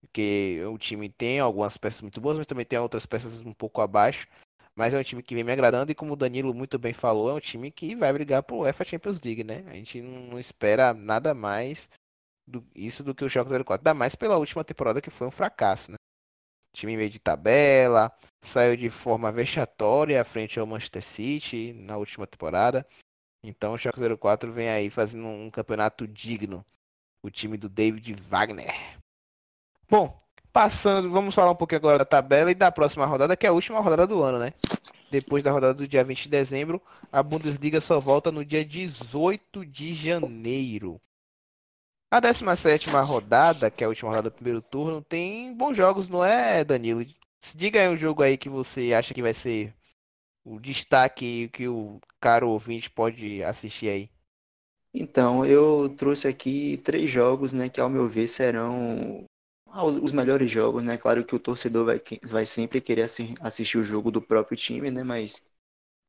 porque 0.02 0.62
o 0.72 0.78
time 0.78 1.10
tem 1.10 1.40
algumas 1.40 1.78
peças 1.78 2.02
muito 2.02 2.22
boas, 2.22 2.38
mas 2.38 2.48
também 2.48 2.66
tem 2.66 2.80
outras 2.80 3.06
peças 3.06 3.42
um 3.42 3.54
pouco 3.54 3.82
abaixo. 3.82 4.28
Mas 4.76 4.94
é 4.94 5.00
um 5.00 5.04
time 5.04 5.22
que 5.22 5.36
vem 5.36 5.44
me 5.44 5.52
agradando 5.52 5.92
e 5.92 5.96
como 5.96 6.14
o 6.14 6.16
Danilo 6.16 6.54
muito 6.54 6.80
bem 6.80 6.94
falou, 6.94 7.30
é 7.30 7.34
um 7.34 7.40
time 7.40 7.70
que 7.70 7.96
vai 7.96 8.12
brigar 8.12 8.42
por 8.42 8.62
UEFA 8.62 8.84
Champions 8.84 9.20
League, 9.22 9.44
né? 9.44 9.64
A 9.68 9.74
gente 9.74 10.02
não 10.02 10.40
espera 10.40 10.94
nada 10.94 11.34
mais 11.34 11.90
do, 12.48 12.66
isso 12.76 13.04
do 13.04 13.14
que 13.14 13.24
o 13.24 13.30
Schalke 13.30 13.52
04, 13.52 13.76
ainda 13.76 13.94
mais 13.94 14.16
pela 14.16 14.38
última 14.38 14.64
temporada 14.64 15.02
que 15.02 15.12
foi 15.12 15.28
um 15.28 15.32
fracasso, 15.32 15.92
né? 15.92 15.98
Time 16.74 16.98
meio 16.98 17.10
de 17.10 17.20
tabela, 17.20 18.12
saiu 18.44 18.76
de 18.76 18.90
forma 18.90 19.32
vexatória 19.32 20.26
frente 20.26 20.60
ao 20.60 20.66
Manchester 20.66 21.04
City 21.04 21.72
na 21.74 21.98
última 21.98 22.26
temporada. 22.26 22.86
Então 23.44 23.74
o 23.74 23.78
Schalke 23.78 24.00
04 24.18 24.52
vem 24.52 24.70
aí 24.70 24.90
fazendo 24.90 25.28
um 25.28 25.52
campeonato 25.52 26.08
digno. 26.08 26.66
O 27.22 27.30
time 27.30 27.58
do 27.58 27.70
David 27.70 28.16
Wagner. 28.30 28.74
Bom, 29.90 30.22
passando, 30.52 31.10
vamos 31.10 31.36
falar 31.36 31.52
um 31.52 31.56
pouquinho 31.56 31.80
agora 31.80 31.98
da 31.98 32.06
tabela 32.06 32.52
e 32.52 32.56
da 32.56 32.72
próxima 32.72 33.06
rodada, 33.06 33.36
que 33.36 33.46
é 33.46 33.50
a 33.50 33.54
última 33.54 33.80
rodada 33.80 34.08
do 34.08 34.22
ano, 34.22 34.40
né? 34.40 34.54
Depois 35.10 35.44
da 35.44 35.52
rodada 35.52 35.74
do 35.74 35.88
dia 35.88 36.04
20 36.04 36.24
de 36.24 36.30
dezembro, 36.30 36.82
a 37.12 37.22
Bundesliga 37.22 37.80
só 37.80 38.00
volta 38.00 38.32
no 38.32 38.44
dia 38.44 38.66
18 38.66 39.66
de 39.66 39.94
janeiro. 39.94 41.00
A 42.10 42.20
17 42.20 42.90
rodada, 42.90 43.72
que 43.72 43.84
é 43.84 43.86
a 43.86 43.90
última 43.90 44.10
rodada 44.10 44.30
do 44.30 44.36
primeiro 44.36 44.62
turno, 44.62 45.02
tem 45.02 45.56
bons 45.56 45.76
jogos, 45.76 46.10
não 46.10 46.24
é, 46.24 46.64
Danilo? 46.64 47.06
Diga 47.56 47.82
aí 47.82 47.90
um 47.90 47.98
jogo 47.98 48.22
aí 48.22 48.38
que 48.38 48.50
você 48.50 48.94
acha 48.94 49.14
que 49.14 49.22
vai 49.22 49.34
ser 49.34 49.74
o 50.44 50.60
destaque 50.60 51.50
que 51.50 51.68
o 51.68 52.00
caro 52.20 52.50
ouvinte 52.50 52.90
pode 52.90 53.44
assistir 53.44 53.90
aí? 53.90 54.10
Então, 54.94 55.46
eu 55.46 55.90
trouxe 55.90 56.28
aqui 56.28 56.78
três 56.78 57.10
jogos, 57.10 57.52
né, 57.52 57.68
que 57.68 57.82
ao 57.82 57.90
meu 57.90 58.08
ver 58.08 58.28
serão 58.28 59.26
os 60.02 60.12
melhores 60.12 60.50
jogos, 60.52 60.84
né? 60.84 60.98
Claro 60.98 61.26
que 61.26 61.36
o 61.36 61.40
torcedor 61.40 61.86
vai, 61.86 62.02
vai 62.30 62.46
sempre 62.46 62.80
querer 62.80 63.08
assistir 63.42 63.78
o 63.78 63.84
jogo 63.84 64.12
do 64.12 64.22
próprio 64.22 64.56
time, 64.56 64.92
né? 64.92 65.04
Mas 65.04 65.42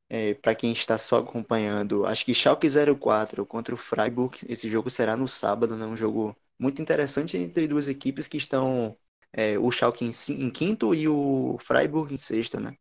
é, 0.09 0.35
para 0.35 0.55
quem 0.55 0.71
está 0.71 0.97
só 0.97 1.19
acompanhando, 1.19 2.05
acho 2.05 2.25
que 2.25 2.33
Schalke 2.33 2.67
04 2.99 3.45
contra 3.45 3.73
o 3.73 3.77
Freiburg, 3.77 4.37
esse 4.47 4.69
jogo 4.69 4.89
será 4.89 5.17
no 5.17 5.27
sábado, 5.27 5.75
né? 5.75 5.85
Um 5.85 5.97
jogo 5.97 6.35
muito 6.59 6.81
interessante 6.81 7.37
entre 7.37 7.67
duas 7.67 7.87
equipes 7.87 8.27
que 8.27 8.37
estão 8.37 8.95
é, 9.33 9.57
o 9.57 9.71
Schalke 9.71 10.05
em, 10.05 10.11
em, 10.35 10.49
quinto 10.51 10.93
e 10.93 11.07
o 11.07 11.57
Freiburg 11.59 12.13
em 12.13 12.17
sexta, 12.17 12.59
né? 12.59 12.77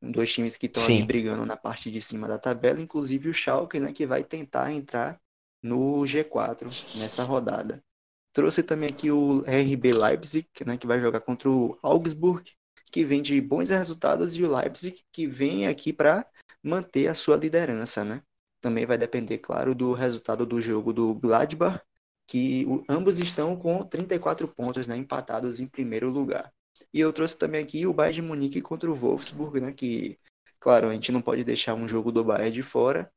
Dois 0.00 0.32
times 0.32 0.56
que 0.56 0.66
estão 0.66 0.84
ali 0.84 1.02
brigando 1.02 1.44
na 1.44 1.56
parte 1.56 1.90
de 1.90 2.00
cima 2.00 2.28
da 2.28 2.38
tabela, 2.38 2.80
inclusive 2.80 3.28
o 3.28 3.34
Schalke, 3.34 3.80
né, 3.80 3.92
que 3.92 4.06
vai 4.06 4.22
tentar 4.22 4.72
entrar 4.72 5.20
no 5.62 6.02
G4 6.02 6.98
nessa 6.98 7.22
rodada. 7.24 7.82
Trouxe 8.32 8.62
também 8.62 8.88
aqui 8.88 9.10
o 9.10 9.40
RB 9.40 9.92
Leipzig, 9.92 10.48
né, 10.64 10.76
que 10.76 10.86
vai 10.86 11.00
jogar 11.00 11.20
contra 11.20 11.50
o 11.50 11.76
Augsburg, 11.82 12.52
que 12.90 13.04
vem 13.04 13.20
de 13.20 13.40
bons 13.40 13.70
resultados, 13.70 14.36
e 14.36 14.44
o 14.44 14.54
Leipzig, 14.54 15.02
que 15.12 15.26
vem 15.26 15.66
aqui 15.66 15.92
para 15.92 16.26
manter 16.62 17.08
a 17.08 17.14
sua 17.14 17.36
liderança. 17.36 18.04
Né? 18.04 18.22
Também 18.60 18.86
vai 18.86 18.96
depender, 18.96 19.38
claro, 19.38 19.74
do 19.74 19.92
resultado 19.92 20.46
do 20.46 20.60
jogo 20.60 20.92
do 20.92 21.14
Gladbach, 21.14 21.80
que 22.26 22.66
ambos 22.88 23.18
estão 23.18 23.56
com 23.56 23.82
34 23.82 24.46
pontos, 24.48 24.86
né, 24.86 24.96
empatados 24.96 25.60
em 25.60 25.66
primeiro 25.66 26.10
lugar. 26.10 26.52
E 26.92 27.00
eu 27.00 27.12
trouxe 27.12 27.38
também 27.38 27.62
aqui 27.62 27.86
o 27.86 27.92
Bayern 27.92 28.14
de 28.14 28.22
Munique 28.22 28.60
contra 28.60 28.90
o 28.90 28.94
Wolfsburg, 28.94 29.60
né? 29.60 29.72
Que, 29.72 30.18
claro, 30.58 30.88
a 30.88 30.94
gente 30.94 31.12
não 31.12 31.20
pode 31.20 31.44
deixar 31.44 31.74
um 31.74 31.88
jogo 31.88 32.10
do 32.10 32.24
Bayern 32.24 32.50
de 32.50 32.62
fora 32.62 33.10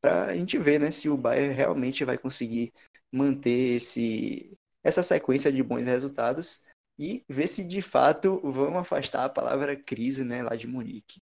para 0.00 0.26
a 0.26 0.36
gente 0.36 0.56
ver, 0.58 0.78
né, 0.78 0.90
se 0.90 1.08
o 1.08 1.16
Bayern 1.16 1.54
realmente 1.54 2.04
vai 2.04 2.16
conseguir 2.16 2.72
manter 3.12 3.76
esse 3.76 4.56
essa 4.84 5.02
sequência 5.02 5.52
de 5.52 5.62
bons 5.62 5.84
resultados 5.84 6.60
e 6.98 7.24
ver 7.28 7.46
se 7.46 7.66
de 7.66 7.82
fato 7.82 8.40
vão 8.42 8.78
afastar 8.78 9.24
a 9.24 9.28
palavra 9.28 9.76
crise, 9.76 10.24
né, 10.24 10.42
lá 10.42 10.56
de 10.56 10.66
Munique. 10.66 11.20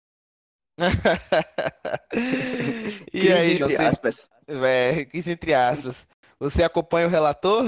e 3.13 3.21
crise 3.21 3.33
aí, 3.33 3.53
entre 3.55 3.77
aspas. 3.77 4.17
É, 4.47 5.05
crise 5.05 5.33
entre 5.33 5.53
aspas. 5.53 6.09
Você 6.39 6.63
acompanha 6.63 7.07
o 7.07 7.11
relator? 7.11 7.67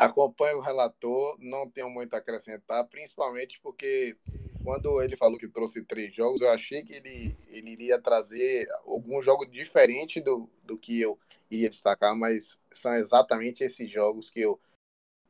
Acompanho 0.00 0.58
o 0.58 0.62
relator, 0.62 1.36
não 1.38 1.68
tenho 1.68 1.90
muito 1.90 2.14
a 2.14 2.18
acrescentar, 2.18 2.86
principalmente 2.88 3.60
porque 3.60 4.16
quando 4.64 5.02
ele 5.02 5.16
falou 5.16 5.38
que 5.38 5.48
trouxe 5.48 5.84
três 5.84 6.14
jogos, 6.14 6.40
eu 6.40 6.50
achei 6.50 6.82
que 6.82 6.94
ele, 6.94 7.36
ele 7.48 7.70
iria 7.70 8.00
trazer 8.00 8.68
algum 8.86 9.20
jogo 9.20 9.46
diferente 9.46 10.20
do, 10.20 10.48
do 10.62 10.78
que 10.78 11.00
eu 11.00 11.18
iria 11.50 11.70
destacar, 11.70 12.14
mas 12.16 12.58
são 12.72 12.94
exatamente 12.94 13.64
esses 13.64 13.90
jogos 13.90 14.30
que 14.30 14.40
eu 14.40 14.60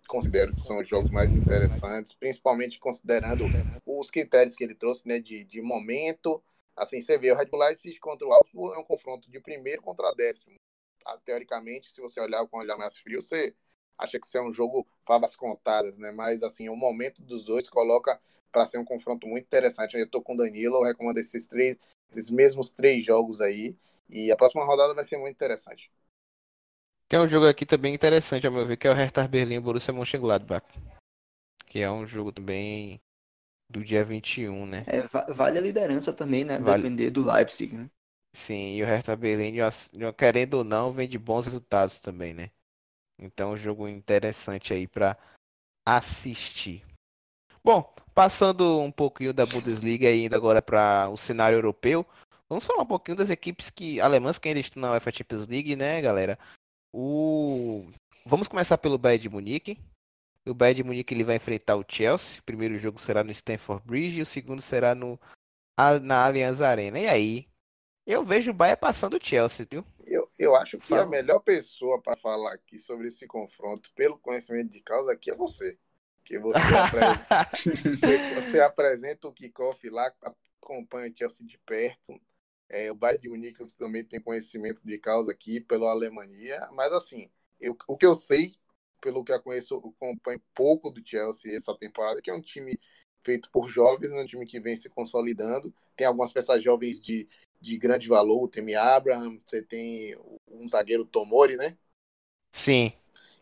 considero 0.09 0.55
que 0.55 0.61
são 0.61 0.79
os 0.79 0.89
jogos 0.89 1.11
mais 1.11 1.31
interessantes, 1.31 2.13
principalmente 2.13 2.81
considerando 2.81 3.45
os 3.87 4.11
critérios 4.11 4.57
que 4.57 4.65
ele 4.65 4.75
trouxe, 4.75 5.07
né, 5.07 5.21
de, 5.21 5.45
de 5.45 5.63
momento. 5.63 6.43
Assim, 6.77 7.01
você 7.01 7.17
vê 7.17 7.31
o 7.31 7.37
Red 7.37 7.47
Bull 7.47 7.61
Leipzig 7.61 7.99
contra 8.01 8.27
o 8.27 8.33
Augsburg 8.33 8.77
é 8.77 8.81
um 8.81 8.85
confronto 8.85 9.31
de 9.31 9.41
primeiro 9.41 9.83
contra 9.83 10.13
décimo. 10.15 10.55
Ah, 11.07 11.17
teoricamente, 11.25 11.93
se 11.93 12.01
você 12.01 12.21
olhar 12.21 12.45
com 12.47 12.57
o 12.57 12.61
olhar 12.61 12.77
mais 12.77 12.99
frio, 12.99 13.23
você 13.23 13.55
acha 14.01 14.19
que 14.19 14.27
isso 14.27 14.39
é 14.39 14.43
um 14.43 14.53
jogo 14.53 14.87
favas 15.07 15.37
contadas, 15.37 15.99
né? 15.99 16.11
Mas 16.11 16.43
assim, 16.43 16.69
o 16.69 16.77
momento 16.77 17.23
dos 17.23 17.45
dois 17.45 17.69
coloca 17.69 18.21
para 18.51 18.67
ser 18.67 18.79
um 18.79 18.85
confronto 18.85 19.27
muito 19.27 19.45
interessante. 19.45 19.97
Eu 19.97 20.09
tô 20.09 20.23
com 20.23 20.35
o 20.35 20.37
Danilo, 20.37 20.77
eu 20.77 20.85
recomendo 20.85 21.19
esses 21.19 21.47
três, 21.47 21.79
esses 22.11 22.31
mesmos 22.31 22.71
três 22.71 23.05
jogos 23.05 23.41
aí. 23.41 23.77
E 24.09 24.33
a 24.33 24.37
próxima 24.37 24.65
rodada 24.65 24.95
vai 24.95 25.05
ser 25.05 25.19
muito 25.19 25.35
interessante. 25.35 25.91
Tem 27.09 27.21
um 27.21 27.29
jogo 27.29 27.47
aqui 27.47 27.67
também 27.67 27.95
interessante, 27.95 28.47
ao 28.47 28.53
meu 28.53 28.67
ver, 28.67 28.77
que 28.77 28.87
é 28.87 28.91
o 28.91 28.95
Hertha 28.95 29.27
Berlim 29.27 29.61
Borussia 29.61 29.93
Mönchengladbach. 29.93 30.67
Que 31.67 31.81
é 31.81 31.91
um 31.91 32.07
jogo 32.07 32.33
também 32.33 33.01
do 33.69 33.85
dia 33.85 34.05
21, 34.05 34.67
né? 34.67 34.85
É, 34.87 35.03
vale 35.33 35.59
a 35.59 35.61
liderança 35.61 36.13
também, 36.13 36.45
né? 36.45 36.59
Vale. 36.59 36.83
Depender 36.83 37.11
do 37.11 37.25
Leipzig, 37.25 37.77
né? 37.77 37.89
Sim, 38.33 38.77
e 38.77 38.83
o 38.83 38.87
Hertha 38.87 39.17
Berlim, 39.17 39.57
querendo 40.17 40.55
ou 40.55 40.65
não, 40.65 40.93
vem 40.93 41.09
de 41.09 41.19
bons 41.19 41.47
resultados 41.47 41.99
também, 42.01 42.33
né? 42.33 42.51
Então, 43.21 43.53
um 43.53 43.57
jogo 43.57 43.87
interessante 43.87 44.73
aí 44.73 44.87
para 44.87 45.17
assistir. 45.87 46.85
Bom, 47.63 47.95
passando 48.15 48.81
um 48.81 48.91
pouquinho 48.91 49.33
da 49.33 49.45
Bundesliga 49.45 50.11
e 50.11 50.25
indo 50.25 50.35
agora 50.35 50.63
para 50.63 51.09
o 51.11 51.17
cenário 51.17 51.57
europeu, 51.57 52.07
vamos 52.49 52.67
falar 52.67 52.83
um 52.83 52.87
pouquinho 52.87 53.19
das 53.19 53.29
equipes 53.29 53.69
que 53.69 54.01
alemãs 54.01 54.39
que 54.39 54.49
ainda 54.49 54.61
estão 54.61 54.81
na 54.81 54.93
UEFA 54.93 55.13
Champions 55.13 55.47
League, 55.47 55.77
né, 55.77 56.01
galera? 56.01 56.39
O 56.93 57.87
Vamos 58.25 58.49
começar 58.49 58.79
pelo 58.79 58.99
Bayern 58.99 59.23
de 59.23 59.29
Munique. 59.29 59.79
O 60.47 60.55
Bayern 60.55 60.77
de 60.77 60.85
Munique 60.85 61.15
ele 61.15 61.25
vai 61.25 61.37
enfrentar 61.37 61.77
o 61.77 61.85
Chelsea. 61.87 62.41
O 62.41 62.45
primeiro 62.45 62.79
jogo 62.79 62.99
será 62.99 63.25
no 63.25 63.31
Stamford 63.31 63.85
Bridge 63.85 64.19
e 64.19 64.23
o 64.23 64.27
segundo 64.27 64.63
será 64.63 64.95
no 64.95 65.19
na 66.03 66.27
Allianz 66.27 66.61
Arena. 66.61 66.99
E 66.99 67.09
aí, 67.09 67.49
eu 68.13 68.25
vejo 68.25 68.51
o 68.51 68.55
Bayern 68.55 68.81
passando 68.81 69.17
o 69.17 69.25
Chelsea, 69.25 69.67
viu? 69.71 69.85
Eu, 70.07 70.29
eu 70.39 70.57
acho 70.57 70.79
que 70.79 70.89
Fala. 70.89 71.03
a 71.03 71.07
melhor 71.07 71.41
pessoa 71.41 72.01
para 72.01 72.17
falar 72.17 72.55
aqui 72.55 72.79
sobre 72.79 73.09
esse 73.09 73.27
confronto, 73.27 73.91
pelo 73.95 74.19
conhecimento 74.19 74.71
de 74.71 74.81
causa, 74.81 75.13
aqui 75.13 75.31
é 75.31 75.35
você. 75.35 75.79
Que 76.25 76.39
você, 76.39 76.59
apresenta, 76.77 77.49
você, 77.97 78.35
você 78.35 78.61
apresenta 78.61 79.29
o 79.29 79.33
kickoff 79.33 79.89
lá, 79.89 80.13
acompanha 80.61 81.11
o 81.11 81.17
Chelsea 81.17 81.47
de 81.47 81.59
perto. 81.59 82.21
É, 82.69 82.91
o 82.91 82.95
Bayern 82.95 83.21
de 83.21 83.29
Munique 83.29 83.77
também 83.77 84.05
tem 84.05 84.21
conhecimento 84.21 84.83
de 84.85 84.99
causa 84.99 85.33
aqui 85.33 85.61
pela 85.61 85.91
Alemanha, 85.91 86.69
mas 86.73 86.93
assim, 86.93 87.29
eu, 87.61 87.77
o 87.89 87.97
que 87.97 88.07
eu 88.07 88.15
sei, 88.15 88.55
pelo 89.01 89.25
que 89.25 89.33
eu 89.33 89.43
conheço, 89.43 89.75
eu 89.75 89.95
acompanho 89.97 90.41
pouco 90.55 90.91
do 90.91 91.03
Chelsea 91.05 91.57
essa 91.57 91.77
temporada, 91.77 92.23
que 92.23 92.31
é 92.31 92.35
um 92.35 92.41
time 92.41 92.79
feito 93.23 93.51
por 93.51 93.69
jovens, 93.69 94.13
um 94.13 94.27
time 94.27 94.47
que 94.47 94.61
vem 94.61 94.77
se 94.77 94.89
consolidando. 94.89 95.75
Tem 95.97 96.07
algumas 96.07 96.33
peças 96.33 96.63
jovens 96.63 97.01
de, 97.01 97.29
de 97.61 97.77
grande 97.77 98.09
valor, 98.09 98.43
o 98.43 98.49
Temi 98.49 98.75
Abraham, 98.75 99.39
você 99.45 99.61
tem 99.61 100.17
um 100.49 100.67
zagueiro 100.67 101.05
Tomori, 101.05 101.57
né? 101.57 101.77
Sim. 102.51 102.93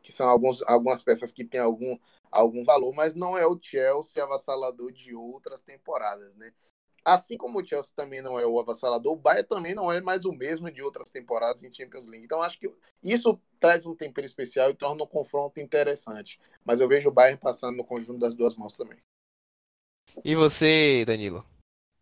Que 0.02 0.12
são 0.12 0.28
alguns, 0.28 0.62
algumas 0.62 1.02
peças 1.02 1.32
que 1.32 1.44
têm 1.44 1.60
algum, 1.60 1.96
algum 2.30 2.64
valor, 2.64 2.92
mas 2.92 3.14
não 3.14 3.38
é 3.38 3.46
o 3.46 3.58
Chelsea 3.60 4.22
avassalador 4.22 4.92
de 4.92 5.14
outras 5.14 5.62
temporadas, 5.62 6.34
né? 6.36 6.52
Assim 7.04 7.38
como 7.38 7.60
o 7.60 7.64
Chelsea 7.64 7.92
também 7.94 8.20
não 8.20 8.38
é 8.38 8.46
o 8.46 8.58
avassalador, 8.58 9.12
o 9.12 9.16
Bayern 9.16 9.48
também 9.48 9.74
não 9.74 9.90
é 9.90 10.00
mais 10.00 10.24
o 10.24 10.32
mesmo 10.32 10.70
de 10.70 10.82
outras 10.82 11.10
temporadas 11.10 11.62
em 11.62 11.72
Champions 11.72 12.06
League. 12.06 12.24
Então 12.24 12.42
acho 12.42 12.58
que 12.58 12.68
isso 13.02 13.40
traz 13.58 13.86
um 13.86 13.94
tempero 13.94 14.26
especial 14.26 14.68
e 14.68 14.74
torna 14.74 15.02
o 15.02 15.06
um 15.06 15.08
confronto 15.08 15.60
interessante. 15.60 16.38
Mas 16.64 16.80
eu 16.80 16.88
vejo 16.88 17.08
o 17.08 17.12
Bayern 17.12 17.40
passando 17.40 17.76
no 17.76 17.84
conjunto 17.84 18.18
das 18.18 18.34
duas 18.34 18.56
mãos 18.56 18.76
também. 18.76 18.98
E 20.24 20.34
você, 20.34 21.04
Danilo? 21.06 21.46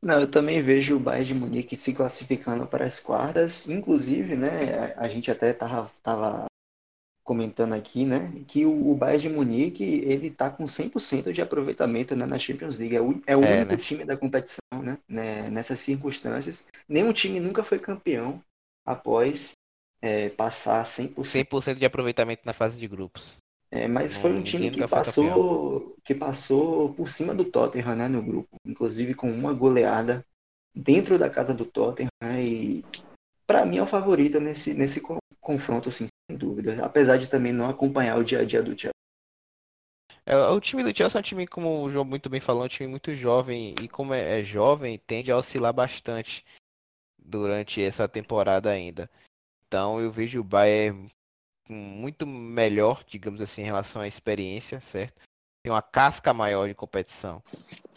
Não, 0.02 0.20
eu 0.20 0.30
também 0.30 0.60
vejo 0.62 0.96
o 0.96 1.00
Bayern 1.00 1.26
de 1.26 1.34
Munique 1.34 1.76
se 1.76 1.92
classificando 1.92 2.66
para 2.66 2.84
as 2.84 3.00
quartas. 3.00 3.68
Inclusive, 3.68 4.36
né, 4.36 4.94
a, 4.96 5.04
a 5.04 5.08
gente 5.08 5.30
até 5.30 5.52
tava, 5.52 5.90
tava 6.02 6.46
comentando 7.24 7.72
aqui, 7.72 8.04
né, 8.04 8.32
que 8.46 8.64
o, 8.64 8.90
o 8.90 8.96
Bayern 8.96 9.22
de 9.22 9.28
Munique, 9.28 9.82
ele 9.82 10.30
tá 10.30 10.48
com 10.50 10.64
100% 10.64 11.32
de 11.32 11.42
aproveitamento 11.42 12.14
né, 12.14 12.24
na 12.24 12.38
Champions 12.38 12.78
League. 12.78 12.96
É 12.96 13.00
o, 13.00 13.20
é 13.26 13.36
o 13.36 13.42
é, 13.42 13.62
único 13.62 13.76
time 13.76 14.04
da 14.04 14.16
competição, 14.16 14.82
né, 14.82 14.98
né, 15.08 15.50
nessas 15.50 15.80
circunstâncias. 15.80 16.68
Nenhum 16.88 17.12
time 17.12 17.40
nunca 17.40 17.64
foi 17.64 17.78
campeão 17.78 18.40
após 18.84 19.52
é, 20.00 20.28
passar 20.28 20.84
100%. 20.84 21.44
100% 21.44 21.74
de 21.74 21.84
aproveitamento 21.84 22.42
na 22.44 22.52
fase 22.52 22.78
de 22.78 22.86
grupos. 22.86 23.38
É, 23.76 23.86
mas 23.86 24.16
foi 24.16 24.32
um 24.32 24.42
time 24.42 24.70
que 24.70 24.88
passou, 24.88 25.94
que 26.02 26.14
passou 26.14 26.94
por 26.94 27.10
cima 27.10 27.34
do 27.34 27.44
Tottenham 27.44 27.94
né, 27.94 28.08
no 28.08 28.22
grupo, 28.22 28.56
inclusive 28.64 29.14
com 29.14 29.30
uma 29.30 29.52
goleada 29.52 30.24
dentro 30.74 31.18
da 31.18 31.28
casa 31.28 31.52
do 31.52 31.66
Tottenham. 31.66 32.08
Né, 32.22 32.42
e 32.42 32.84
para 33.46 33.66
mim 33.66 33.76
é 33.76 33.82
o 33.82 33.86
favorito 33.86 34.40
nesse, 34.40 34.72
nesse 34.72 35.02
confronto, 35.40 35.90
assim, 35.90 36.06
sem 36.30 36.38
dúvida. 36.38 36.82
Apesar 36.82 37.18
de 37.18 37.28
também 37.28 37.52
não 37.52 37.68
acompanhar 37.68 38.16
o 38.18 38.24
dia 38.24 38.40
a 38.40 38.44
dia 38.44 38.62
do 38.62 38.70
Chelsea. 38.70 38.90
É, 40.24 40.34
o 40.36 40.60
time 40.60 40.82
do 40.82 40.96
Chelsea 40.96 41.18
é 41.18 41.20
um 41.20 41.22
time, 41.22 41.46
como 41.46 41.82
o 41.82 41.90
João 41.90 42.04
muito 42.04 42.30
bem 42.30 42.40
falou, 42.40 42.62
é 42.62 42.66
um 42.66 42.68
time 42.68 42.88
muito 42.88 43.14
jovem. 43.14 43.74
E 43.82 43.88
como 43.88 44.14
é, 44.14 44.40
é 44.40 44.42
jovem, 44.42 44.98
tende 45.06 45.30
a 45.30 45.36
oscilar 45.36 45.74
bastante 45.74 46.42
durante 47.18 47.82
essa 47.82 48.08
temporada 48.08 48.70
ainda. 48.70 49.10
Então 49.66 50.00
eu 50.00 50.10
vejo 50.10 50.40
o 50.40 50.44
Bayern 50.44 51.10
muito 51.68 52.26
melhor, 52.26 53.04
digamos 53.06 53.40
assim, 53.40 53.62
em 53.62 53.66
relação 53.66 54.02
à 54.02 54.08
experiência, 54.08 54.80
certo? 54.80 55.20
Tem 55.62 55.72
uma 55.72 55.82
casca 55.82 56.32
maior 56.32 56.68
de 56.68 56.74
competição. 56.74 57.42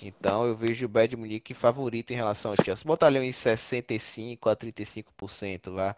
Então 0.02 0.46
eu 0.46 0.56
vejo 0.56 0.86
o 0.86 0.90
Bayern 0.90 1.18
Munique 1.18 1.54
favorito 1.54 2.12
em 2.12 2.16
relação 2.16 2.52
ao 2.52 2.64
Chelsea. 2.64 2.84
Botar 2.84 3.12
em 3.14 3.32
65 3.32 4.50
a 4.50 4.56
35% 4.56 5.72
lá. 5.72 5.96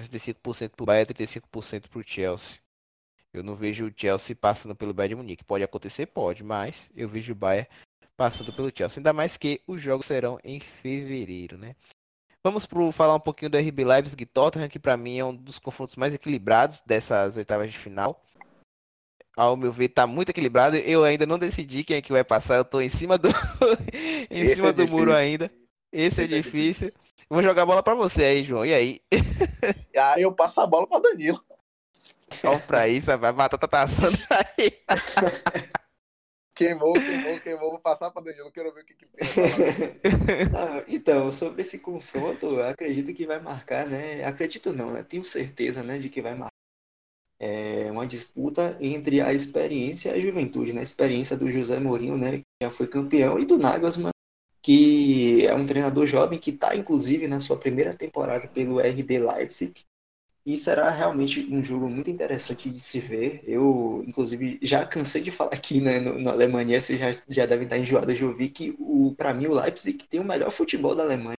65% 0.00 0.70
para 0.70 0.82
o 0.82 0.86
Bayern, 0.86 1.14
35% 1.14 1.88
para 1.88 2.00
o 2.00 2.04
Chelsea. 2.06 2.58
Eu 3.32 3.42
não 3.42 3.54
vejo 3.54 3.86
o 3.86 3.92
Chelsea 3.96 4.36
passando 4.36 4.74
pelo 4.76 4.92
Bayern 4.92 5.16
Munique. 5.16 5.44
Pode 5.44 5.64
acontecer? 5.64 6.06
Pode, 6.06 6.44
mas 6.44 6.90
eu 6.94 7.08
vejo 7.08 7.32
o 7.32 7.36
Bayern 7.36 7.68
passando 8.16 8.52
pelo 8.52 8.70
Chelsea. 8.74 8.98
Ainda 8.98 9.12
mais 9.12 9.36
que 9.36 9.62
os 9.66 9.80
jogos 9.80 10.06
serão 10.06 10.38
em 10.44 10.60
fevereiro, 10.60 11.56
né? 11.56 11.76
Vamos 12.46 12.64
pro, 12.64 12.92
falar 12.92 13.16
um 13.16 13.20
pouquinho 13.20 13.50
do 13.50 13.58
RB 13.58 13.84
Leipzig 13.84 14.22
e 14.22 14.24
Tottenham, 14.24 14.68
que 14.68 14.78
para 14.78 14.96
mim 14.96 15.18
é 15.18 15.24
um 15.24 15.34
dos 15.34 15.58
confrontos 15.58 15.96
mais 15.96 16.14
equilibrados 16.14 16.80
dessas 16.86 17.36
oitavas 17.36 17.72
de 17.72 17.76
final. 17.76 18.24
Ao 19.36 19.56
meu 19.56 19.72
ver, 19.72 19.88
tá 19.88 20.06
muito 20.06 20.28
equilibrado. 20.28 20.76
Eu 20.76 21.02
ainda 21.02 21.26
não 21.26 21.40
decidi 21.40 21.82
quem 21.82 21.96
é 21.96 22.00
que 22.00 22.12
vai 22.12 22.22
passar. 22.22 22.54
Eu 22.54 22.64
tô 22.64 22.80
em 22.80 22.88
cima 22.88 23.18
do 23.18 23.30
em 24.30 24.54
cima 24.54 24.68
é 24.68 24.72
do 24.72 24.86
muro 24.86 25.12
ainda. 25.12 25.50
Esse, 25.92 26.20
é 26.20 26.24
Esse 26.24 26.34
é, 26.36 26.40
difícil. 26.40 26.86
é, 26.86 26.90
difícil. 26.92 26.92
Vou 27.28 27.42
jogar 27.42 27.62
a 27.62 27.66
bola 27.66 27.82
para 27.82 27.96
você 27.96 28.22
aí, 28.22 28.44
João. 28.44 28.64
E 28.64 28.72
aí? 28.72 29.00
Ah, 29.98 30.14
eu 30.20 30.32
passo 30.32 30.60
a 30.60 30.66
bola 30.68 30.86
para 30.86 31.00
Danilo. 31.00 31.42
Só 32.30 32.60
pra 32.60 32.86
isso, 32.86 33.10
a 33.10 33.16
batata 33.16 33.66
tá 33.66 33.82
assando 33.82 34.18
aí. 34.30 34.78
Queimou, 36.56 36.94
queimou, 36.94 37.38
queimou. 37.38 37.70
Vou 37.72 37.78
passar 37.78 38.10
para 38.10 38.24
Danilo, 38.24 38.50
quero 38.50 38.72
ver 38.72 38.80
o 38.80 38.86
que, 38.86 38.94
que 38.94 39.06
tem. 39.06 39.26
ah, 40.56 40.82
então, 40.88 41.30
sobre 41.30 41.60
esse 41.60 41.80
confronto, 41.80 42.60
acredito 42.62 43.14
que 43.14 43.26
vai 43.26 43.38
marcar, 43.38 43.86
né? 43.86 44.24
Acredito 44.24 44.72
não, 44.72 44.90
né? 44.90 45.02
Tenho 45.02 45.22
certeza, 45.22 45.82
né, 45.82 45.98
de 45.98 46.08
que 46.08 46.22
vai 46.22 46.34
marcar. 46.34 46.48
É 47.38 47.90
uma 47.92 48.06
disputa 48.06 48.74
entre 48.80 49.20
a 49.20 49.34
experiência 49.34 50.08
e 50.08 50.18
a 50.18 50.20
juventude, 50.20 50.72
né? 50.72 50.80
A 50.80 50.82
experiência 50.82 51.36
do 51.36 51.50
José 51.50 51.78
Mourinho, 51.78 52.16
né, 52.16 52.38
que 52.38 52.44
já 52.62 52.70
foi 52.70 52.86
campeão, 52.86 53.38
e 53.38 53.44
do 53.44 53.58
Nagelsmann, 53.58 54.12
que 54.62 55.46
é 55.46 55.54
um 55.54 55.66
treinador 55.66 56.06
jovem 56.06 56.38
que 56.38 56.50
está, 56.50 56.74
inclusive, 56.74 57.28
na 57.28 57.38
sua 57.38 57.58
primeira 57.58 57.92
temporada 57.92 58.48
pelo 58.48 58.80
RD 58.80 59.18
Leipzig. 59.18 59.84
E 60.46 60.56
será 60.56 60.88
realmente 60.90 61.40
um 61.52 61.62
jogo 61.62 61.88
muito 61.88 62.08
interessante 62.08 62.70
de 62.70 62.78
se 62.78 63.00
ver. 63.00 63.42
Eu, 63.44 64.04
inclusive, 64.06 64.58
já 64.62 64.86
cansei 64.86 65.20
de 65.20 65.32
falar 65.32 65.52
aqui 65.52 65.80
né, 65.80 65.98
no, 65.98 66.18
na 66.20 66.30
Alemanha, 66.30 66.80
vocês 66.80 67.00
já, 67.00 67.10
já 67.28 67.46
devem 67.46 67.64
estar 67.64 67.76
enjoados 67.78 68.16
de 68.16 68.24
ouvir 68.24 68.50
que, 68.50 68.76
para 69.16 69.34
mim, 69.34 69.46
o 69.46 69.54
Leipzig 69.60 69.98
tem 70.08 70.20
o 70.20 70.24
melhor 70.24 70.52
futebol 70.52 70.94
da 70.94 71.02
Alemanha. 71.02 71.36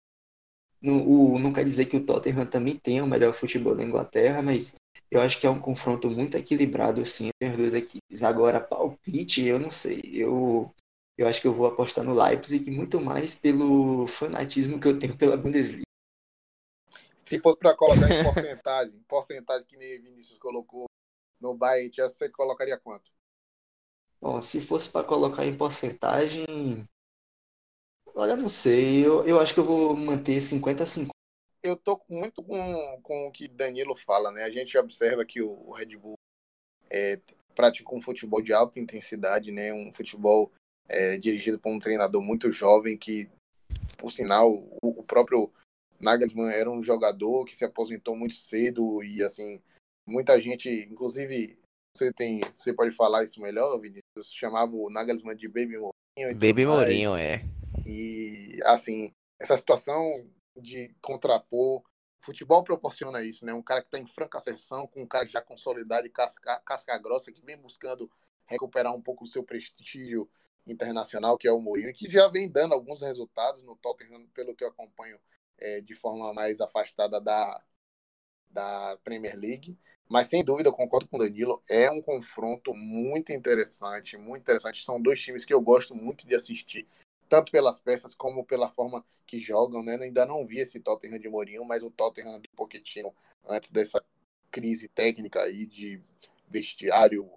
No, 0.83 1.35
o, 1.35 1.39
não 1.39 1.53
quer 1.53 1.65
dizer 1.65 1.87
que 1.87 1.97
o 1.97 2.05
Tottenham 2.05 2.47
também 2.47 2.77
tenha 2.77 3.05
o 3.05 3.07
melhor 3.07 3.33
futebol 3.33 3.75
da 3.77 3.85
Inglaterra, 3.85 4.43
mas 4.43 4.75
eu 5.11 5.21
acho 5.21 5.39
que 5.41 5.47
é 5.47 5.51
um 5.51 5.61
confronto 5.61 6.11
muito 6.11 6.37
equilibrado, 6.37 7.01
assim, 7.01 7.31
entre 7.41 7.53
as 7.53 7.57
duas 7.57 7.75
equipes. 7.75 8.23
Agora, 8.25 8.61
palpite, 8.61 9.45
eu 9.45 9.59
não 9.59 9.71
sei. 9.71 10.03
Eu 10.13 10.73
eu 11.19 11.27
acho 11.27 11.41
que 11.41 11.47
eu 11.47 11.53
vou 11.53 11.67
apostar 11.67 12.05
no 12.05 12.13
Leipzig 12.13 12.71
muito 12.71 13.01
mais 13.01 13.37
pelo 13.37 14.07
fanatismo 14.07 14.79
que 14.79 14.87
eu 14.87 14.99
tenho 14.99 15.17
pela 15.17 15.37
Bundesliga. 15.37 15.86
Se 17.27 17.41
fosse 17.41 17.59
para 17.59 17.77
colocar 17.77 18.09
em 18.09 18.23
porcentagem, 18.23 19.05
porcentagem 19.09 19.67
que 19.67 19.77
nem 19.77 20.01
Vinícius 20.01 20.39
colocou 20.39 20.87
no 21.41 21.57
Bayern, 21.57 21.91
você 21.97 22.29
colocaria 22.29 22.79
quanto? 22.79 23.11
Bom, 24.21 24.41
se 24.41 24.61
fosse 24.61 24.91
para 24.91 25.07
colocar 25.07 25.45
em 25.45 25.57
porcentagem, 25.57 26.47
olha, 28.15 28.37
não 28.37 28.49
sei, 28.49 29.05
eu, 29.05 29.27
eu 29.27 29.41
acho 29.41 29.53
que 29.53 29.61
eu 29.61 29.65
vou 29.65 29.97
manter 29.97 30.41
50 30.41 30.83
a 30.83 30.87
50. 30.87 31.11
Eu 31.63 31.77
tô 31.77 32.01
muito 32.09 32.43
com, 32.45 33.01
com 33.03 33.27
o 33.27 33.33
que 33.33 33.49
Danilo 33.49 33.97
fala, 33.97 34.31
né? 34.31 34.45
A 34.45 34.51
gente 34.51 34.79
observa 34.79 35.25
que 35.25 35.43
o 35.43 35.73
Red 35.73 35.97
Bull 35.97 36.17
é, 36.91 37.21
pratica 37.57 37.95
um 37.95 38.01
futebol 38.01 38.41
de 38.41 38.53
alta 38.53 38.79
intensidade, 38.79 39.51
né? 39.51 39.73
Um 39.73 39.91
futebol 39.93 40.53
é, 40.89 41.19
dirigido 41.19 41.59
por 41.59 41.73
um 41.73 41.81
treinador 41.81 42.23
muito 42.23 42.53
jovem 42.53 42.97
que, 42.97 43.29
por 43.99 44.13
sinal, 44.13 44.53
o, 44.53 45.01
o, 45.01 45.03
próprio 45.03 45.51
Nagelsmann 46.01 46.53
era 46.53 46.71
um 46.71 46.83
jogador 46.83 47.45
que 47.45 47.57
se 47.57 47.65
aposentou 47.65 48.17
muito 48.17 48.35
cedo 48.35 49.03
e 49.03 49.23
assim 49.23 49.61
muita 50.07 50.39
gente, 50.41 50.69
inclusive 50.91 51.59
você 51.97 52.13
tem, 52.13 52.41
você 52.55 52.73
pode 52.73 52.91
falar 52.91 53.25
isso 53.25 53.41
melhor, 53.41 53.81
Vinícius, 53.81 54.31
chamava 54.31 54.75
o 54.75 54.91
Nagelsmann 54.91 55.37
de 55.37 55.49
Baby 55.49 55.79
Mourinho. 55.79 56.39
Baby 56.39 56.67
Mourinho, 56.67 57.17
é. 57.17 57.43
E 57.87 58.59
assim 58.65 59.13
essa 59.41 59.57
situação 59.57 60.03
de 60.57 60.95
contrapor 61.01 61.83
Futebol 62.27 62.65
proporciona 62.65 63.23
isso, 63.23 63.47
né? 63.47 63.55
Um 63.55 63.63
cara 63.63 63.81
que 63.81 63.87
está 63.87 64.01
em 64.01 64.07
franca 64.07 64.39
ascensão, 64.39 64.85
com 64.85 65.03
um 65.03 65.07
cara 65.07 65.25
que 65.25 65.31
já 65.31 65.41
consolidado 65.41 66.09
e 66.09 66.11
casca, 66.11 66.61
casca 66.65 66.99
grossa, 66.99 67.31
que 67.31 67.41
vem 67.41 67.57
buscando 67.57 68.11
recuperar 68.47 68.93
um 68.93 69.01
pouco 69.01 69.23
o 69.23 69.29
seu 69.29 69.45
prestígio 69.45 70.29
internacional, 70.67 71.39
que 71.39 71.47
é 71.47 71.53
o 71.53 71.61
Mourinho, 71.61 71.95
que 71.95 72.11
já 72.11 72.27
vem 72.27 72.51
dando 72.51 72.75
alguns 72.75 73.01
resultados 73.01 73.63
no 73.63 73.77
Tottenham, 73.77 74.27
pelo 74.35 74.57
que 74.57 74.65
eu 74.65 74.69
acompanho 74.69 75.21
é, 75.59 75.81
de 75.81 75.95
forma 75.95 76.33
mais 76.33 76.61
afastada 76.61 77.21
da, 77.21 77.63
da 78.51 78.99
Premier 79.05 79.37
League. 79.37 79.79
Mas 80.09 80.29
sem 80.29 80.45
dúvida, 80.45 80.73
concordo 80.73 81.09
com 81.09 81.17
o 81.17 81.21
Danilo, 81.21 81.63
é 81.69 81.91
um 81.91 82.01
confronto 82.01 82.73
muito 82.73 83.33
interessante, 83.33 84.17
muito 84.17 84.43
interessante. 84.43 84.85
São 84.85 85.01
dois 85.01 85.21
times 85.21 85.45
que 85.45 85.53
eu 85.53 85.61
gosto 85.61 85.95
muito 85.95 86.27
de 86.27 86.35
assistir, 86.35 86.87
tanto 87.29 87.51
pelas 87.51 87.81
peças 87.81 88.15
como 88.15 88.45
pela 88.45 88.69
forma 88.69 89.05
que 89.27 89.41
jogam, 89.41 89.83
né? 89.83 89.97
Eu 89.97 90.03
ainda 90.03 90.25
não 90.25 90.47
vi 90.47 90.61
esse 90.61 90.79
Tottenham 90.79 91.19
de 91.19 91.29
Mourinho, 91.29 91.65
mas 91.65 91.83
o 91.83 91.91
Tottenham 91.91 92.41
de 92.41 92.49
Pochettino, 92.49 93.13
antes 93.49 93.71
dessa 93.71 94.03
crise 94.51 94.89
técnica 94.89 95.43
aí 95.43 95.67
de 95.67 96.01
vestiário, 96.49 97.29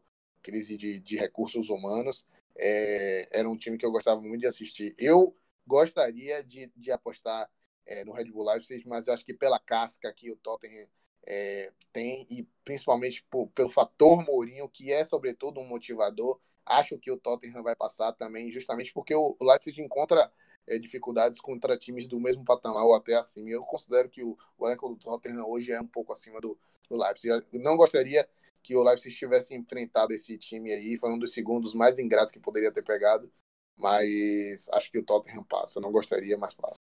crise 0.42 0.78
de, 0.78 1.00
de 1.00 1.18
recursos 1.18 1.70
humanos, 1.70 2.26
é, 2.56 3.28
era 3.32 3.50
um 3.50 3.58
time 3.58 3.78
que 3.78 3.86
eu 3.86 3.92
gostava 3.92 4.22
muito 4.22 4.42
de 4.42 4.48
assistir. 4.48 4.94
Eu 4.98 5.36
gostaria 5.66 6.44
de, 6.44 6.72
de 6.76 6.92
apostar 6.92 7.50
é, 7.90 8.06
no 8.06 8.14
Red 8.14 8.26
Bull 8.26 8.46
Leipzig, 8.46 8.88
mas 8.88 9.10
acho 9.10 9.26
que 9.26 9.34
pela 9.34 9.60
casca 9.60 10.14
que 10.14 10.32
o 10.32 10.36
Tottenham 10.38 10.88
é, 11.26 11.74
tem 11.92 12.26
e 12.30 12.48
principalmente 12.64 13.26
por, 13.32 13.48
pelo 13.48 13.68
fator 13.68 14.24
Mourinho, 14.24 14.70
que 14.70 14.94
é 14.94 15.04
sobretudo 15.04 15.60
um 15.60 15.68
motivador, 15.68 16.40
acho 16.64 17.00
que 17.00 17.12
o 17.12 17.18
Tottenham 17.18 17.64
vai 17.64 17.76
passar 17.76 18.14
também, 18.14 18.52
justamente 18.52 18.94
porque 18.94 19.16
o 19.16 19.36
Leipzig 19.42 19.82
encontra 19.82 20.32
é, 20.68 20.78
dificuldades 20.78 21.42
contra 21.42 21.76
times 21.76 22.06
do 22.08 22.20
mesmo 22.20 22.46
patamar 22.46 22.84
ou 22.84 22.94
até 22.94 23.16
acima. 23.16 23.50
Eu 23.50 23.62
considero 23.64 24.08
que 24.08 24.24
o, 24.24 24.38
o 24.56 24.68
elenco 24.68 24.90
do 24.90 24.96
Tottenham 24.96 25.48
hoje 25.48 25.72
é 25.72 25.82
um 25.82 25.88
pouco 25.88 26.14
acima 26.14 26.40
do, 26.40 26.56
do 26.88 26.96
Leipzig. 26.96 27.30
Eu 27.30 27.60
não 27.60 27.76
gostaria 27.76 28.30
que 28.62 28.76
o 28.76 28.84
Leipzig 28.84 29.16
tivesse 29.16 29.56
enfrentado 29.56 30.14
esse 30.14 30.38
time 30.38 30.72
aí, 30.72 30.96
foi 30.96 31.12
um 31.12 31.18
dos 31.18 31.34
segundos 31.34 31.74
mais 31.74 31.98
ingratos 31.98 32.32
que 32.32 32.40
poderia 32.40 32.72
ter 32.72 32.84
pegado, 32.84 33.32
mas 33.76 34.70
acho 34.74 34.92
que 34.92 35.00
o 35.00 35.04
Tottenham 35.04 35.44
passa. 35.44 35.82
não 35.82 35.92
gostaria, 35.92 36.38
mas 36.38 36.54
passa. 36.54 36.89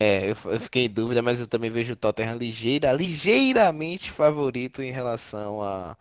É, 0.00 0.30
eu, 0.30 0.36
eu, 0.44 0.60
fiquei 0.60 0.84
em 0.84 0.90
dúvida, 0.90 1.20
mas 1.20 1.40
eu 1.40 1.46
também 1.46 1.70
vejo 1.70 1.94
o 1.94 1.96
Tottenham 1.96 2.36
ligeira, 2.36 2.92
ligeiramente 2.92 4.12
favorito 4.12 4.80
em 4.80 4.92
relação 4.92 5.60
a, 5.60 5.96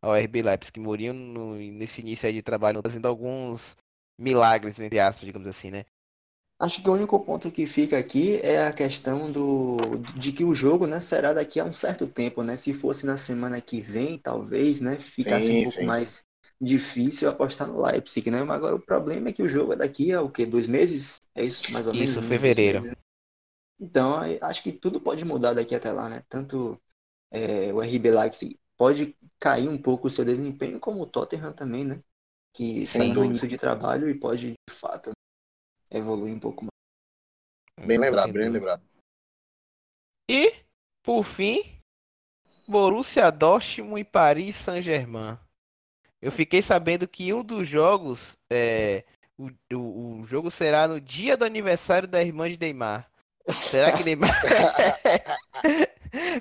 ao 0.00 0.14
RB 0.14 0.42
Leipzig. 0.42 0.72
Que 0.72 0.80
Mourinho, 0.80 1.12
no, 1.12 1.56
nesse 1.56 2.00
início 2.00 2.28
aí 2.28 2.32
de 2.32 2.42
trabalho, 2.42 2.80
fazendo 2.82 3.06
alguns 3.06 3.76
milagres, 4.16 4.78
entre 4.78 5.00
aspas, 5.00 5.24
digamos 5.24 5.48
assim, 5.48 5.70
né? 5.70 5.84
Acho 6.60 6.82
que 6.82 6.90
o 6.90 6.92
único 6.92 7.18
ponto 7.18 7.50
que 7.50 7.66
fica 7.66 7.98
aqui 7.98 8.38
é 8.42 8.66
a 8.66 8.72
questão 8.72 9.32
do 9.32 9.96
de 10.14 10.30
que 10.30 10.44
o 10.44 10.54
jogo, 10.54 10.86
né, 10.86 11.00
será 11.00 11.32
daqui 11.32 11.58
a 11.58 11.64
um 11.64 11.72
certo 11.72 12.06
tempo, 12.06 12.42
né? 12.42 12.54
Se 12.54 12.74
fosse 12.74 13.06
na 13.06 13.16
semana 13.16 13.60
que 13.62 13.80
vem, 13.80 14.18
talvez, 14.18 14.82
né, 14.82 14.96
ficasse 15.00 15.46
sim, 15.46 15.60
um 15.60 15.64
pouco 15.64 15.78
sim. 15.78 15.86
mais 15.86 16.14
difícil 16.60 17.30
apostar 17.30 17.66
no 17.66 17.82
Leipzig, 17.82 18.30
né? 18.30 18.44
Mas 18.44 18.58
agora 18.58 18.76
o 18.76 18.80
problema 18.80 19.30
é 19.30 19.32
que 19.32 19.42
o 19.42 19.48
jogo 19.48 19.72
é 19.72 19.76
daqui 19.76 20.12
a 20.12 20.20
o 20.20 20.28
quê? 20.28 20.44
Dois 20.44 20.68
meses? 20.68 21.16
É 21.34 21.42
isso, 21.42 21.72
mais 21.72 21.86
ou 21.86 21.94
menos? 21.94 22.10
Isso, 22.10 22.22
fevereiro. 22.22 22.82
Então, 23.80 24.20
acho 24.42 24.62
que 24.62 24.72
tudo 24.72 25.00
pode 25.00 25.24
mudar 25.24 25.54
daqui 25.54 25.74
até 25.74 25.90
lá, 25.90 26.08
né? 26.08 26.22
Tanto 26.28 26.80
é, 27.30 27.72
o 27.72 27.80
RB 27.80 28.10
Leipzig 28.10 28.60
pode 28.76 29.16
cair 29.38 29.68
um 29.68 29.80
pouco 29.80 30.06
o 30.06 30.10
seu 30.10 30.24
desempenho, 30.24 30.78
como 30.78 31.00
o 31.00 31.06
Tottenham 31.06 31.52
também, 31.52 31.84
né? 31.84 32.02
Que 32.52 32.82
está 32.82 33.02
no 33.02 33.24
início 33.24 33.48
de 33.48 33.56
trabalho 33.56 34.10
e 34.10 34.14
pode, 34.14 34.52
de 34.68 34.74
fato, 34.74 35.10
evoluir 35.90 36.34
um 36.34 36.40
pouco 36.40 36.64
mais. 36.64 37.86
Bem 37.86 37.98
lembrado, 37.98 38.32
bem 38.32 38.50
lembrado. 38.50 38.82
E, 40.28 40.54
por 41.02 41.24
fim, 41.24 41.80
Borussia 42.68 43.30
Dortmund 43.30 44.00
e 44.00 44.04
Paris 44.04 44.56
Saint-Germain. 44.56 45.38
Eu 46.20 46.30
fiquei 46.30 46.60
sabendo 46.60 47.08
que 47.08 47.32
um 47.32 47.42
dos 47.42 47.66
jogos, 47.66 48.36
é, 48.52 49.04
o, 49.38 49.48
o, 49.72 50.20
o, 50.20 50.26
jogo 50.26 50.50
será 50.50 50.86
no 50.86 51.00
dia 51.00 51.36
do 51.36 51.44
aniversário 51.44 52.06
da 52.06 52.22
irmã 52.22 52.48
de 52.48 52.58
Neymar. 52.58 53.10
Será 53.62 53.96
que 53.96 54.04
Neymar. 54.04 54.30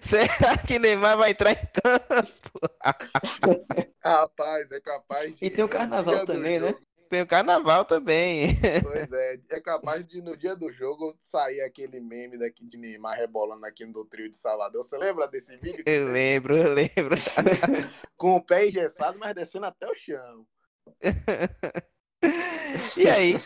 Será 0.04 0.58
que 0.58 0.80
Neymar 0.80 1.18
vai 1.18 1.32
entrar 1.32 1.52
em 1.52 1.56
campo? 1.56 2.60
Rapaz, 4.04 4.72
é 4.72 4.80
capaz 4.80 5.36
de. 5.36 5.46
E 5.46 5.50
tem 5.50 5.64
o 5.64 5.70
carnaval 5.70 6.26
também, 6.26 6.60
né? 6.60 6.76
Tem 7.10 7.24
o 7.24 7.28
carnaval 7.28 7.86
também. 7.86 8.56
Pois 8.84 9.12
é, 9.12 9.40
é 9.50 9.60
capaz 9.60 10.06
de 10.06 10.22
no 10.22 10.38
dia 10.38 10.56
do 10.56 10.72
jogo 10.72 11.18
sair 11.20 11.62
aquele 11.62 12.00
meme 12.00 12.38
daqui 12.38 12.64
de 12.64 12.78
Neymar 12.78 13.18
rebolando 13.18 13.66
aqui 13.66 13.84
no 13.84 14.06
trio 14.06 14.30
de 14.30 14.38
Salvador. 14.38 14.84
Você 14.84 14.96
lembra 14.96 15.28
desse 15.28 15.58
vídeo? 15.58 15.84
Eu 15.88 16.06
lembro, 16.06 16.56
eu 16.56 16.72
lembro. 16.72 17.16
Com 18.16 18.36
o 18.36 18.46
pé 18.46 18.68
engessado, 18.68 19.18
mas 19.18 19.34
descendo 19.34 19.66
até 19.66 19.90
o 19.90 19.96
chão. 19.96 20.46
e 22.96 23.10
aí? 23.10 23.42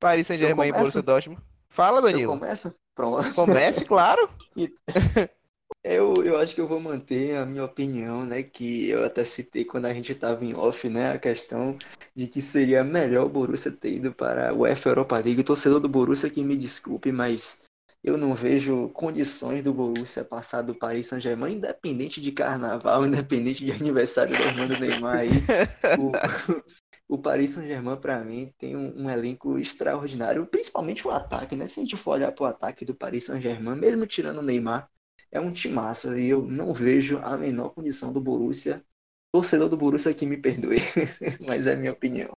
Paris 0.00 0.26
Saint-Germain 0.26 0.68
e 0.68 0.72
Borussia 0.72 1.02
Dortmund. 1.02 1.42
Fala, 1.76 2.00
Danilo. 2.00 2.32
Eu 2.32 2.38
começo? 2.38 2.74
Pronto. 2.94 3.34
Comece, 3.34 3.84
claro. 3.84 4.30
Eu, 5.84 6.24
eu 6.24 6.38
acho 6.38 6.54
que 6.54 6.60
eu 6.62 6.66
vou 6.66 6.80
manter 6.80 7.36
a 7.36 7.44
minha 7.44 7.66
opinião, 7.66 8.24
né? 8.24 8.42
Que 8.42 8.88
eu 8.88 9.04
até 9.04 9.22
citei 9.22 9.62
quando 9.62 9.84
a 9.84 9.92
gente 9.92 10.10
estava 10.10 10.42
em 10.42 10.54
off, 10.54 10.88
né? 10.88 11.12
A 11.12 11.18
questão 11.18 11.76
de 12.14 12.28
que 12.28 12.40
seria 12.40 12.82
melhor 12.82 13.26
o 13.26 13.28
Borussia 13.28 13.70
ter 13.70 13.92
ido 13.92 14.10
para 14.10 14.54
o 14.54 14.60
UEFA 14.60 14.88
Europa 14.88 15.16
League. 15.16 15.42
O 15.42 15.44
torcedor 15.44 15.78
do 15.78 15.86
Borussia 15.86 16.30
que 16.30 16.42
me 16.42 16.56
desculpe, 16.56 17.12
mas 17.12 17.64
eu 18.02 18.16
não 18.16 18.34
vejo 18.34 18.88
condições 18.94 19.62
do 19.62 19.74
Borussia 19.74 20.24
passar 20.24 20.62
do 20.62 20.74
Paris 20.74 21.08
Saint-Germain, 21.08 21.56
independente 21.56 22.22
de 22.22 22.32
carnaval, 22.32 23.04
independente 23.06 23.66
de 23.66 23.72
aniversário 23.72 24.34
do 24.34 24.42
Armando 24.44 24.80
Neymar 24.80 25.18
aí. 25.18 25.28
O, 26.00 26.10
o 27.08 27.16
Paris 27.18 27.50
Saint-Germain, 27.50 27.96
para 27.96 28.22
mim, 28.24 28.52
tem 28.58 28.76
um, 28.76 29.04
um, 29.04 29.10
elenco 29.10 29.58
extraordinário, 29.58 30.46
principalmente 30.46 31.06
o 31.06 31.10
ataque, 31.10 31.54
né? 31.54 31.66
Se 31.66 31.78
a 31.78 31.82
gente 31.82 31.96
for 31.96 32.12
olhar 32.12 32.32
para 32.32 32.44
o 32.44 32.46
ataque 32.46 32.84
do 32.84 32.94
Paris 32.94 33.24
Saint-Germain, 33.24 33.76
mesmo 33.76 34.06
tirando 34.06 34.38
o 34.38 34.42
Neymar, 34.42 34.90
é 35.30 35.40
um 35.40 35.52
timaço 35.52 36.16
e 36.18 36.28
eu 36.28 36.42
não 36.42 36.74
vejo 36.74 37.18
a 37.18 37.36
menor 37.36 37.70
condição 37.70 38.12
do 38.12 38.20
Borussia. 38.20 38.84
Torcedor 39.32 39.68
do 39.68 39.76
Borussia 39.76 40.14
que 40.14 40.26
me 40.26 40.36
perdoe, 40.36 40.78
mas 41.46 41.66
é 41.66 41.74
a 41.74 41.76
minha 41.76 41.92
opinião. 41.92 42.32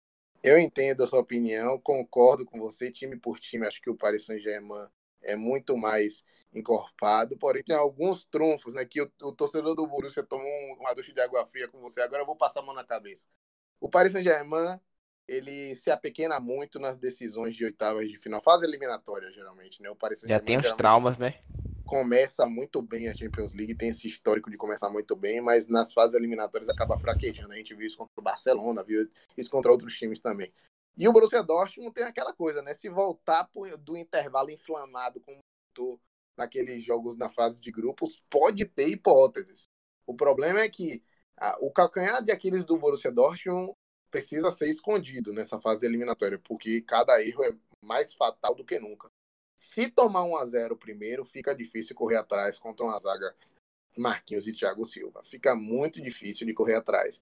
Eu 0.44 0.60
entendo 0.60 1.04
a 1.04 1.08
sua 1.08 1.20
opinião, 1.20 1.80
concordo 1.80 2.46
com 2.46 2.60
você, 2.60 2.92
time 2.92 3.18
por 3.18 3.40
time, 3.40 3.66
acho 3.66 3.82
que 3.82 3.90
o 3.90 3.96
Paris 3.96 4.26
Saint-Germain 4.26 4.88
é 5.22 5.36
muito 5.36 5.78
mais 5.78 6.24
encorpado, 6.54 7.38
porém 7.38 7.64
tem 7.64 7.76
alguns 7.76 8.26
trunfos, 8.26 8.74
né, 8.74 8.86
que 8.86 9.02
o, 9.02 9.12
o 9.22 9.32
torcedor 9.32 9.76
do 9.76 9.86
Borussia 9.86 10.24
tomou 10.24 10.48
uma 10.80 10.94
ducha 10.94 11.14
de 11.14 11.20
água 11.20 11.46
fria 11.46 11.68
com 11.68 11.80
você, 11.80 12.02
agora 12.02 12.22
eu 12.22 12.26
vou 12.26 12.38
passar 12.38 12.62
a 12.62 12.64
mão 12.64 12.74
na 12.74 12.84
cabeça. 12.84 13.28
O 13.80 13.90
Paris 13.90 14.12
Saint-Germain, 14.14 14.80
ele 15.28 15.76
se 15.76 15.92
apequena 15.92 16.40
muito 16.40 16.80
nas 16.80 16.98
decisões 16.98 17.56
de 17.56 17.66
oitavas 17.66 18.10
de 18.10 18.18
final, 18.18 18.42
fase 18.42 18.66
eliminatória, 18.66 19.32
geralmente, 19.32 19.82
né? 19.82 19.90
O 19.90 19.96
Paris 19.96 20.22
Já 20.22 20.40
tem 20.40 20.58
os 20.58 20.72
traumas, 20.74 21.18
né? 21.18 21.42
começa 21.88 22.46
muito 22.46 22.82
bem 22.82 23.08
a 23.08 23.16
Champions 23.16 23.56
League, 23.56 23.74
tem 23.74 23.90
esse 23.90 24.08
histórico 24.08 24.52
de 24.52 24.58
começar 24.58 24.90
muito 24.90 25.16
bem, 25.16 25.42
mas 25.42 25.68
nas 25.70 25.94
fases 25.94 26.14
eliminatórias 26.16 26.70
acaba 26.70 26.98
fraquejando. 26.98 27.54
A 27.54 27.56
gente 27.56 27.74
viu 27.74 27.88
isso 27.88 27.98
contra 27.98 28.14
o 28.20 28.22
Barcelona, 28.22 28.84
viu 28.84 29.10
isso 29.38 29.50
contra 29.50 29.72
outros 29.72 29.98
times 29.98 30.20
também. 30.20 30.52
E 30.98 31.08
o 31.08 31.14
Borussia 31.14 31.42
Dortmund 31.42 31.94
tem 31.94 32.04
aquela 32.04 32.34
coisa, 32.34 32.62
né? 32.62 32.74
Se 32.74 32.90
voltar 32.90 33.50
do 33.80 33.96
intervalo 33.96 34.52
inflamado 34.52 35.22
como 35.22 35.40
naqueles 36.38 36.84
jogos 36.84 37.16
na 37.18 37.30
fase 37.30 37.60
de 37.60 37.72
grupos, 37.72 38.22
pode 38.30 38.66
ter 38.66 38.90
hipóteses. 38.90 39.64
O 40.06 40.14
problema 40.14 40.60
é 40.60 40.70
que 40.70 41.04
o 41.60 41.72
calcanhar 41.72 42.24
de 42.24 42.32
Aquiles 42.32 42.64
do 42.64 42.78
Borussia 42.78 43.12
Dortmund 43.12 43.74
precisa 44.10 44.50
ser 44.52 44.70
escondido 44.70 45.34
nessa 45.34 45.60
fase 45.60 45.86
eliminatória, 45.86 46.40
porque 46.40 46.82
cada 46.82 47.22
erro 47.22 47.44
é 47.44 47.56
mais 47.82 48.14
fatal 48.14 48.56
do 48.56 48.66
que 48.66 48.80
nunca. 48.80 49.10
Se 49.56 49.90
tomar 49.90 50.24
1 50.24 50.38
a 50.38 50.46
0 50.46 50.78
primeiro, 50.78 51.26
fica 51.26 51.56
difícil 51.56 51.96
correr 51.96 52.18
atrás 52.18 52.60
contra 52.60 52.86
uma 52.86 52.98
zaga 53.00 53.36
Marquinhos 53.98 54.48
e 54.48 54.54
Thiago 54.54 54.86
Silva. 54.86 55.24
Fica 55.24 55.56
muito 55.56 56.02
difícil 56.02 56.46
de 56.46 56.54
correr 56.54 56.76
atrás. 56.76 57.22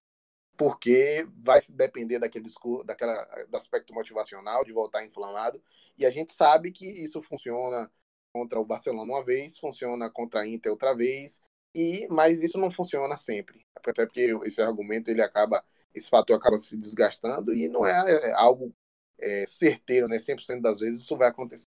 Porque 0.57 1.27
vai 1.37 1.61
depender 1.69 2.19
daquele, 2.19 2.49
daquela, 2.85 3.45
do 3.49 3.57
aspecto 3.57 3.93
motivacional, 3.93 4.63
de 4.63 4.71
voltar 4.71 5.05
inflamado. 5.05 5.61
E 5.97 6.05
a 6.05 6.09
gente 6.09 6.33
sabe 6.33 6.71
que 6.71 6.85
isso 6.85 7.21
funciona 7.21 7.91
contra 8.33 8.59
o 8.59 8.65
Barcelona 8.65 9.13
uma 9.13 9.23
vez, 9.23 9.57
funciona 9.57 10.09
contra 10.09 10.41
a 10.41 10.47
Inter 10.47 10.71
outra 10.71 10.93
vez, 10.93 11.41
e 11.75 12.07
mas 12.09 12.41
isso 12.41 12.57
não 12.57 12.71
funciona 12.71 13.17
sempre. 13.17 13.65
Até 13.75 14.05
porque 14.05 14.35
esse 14.45 14.61
argumento 14.61 15.09
ele 15.09 15.21
acaba, 15.21 15.63
esse 15.93 16.09
fator 16.09 16.35
acaba 16.35 16.57
se 16.57 16.77
desgastando 16.77 17.53
e 17.53 17.67
não 17.67 17.85
é, 17.85 18.29
é 18.29 18.33
algo 18.33 18.73
é, 19.19 19.45
certeiro, 19.45 20.07
né? 20.07 20.17
100% 20.17 20.61
das 20.61 20.79
vezes 20.79 21.01
isso 21.01 21.17
vai 21.17 21.27
acontecer. 21.27 21.65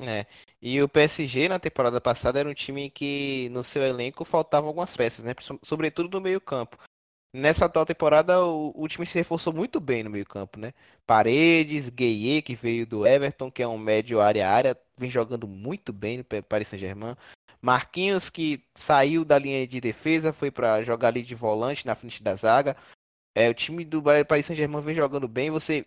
É. 0.00 0.26
E 0.60 0.82
o 0.82 0.88
PSG 0.88 1.48
na 1.48 1.58
temporada 1.58 2.00
passada 2.00 2.38
era 2.38 2.48
um 2.48 2.54
time 2.54 2.90
que 2.90 3.48
no 3.50 3.64
seu 3.64 3.82
elenco 3.82 4.24
faltavam 4.24 4.68
algumas 4.68 4.94
peças, 4.94 5.24
né? 5.24 5.32
Sobretudo 5.62 6.10
no 6.10 6.20
meio-campo. 6.20 6.78
Nessa 7.34 7.66
atual 7.66 7.84
temporada, 7.84 8.44
o, 8.44 8.72
o, 8.74 8.88
time 8.88 9.06
se 9.06 9.14
reforçou 9.14 9.52
muito 9.52 9.78
bem 9.80 10.02
no 10.02 10.10
meio-campo, 10.10 10.58
né? 10.58 10.72
Paredes, 11.06 11.90
Gueye, 11.90 12.40
que 12.40 12.54
veio 12.54 12.86
do 12.86 13.06
Everton, 13.06 13.50
que 13.50 13.62
é 13.62 13.68
um 13.68 13.76
médio 13.76 14.20
área-área, 14.20 14.78
vem 14.96 15.10
jogando 15.10 15.46
muito 15.46 15.92
bem 15.92 16.18
no 16.18 16.42
Paris 16.42 16.68
Saint-Germain. 16.68 17.16
Marquinhos, 17.66 18.30
que 18.30 18.62
saiu 18.76 19.24
da 19.24 19.36
linha 19.36 19.66
de 19.66 19.80
defesa, 19.80 20.32
foi 20.32 20.52
para 20.52 20.84
jogar 20.84 21.08
ali 21.08 21.20
de 21.20 21.34
volante 21.34 21.84
na 21.84 21.96
frente 21.96 22.22
da 22.22 22.36
zaga. 22.36 22.76
É, 23.34 23.50
o 23.50 23.54
time 23.54 23.84
do 23.84 24.00
Paris 24.00 24.46
Saint-Germain 24.46 24.80
vem 24.80 24.94
jogando 24.94 25.26
bem. 25.26 25.50
Você 25.50 25.84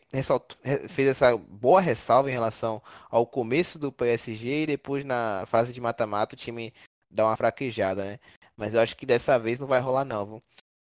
fez 0.89 1.07
essa 1.07 1.37
boa 1.37 1.79
ressalva 1.79 2.29
em 2.29 2.33
relação 2.33 2.83
ao 3.09 3.25
começo 3.25 3.79
do 3.79 3.93
PSG 3.93 4.63
e 4.63 4.67
depois 4.67 5.05
na 5.05 5.45
fase 5.47 5.71
de 5.71 5.79
mata-mata 5.79 6.35
o 6.35 6.37
time 6.37 6.73
dá 7.09 7.25
uma 7.25 7.37
fraquejada, 7.37 8.03
né? 8.03 8.19
Mas 8.57 8.73
eu 8.73 8.81
acho 8.81 8.97
que 8.97 9.05
dessa 9.05 9.39
vez 9.39 9.57
não 9.57 9.65
vai 9.65 9.79
rolar 9.79 10.03
não, 10.03 10.25
viu? 10.25 10.35
O 10.35 10.43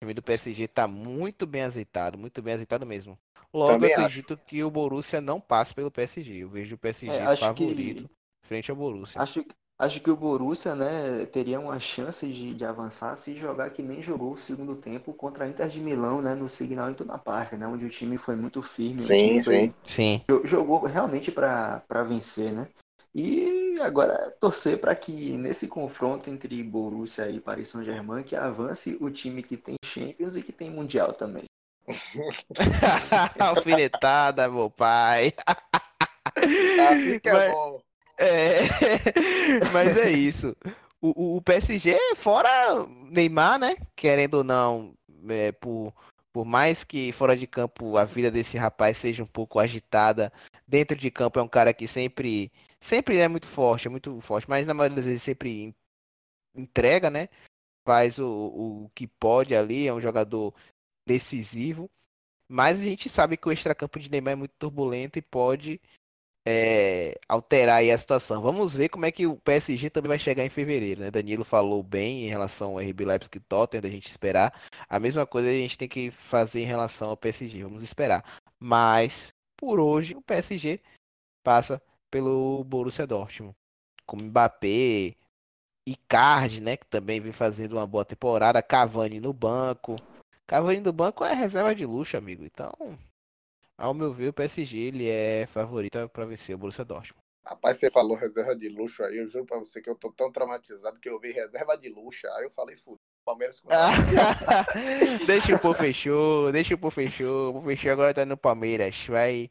time 0.02 0.14
do 0.14 0.22
PSG 0.22 0.68
tá 0.68 0.86
muito 0.86 1.48
bem 1.48 1.62
azeitado, 1.62 2.18
muito 2.18 2.42
bem 2.42 2.56
azeitado 2.56 2.86
mesmo. 2.86 3.18
Logo, 3.54 3.72
Também 3.72 3.92
eu 3.92 4.00
acredito 4.02 4.34
acho. 4.34 4.44
que 4.46 4.62
o 4.66 4.70
Borussia 4.70 5.22
não 5.22 5.40
passa 5.40 5.74
pelo 5.74 5.90
PSG. 5.90 6.44
Eu 6.44 6.50
vejo 6.50 6.76
o 6.76 6.78
PSG 6.78 7.16
é, 7.16 7.38
favorito 7.38 8.10
que... 8.10 8.48
frente 8.48 8.70
ao 8.70 8.76
Borussia. 8.76 9.22
Acho, 9.22 9.46
Acho 9.80 10.00
que 10.00 10.10
o 10.10 10.16
Borussia, 10.16 10.76
né, 10.76 11.26
teria 11.26 11.60
uma 11.60 11.80
chance 11.80 12.28
de, 12.28 12.54
de 12.54 12.64
avançar 12.64 13.16
se 13.16 13.36
jogar 13.36 13.72
que 13.72 13.82
nem 13.82 14.02
jogou 14.02 14.34
o 14.34 14.38
segundo 14.38 14.76
tempo 14.76 15.14
contra 15.14 15.46
a 15.46 15.50
Inter 15.50 15.68
de 15.68 15.82
Milão, 15.82 16.22
né, 16.22 16.36
no 16.36 16.48
Signal 16.48 16.92
Iduna 16.92 17.18
Park, 17.18 17.54
né, 17.54 17.68
onde 17.68 17.86
o 17.86 17.90
time 17.90 18.16
foi 18.18 18.36
muito 18.36 18.62
firme. 18.62 19.02
Sim, 19.02 19.42
sim. 19.42 19.74
sim. 19.86 20.22
Jogou 20.46 20.86
realmente 20.86 21.32
para 21.32 22.04
vencer, 22.08 22.52
né? 22.52 22.68
E 23.16 23.78
agora 23.82 24.16
torcer 24.40 24.80
para 24.80 24.96
que 24.96 25.38
nesse 25.38 25.68
confronto 25.68 26.30
entre 26.30 26.64
Borussia 26.64 27.30
e 27.30 27.40
Paris 27.40 27.68
Saint-Germain 27.68 28.24
que 28.24 28.36
avance 28.36 28.98
o 29.00 29.12
time 29.12 29.44
que 29.44 29.56
tem 29.56 29.76
Champions 29.86 30.36
e 30.36 30.42
que 30.42 30.52
tem 30.52 30.72
Mundial 30.72 31.14
também. 31.14 31.44
Alfinetada, 33.40 34.50
meu 34.50 34.70
pai. 34.70 35.34
Assim 36.36 37.20
que 37.20 37.30
é 37.30 37.34
Mas... 37.34 37.52
bom. 37.52 37.82
É, 38.18 38.68
mas 39.74 39.98
é 39.98 40.12
isso. 40.12 40.56
O, 41.02 41.38
o, 41.38 41.42
PSG, 41.42 41.98
fora 42.16 42.86
Neymar, 42.88 43.60
né? 43.60 43.76
Querendo 43.96 44.36
ou 44.36 44.44
não, 44.44 44.94
é, 45.30 45.52
por, 45.52 45.94
por 46.32 46.46
mais 46.46 46.84
que 46.84 47.12
fora 47.12 47.36
de 47.36 47.46
campo 47.46 47.98
a 47.98 48.06
vida 48.06 48.32
desse 48.32 48.58
rapaz 48.58 48.98
seja 48.98 49.24
um 49.24 49.28
pouco 49.28 49.60
agitada, 49.60 50.32
dentro 50.68 50.98
de 50.98 51.12
campo 51.12 51.40
é 51.40 51.44
um 51.44 51.48
cara 51.48 51.74
que 51.74 51.88
sempre, 51.88 52.52
sempre 52.80 53.18
é 53.18 53.28
muito 53.28 53.48
forte, 53.48 53.88
é 53.88 53.92
muito 53.92 54.20
forte, 54.22 54.50
mas 54.50 54.66
na 54.66 54.74
maioria 54.74 54.96
das 54.96 55.06
vezes 55.06 55.22
sempre 55.22 55.76
entrega, 56.56 57.10
né? 57.10 57.30
Faz 57.86 58.18
o, 58.20 58.28
o 58.86 58.92
que 58.96 59.08
pode 59.08 59.56
ali, 59.56 59.88
é 59.88 59.94
um 59.94 60.02
jogador 60.02 60.54
decisivo. 61.06 61.90
Mas 62.48 62.80
a 62.80 62.84
gente 62.84 63.10
sabe 63.10 63.36
que 63.36 63.48
o 63.48 63.52
extracampo 63.52 64.00
de 64.00 64.10
Neymar 64.10 64.34
é 64.34 64.36
muito 64.36 64.54
turbulento 64.58 65.18
e 65.20 65.22
pode 65.22 65.82
é, 66.46 67.20
alterar 67.28 67.78
aí 67.78 67.92
a 67.92 67.98
situação. 67.98 68.42
Vamos 68.42 68.76
ver 68.76 68.90
como 68.90 69.06
é 69.06 69.12
que 69.12 69.26
o 69.26 69.38
PSG 69.38 69.90
também 69.90 70.10
vai 70.10 70.20
chegar 70.20 70.46
em 70.46 70.50
fevereiro, 70.50 71.02
né? 71.02 71.12
Danilo 71.12 71.44
falou 71.44 71.82
bem 71.82 72.26
em 72.26 72.30
relação 72.30 72.72
ao 72.72 72.80
RB 72.80 73.06
Leipzig 73.06 73.38
e 73.38 73.40
Tottenham, 73.40 73.82
da 73.82 73.90
gente 73.90 74.08
esperar. 74.08 74.54
A 74.90 75.00
mesma 75.00 75.26
coisa 75.26 75.50
a 75.50 75.54
gente 75.54 75.78
tem 75.78 75.88
que 75.88 76.12
fazer 76.12 76.62
em 76.62 76.66
relação 76.66 77.10
ao 77.10 77.18
PSG, 77.18 77.64
vamos 77.64 77.84
esperar. 77.84 78.24
Mas, 78.60 79.34
por 79.58 79.80
hoje, 79.80 80.16
o 80.16 80.22
PSG 80.22 80.82
passa 81.44 81.82
pelo 82.12 82.64
Borussia 82.64 83.08
Dortmund. 83.08 83.56
Com 84.06 84.18
Mbappé, 84.18 85.16
Icardi, 85.88 86.62
né, 86.62 86.78
que 86.78 86.86
também 86.86 87.20
vem 87.20 87.32
fazendo 87.32 87.74
uma 87.74 87.88
boa 87.88 88.06
temporada, 88.06 88.62
Cavani 88.62 89.20
no 89.20 89.34
banco. 89.34 89.96
Cavani 90.46 90.82
no 90.82 90.94
banco 90.94 91.24
é 91.24 91.34
reserva 91.34 91.74
de 91.74 91.86
luxo, 91.86 92.18
amigo. 92.18 92.44
Então, 92.44 92.72
ao 93.78 93.94
meu 93.94 94.14
ver, 94.14 94.30
o 94.30 94.34
PSG 94.34 94.78
ele 94.78 95.10
é 95.10 95.46
favorito 95.48 96.10
para 96.10 96.26
vencer 96.26 96.56
o 96.56 96.58
Borussia 96.58 96.86
Dortmund. 96.86 97.22
Rapaz, 97.46 97.78
você 97.78 97.92
falou 97.92 98.16
reserva 98.16 98.56
de 98.56 98.70
luxo 98.70 99.04
aí, 99.04 99.18
eu 99.18 99.28
juro 99.28 99.46
pra 99.46 99.60
você 99.60 99.82
que 99.82 99.90
eu 99.90 99.96
tô 99.96 100.12
tão 100.12 100.32
traumatizado 100.32 101.00
que 101.00 101.10
eu 101.10 101.20
vi 101.20 101.32
reserva 101.32 101.78
de 101.78 101.90
luxo, 101.90 102.26
aí 102.28 102.46
eu 102.46 102.52
falei, 102.52 102.78
fudeu, 102.78 103.00
Palmeiras 103.26 103.62
Deixa 105.26 105.56
o 105.56 105.60
pô 105.60 105.74
fechou, 105.74 106.52
deixa 106.52 106.76
o 106.76 106.78
pô 106.78 106.90
fechou, 106.90 107.50
o 107.50 107.54
pô 107.54 107.62
fechou 107.62 107.92
agora 107.92 108.14
tá 108.14 108.26
no 108.26 108.38
Palmeiras, 108.38 109.06
vai 109.08 109.50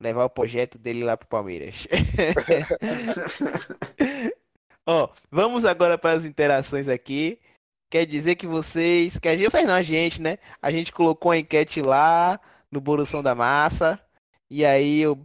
levar 0.00 0.24
o 0.24 0.30
projeto 0.30 0.78
dele 0.78 1.04
lá 1.04 1.16
pro 1.16 1.28
Palmeiras. 1.28 1.86
Ó, 4.86 5.08
vamos 5.30 5.64
agora 5.64 5.96
para 5.96 6.12
as 6.12 6.26
interações 6.26 6.88
aqui. 6.88 7.40
Quer 7.90 8.06
dizer 8.06 8.34
que 8.34 8.46
vocês, 8.46 9.18
quer 9.18 9.36
dizer 9.36 9.50
vocês 9.50 9.66
não, 9.66 9.74
a 9.74 9.82
gente, 9.82 10.20
né? 10.20 10.38
A 10.60 10.70
gente 10.70 10.92
colocou 10.92 11.30
a 11.30 11.38
enquete 11.38 11.80
lá, 11.80 12.38
no 12.74 12.80
Borussão 12.80 13.22
da 13.22 13.34
Massa. 13.34 13.98
E 14.50 14.64
aí, 14.64 15.00
eu, 15.00 15.18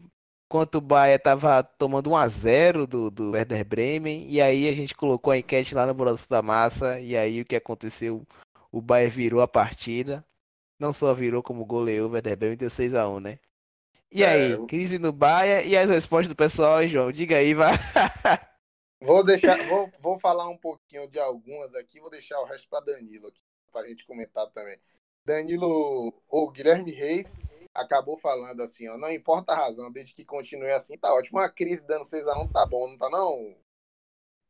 enquanto 0.47 0.75
o 0.75 0.81
Bahia 0.81 1.19
tava 1.19 1.63
tomando 1.63 2.11
1 2.11 2.15
a 2.15 2.27
0 2.29 2.87
do, 2.87 3.11
do 3.11 3.31
Werder 3.31 3.65
Bremen, 3.65 4.25
e 4.29 4.41
aí 4.41 4.69
a 4.69 4.73
gente 4.73 4.95
colocou 4.95 5.31
a 5.33 5.37
enquete 5.37 5.75
lá 5.75 5.85
no 5.85 5.93
Borussão 5.93 6.27
da 6.29 6.41
Massa, 6.41 6.99
e 6.99 7.17
aí 7.17 7.41
o 7.41 7.45
que 7.45 7.55
aconteceu? 7.55 8.25
O 8.71 8.81
Bahia 8.81 9.09
virou 9.09 9.41
a 9.41 9.47
partida. 9.47 10.23
Não 10.79 10.93
só 10.93 11.13
virou 11.13 11.43
como 11.43 11.65
goleou 11.65 12.07
o 12.09 12.13
Werder 12.13 12.37
Bremen, 12.37 12.57
deu 12.57 12.69
6 12.69 12.95
a 12.95 13.09
1 13.09 13.19
né? 13.19 13.39
E 14.11 14.23
aí, 14.23 14.53
é, 14.53 14.65
crise 14.65 14.97
no 14.97 15.11
Bahia 15.11 15.61
e 15.63 15.77
as 15.77 15.89
respostas 15.89 16.29
do 16.29 16.35
pessoal, 16.35 16.87
João? 16.87 17.11
Diga 17.11 17.37
aí, 17.37 17.53
vai. 17.53 17.73
Vou 19.01 19.23
deixar, 19.23 19.57
vou, 19.69 19.89
vou 19.99 20.19
falar 20.19 20.49
um 20.49 20.57
pouquinho 20.57 21.07
de 21.07 21.17
algumas 21.17 21.73
aqui, 21.73 22.01
vou 22.01 22.09
deixar 22.09 22.37
o 22.41 22.43
resto 22.43 22.67
para 22.67 22.83
Danilo 22.83 23.27
aqui, 23.27 23.39
para 23.71 23.85
a 23.85 23.87
gente 23.87 24.05
comentar 24.05 24.45
também. 24.47 24.77
Danilo, 25.25 26.13
ou 26.27 26.51
Guilherme 26.51 26.91
Reis, 26.91 27.37
acabou 27.73 28.17
falando 28.17 28.61
assim, 28.61 28.87
ó, 28.87 28.97
não 28.97 29.11
importa 29.11 29.53
a 29.53 29.55
razão, 29.55 29.91
desde 29.91 30.13
que 30.13 30.25
continue 30.25 30.71
assim, 30.71 30.97
tá 30.97 31.13
ótimo. 31.13 31.39
Uma 31.39 31.49
crise 31.49 31.85
dando 31.85 32.05
6x1 32.05 32.51
tá 32.51 32.65
bom, 32.65 32.89
não 32.89 32.97
tá 32.97 33.09
não? 33.09 33.55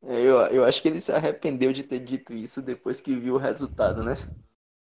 É, 0.01 0.21
eu, 0.21 0.37
eu 0.47 0.63
acho 0.63 0.81
que 0.81 0.87
ele 0.87 1.01
se 1.01 1.11
arrependeu 1.11 1.73
de 1.73 1.83
ter 1.83 1.99
dito 1.99 2.33
isso 2.33 2.61
depois 2.61 3.01
que 3.01 3.15
viu 3.15 3.35
o 3.35 3.39
resultado, 3.39 4.03
né? 4.03 4.15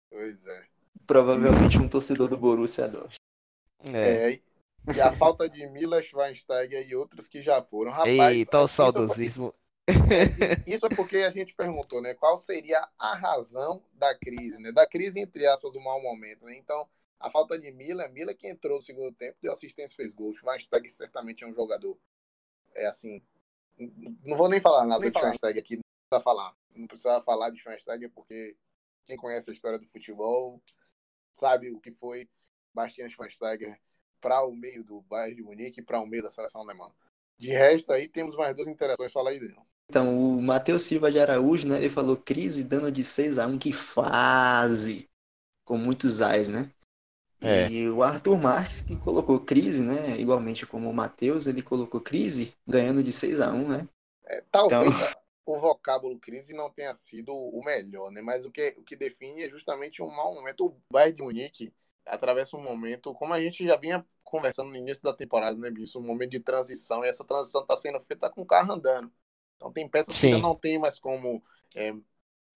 Pois 0.09 0.45
é. 0.45 0.65
Provavelmente 1.05 1.77
um 1.77 1.89
torcedor 1.89 2.29
do 2.29 2.37
Borussia 2.37 2.87
Dortmund. 2.87 3.17
É. 3.83 4.33
é. 4.33 4.39
E 4.95 5.01
a 5.01 5.11
falta 5.11 5.49
de 5.49 5.65
Mila 5.67 6.01
Schweinsteiger 6.01 6.87
e 6.87 6.95
outros 6.95 7.27
que 7.27 7.41
já 7.41 7.61
foram. 7.61 7.91
Rapaz, 7.91 8.09
Eita, 8.09 8.59
o 8.59 8.67
saudosismo. 8.67 9.53
Isso 10.65 10.85
é 10.85 10.89
porque 10.89 11.17
a 11.17 11.31
gente 11.31 11.53
perguntou, 11.53 12.01
né? 12.01 12.13
Qual 12.13 12.37
seria 12.37 12.87
a 12.97 13.15
razão 13.15 13.83
da 13.93 14.17
crise, 14.17 14.57
né? 14.57 14.71
Da 14.71 14.87
crise, 14.87 15.19
entre 15.19 15.45
aspas, 15.45 15.73
do 15.73 15.81
mau 15.81 16.01
momento, 16.01 16.45
né? 16.45 16.55
Então, 16.55 16.87
a 17.19 17.29
falta 17.29 17.59
de 17.59 17.69
Mila, 17.71 18.07
Mila 18.07 18.33
que 18.33 18.47
entrou 18.47 18.77
no 18.77 18.81
segundo 18.81 19.11
tempo, 19.13 19.37
deu 19.41 19.51
assistência, 19.51 19.95
fez 19.95 20.13
gol. 20.13 20.33
Schweinsteiger 20.33 20.91
certamente 20.91 21.43
é 21.43 21.47
um 21.47 21.53
jogador. 21.53 21.97
É 22.73 22.85
assim. 22.85 23.21
Não 24.25 24.37
vou 24.37 24.47
nem 24.47 24.61
falar 24.61 24.85
nada 24.85 25.01
nem 25.01 25.11
de 25.11 25.19
Schweinsteiger 25.19 25.61
aqui, 25.61 25.75
não 25.75 25.83
precisa 26.09 26.23
falar. 26.23 26.55
Não 26.75 26.87
precisa 26.87 27.21
falar 27.21 27.49
de 27.49 27.59
Schweinsteiger 27.59 28.09
porque 28.11 28.55
quem 29.05 29.17
conhece 29.17 29.49
a 29.49 29.53
história 29.53 29.79
do 29.79 29.87
futebol 29.87 30.61
sabe 31.33 31.71
o 31.71 31.79
que 31.79 31.91
foi 31.91 32.29
Bastian 32.73 33.09
Schweinsteiger 33.09 33.77
para 34.21 34.45
o 34.45 34.55
meio 34.55 34.83
do 34.83 35.01
Bayern 35.01 35.35
de 35.35 35.43
Munique 35.43 35.81
e 35.81 35.83
para 35.83 35.99
o 35.99 36.05
meio 36.05 36.23
da 36.23 36.31
seleção 36.31 36.61
alemã. 36.61 36.89
De 37.37 37.49
resto, 37.49 37.91
aí 37.91 38.07
temos 38.07 38.35
mais 38.37 38.55
duas 38.55 38.69
interações. 38.69 39.11
Fala 39.11 39.31
aí, 39.31 39.39
Daniel. 39.39 39.65
Então, 39.93 40.17
o 40.17 40.41
Matheus 40.41 40.81
Silva 40.81 41.11
de 41.11 41.19
Araújo, 41.19 41.67
né? 41.67 41.77
Ele 41.77 41.87
falou 41.87 42.17
crise 42.17 42.63
dando 42.63 42.91
de 42.91 43.03
6 43.03 43.37
a 43.37 43.45
1 43.45 43.59
que 43.59 43.71
fase! 43.71 45.07
Com 45.63 45.77
muitos 45.77 46.19
ais, 46.19 46.47
né? 46.47 46.71
É. 47.39 47.69
E 47.69 47.87
o 47.87 48.01
Arthur 48.01 48.39
Marques, 48.39 48.81
que 48.81 48.95
colocou 48.95 49.39
crise, 49.39 49.83
né? 49.83 50.19
Igualmente 50.19 50.65
como 50.65 50.89
o 50.89 50.93
Matheus, 50.93 51.45
ele 51.45 51.61
colocou 51.61 52.01
crise 52.01 52.55
ganhando 52.65 53.03
de 53.03 53.11
6 53.11 53.39
a 53.39 53.51
1 53.51 53.67
né? 53.67 53.87
É, 54.25 54.43
talvez 54.49 54.95
então... 54.95 55.21
o 55.45 55.59
vocábulo 55.59 56.17
crise 56.17 56.55
não 56.55 56.71
tenha 56.71 56.95
sido 56.95 57.31
o 57.31 57.63
melhor, 57.63 58.09
né? 58.09 58.19
Mas 58.19 58.47
o 58.47 58.51
que, 58.51 58.75
o 58.79 58.83
que 58.83 58.95
define 58.95 59.43
é 59.43 59.49
justamente 59.49 60.01
um 60.01 60.09
mau 60.09 60.33
momento. 60.33 60.65
O 60.65 60.81
Bayern 60.91 61.17
de 61.17 61.21
Munique 61.21 61.73
atravessa 62.03 62.57
um 62.57 62.63
momento, 62.63 63.13
como 63.13 63.31
a 63.31 63.39
gente 63.39 63.63
já 63.63 63.77
vinha 63.77 64.03
conversando 64.23 64.69
no 64.69 64.75
início 64.75 65.03
da 65.03 65.13
temporada, 65.13 65.55
né, 65.55 65.69
Bicho? 65.69 65.99
Um 65.99 66.03
momento 66.03 66.31
de 66.31 66.39
transição, 66.39 67.05
e 67.05 67.09
essa 67.09 67.23
transição 67.23 67.61
está 67.61 67.75
sendo 67.75 67.99
feita 68.01 68.27
com 68.27 68.41
o 68.41 68.45
carro 68.45 68.73
andando. 68.73 69.13
Então 69.63 69.71
tem 69.71 69.87
peças 69.87 70.15
Sim. 70.15 70.35
que 70.35 70.41
não 70.41 70.55
tem 70.55 70.77
mais 70.77 70.99
como 70.99 71.41
é, 71.73 71.95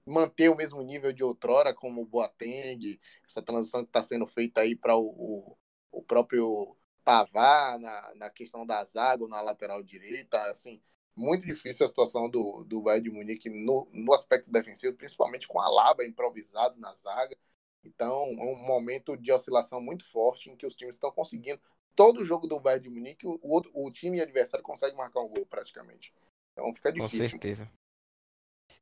manter 0.05 0.49
o 0.49 0.55
mesmo 0.55 0.81
nível 0.81 1.13
de 1.13 1.23
outrora, 1.23 1.73
como 1.73 2.01
o 2.01 2.05
Boateng, 2.05 2.99
essa 3.25 3.41
transição 3.41 3.83
que 3.83 3.89
está 3.89 4.01
sendo 4.01 4.27
feita 4.27 4.59
aí 4.59 4.75
para 4.75 4.97
o, 4.97 5.05
o, 5.07 5.57
o, 5.89 6.03
próprio 6.03 6.75
Pavar 7.05 7.79
na, 7.79 8.13
na 8.15 8.29
questão 8.29 8.65
da 8.65 8.83
zaga 8.83 9.25
na 9.29 9.39
lateral 9.39 9.81
direita, 9.81 10.37
assim, 10.51 10.81
muito 11.15 11.45
difícil 11.45 11.85
a 11.85 11.87
situação 11.87 12.29
do, 12.29 12.65
do 12.65 12.81
Bayern 12.81 13.09
de 13.09 13.15
Munique 13.15 13.49
no, 13.49 13.87
no 13.93 14.13
aspecto 14.13 14.51
defensivo, 14.51 14.97
principalmente 14.97 15.47
com 15.47 15.61
a 15.61 15.69
Laba 15.69 16.03
improvisado 16.03 16.77
na 16.77 16.93
zaga. 16.93 17.37
Então, 17.85 18.25
é 18.37 18.43
um 18.43 18.65
momento 18.65 19.15
de 19.15 19.31
oscilação 19.31 19.79
muito 19.79 20.05
forte 20.11 20.49
em 20.49 20.57
que 20.57 20.65
os 20.65 20.75
times 20.75 20.95
estão 20.95 21.09
conseguindo. 21.09 21.61
Todo 21.95 22.25
jogo 22.25 22.47
do 22.47 22.59
Bayern 22.59 22.89
de 22.89 22.93
Munique, 22.93 23.25
o, 23.25 23.39
o 23.41 23.89
time 23.91 24.19
adversário 24.19 24.63
consegue 24.63 24.97
marcar 24.97 25.21
um 25.21 25.29
gol 25.29 25.45
praticamente. 25.45 26.13
Então 26.57 26.73
fica 26.73 26.91
difícil. 26.91 27.19
Com 27.19 27.29
certeza. 27.29 27.71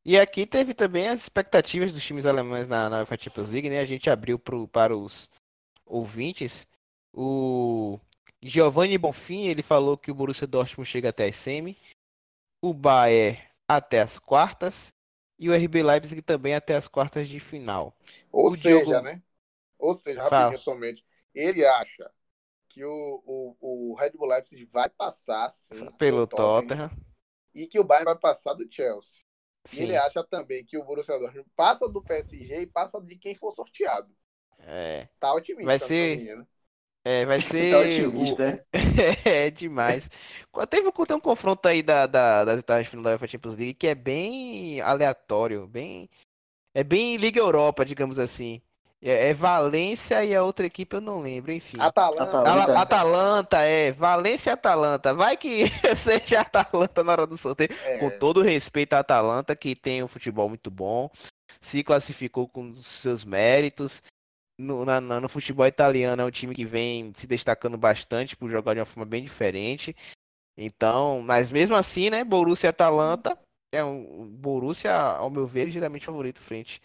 E 0.05 0.17
aqui 0.17 0.45
teve 0.45 0.73
também 0.73 1.09
as 1.09 1.21
expectativas 1.21 1.91
dos 1.91 2.03
times 2.03 2.25
alemães 2.25 2.67
na, 2.67 2.89
na 2.89 2.99
UEFA 2.99 3.17
Champions 3.19 3.49
League, 3.49 3.69
né? 3.69 3.79
A 3.79 3.85
gente 3.85 4.09
abriu 4.09 4.39
pro, 4.39 4.67
para 4.67 4.95
os 4.95 5.29
ouvintes. 5.85 6.67
O 7.11 7.99
Giovanni 8.41 8.97
Bonfim, 8.97 9.47
ele 9.47 9.61
falou 9.61 9.97
que 9.97 10.11
o 10.11 10.15
Borussia 10.15 10.47
Dortmund 10.47 10.89
chega 10.89 11.09
até 11.09 11.27
as 11.27 11.35
semi, 11.35 11.77
o 12.61 12.73
Bayern 12.73 13.41
até 13.67 13.99
as 13.99 14.19
quartas 14.19 14.93
e 15.37 15.49
o 15.49 15.53
RB 15.53 15.83
Leipzig 15.83 16.21
também 16.21 16.53
até 16.53 16.75
as 16.75 16.87
quartas 16.87 17.27
de 17.27 17.39
final. 17.39 17.93
Ou 18.31 18.47
o 18.47 18.55
seja, 18.55 18.85
Diogo... 18.85 19.01
né? 19.01 19.21
Ou 19.77 19.93
seja, 19.93 20.21
rapidinho 20.21 20.59
somente, 20.59 21.03
ele 21.33 21.65
acha 21.65 22.09
que 22.69 22.85
o, 22.85 23.23
o, 23.25 23.91
o 23.91 23.95
Red 23.95 24.11
Bull 24.11 24.27
Leipzig 24.27 24.65
vai 24.65 24.87
passar 24.87 25.49
sim, 25.49 25.89
pelo 25.93 26.27
Tottenham, 26.27 26.89
Tottenham 26.89 27.14
e 27.55 27.65
que 27.65 27.79
o 27.79 27.83
Bayern 27.83 28.05
vai 28.05 28.19
passar 28.19 28.53
do 28.53 28.67
Chelsea. 28.69 29.23
Sim. 29.65 29.81
E 29.81 29.83
ele 29.85 29.97
acha 29.97 30.23
também 30.23 30.63
que 30.63 30.77
o 30.77 30.83
Borussia 30.83 31.17
Dortmund 31.17 31.49
passa 31.55 31.87
do 31.89 32.01
PSG 32.01 32.61
e 32.61 32.67
passa 32.67 33.01
de 33.01 33.15
quem 33.15 33.33
for 33.33 33.51
sorteado. 33.51 34.13
É. 34.59 35.07
Tá 35.19 35.33
otimista. 35.33 35.65
Vai 35.65 35.79
ser, 35.79 36.17
minha, 36.17 36.35
né? 36.35 36.47
É, 37.03 37.25
vai 37.25 37.39
ser. 37.41 37.71
tá 37.71 37.79
otimista, 37.79 38.35
o... 38.35 38.45
né? 38.45 38.65
é 39.25 39.49
demais. 39.49 40.09
Teve 40.69 40.87
um 40.87 41.19
confronto 41.19 41.67
aí 41.67 41.81
da, 41.81 42.05
da, 42.05 42.45
das 42.45 42.63
de 42.63 42.89
final 42.89 43.03
da 43.03 43.11
UEFA 43.11 43.27
Champions 43.27 43.57
League 43.57 43.73
que 43.73 43.87
é 43.87 43.95
bem 43.95 44.81
aleatório, 44.81 45.65
bem. 45.65 46.09
É 46.73 46.83
bem 46.83 47.15
Liga 47.15 47.39
Europa, 47.39 47.85
digamos 47.85 48.19
assim. 48.19 48.61
É, 49.05 49.29
é, 49.29 49.33
Valência 49.35 50.25
e 50.25 50.33
a 50.33 50.43
outra 50.43 50.65
equipe 50.65 50.95
eu 50.95 51.01
não 51.01 51.21
lembro, 51.21 51.51
enfim. 51.51 51.77
Atalanta. 51.79 52.23
Atalanta, 52.23 52.79
Atalanta 52.79 53.57
é. 53.59 53.91
Valência 53.91 54.49
e 54.49 54.53
Atalanta. 54.53 55.13
Vai 55.13 55.37
que 55.37 55.65
seja 56.03 56.41
Atalanta 56.41 57.03
na 57.03 57.11
hora 57.11 57.27
do 57.27 57.37
sorteio. 57.37 57.69
É. 57.83 57.99
Com 57.99 58.09
todo 58.17 58.41
respeito 58.41 58.93
à 58.93 58.99
Atalanta, 58.99 59.55
que 59.55 59.75
tem 59.75 60.01
um 60.01 60.07
futebol 60.07 60.49
muito 60.49 60.71
bom. 60.71 61.11
Se 61.61 61.83
classificou 61.83 62.47
com 62.47 62.73
seus 62.73 63.23
méritos. 63.23 64.01
No, 64.59 64.83
na, 64.83 64.99
no 64.99 65.29
futebol 65.29 65.67
italiano 65.67 66.23
é 66.23 66.25
um 66.25 66.31
time 66.31 66.55
que 66.55 66.65
vem 66.65 67.11
se 67.13 67.27
destacando 67.27 67.77
bastante 67.77 68.35
por 68.35 68.49
jogar 68.49 68.73
de 68.73 68.79
uma 68.79 68.85
forma 68.87 69.05
bem 69.05 69.23
diferente. 69.23 69.95
Então, 70.57 71.21
mas 71.21 71.51
mesmo 71.51 71.75
assim, 71.75 72.09
né? 72.09 72.23
Borussia 72.23 72.67
e 72.67 72.69
Atalanta 72.69 73.37
é 73.71 73.83
um 73.83 74.25
Borussia, 74.25 74.95
ao 74.95 75.29
meu 75.29 75.45
ver, 75.45 75.69
geralmente 75.69 76.05
favorito 76.05 76.41
frente 76.41 76.81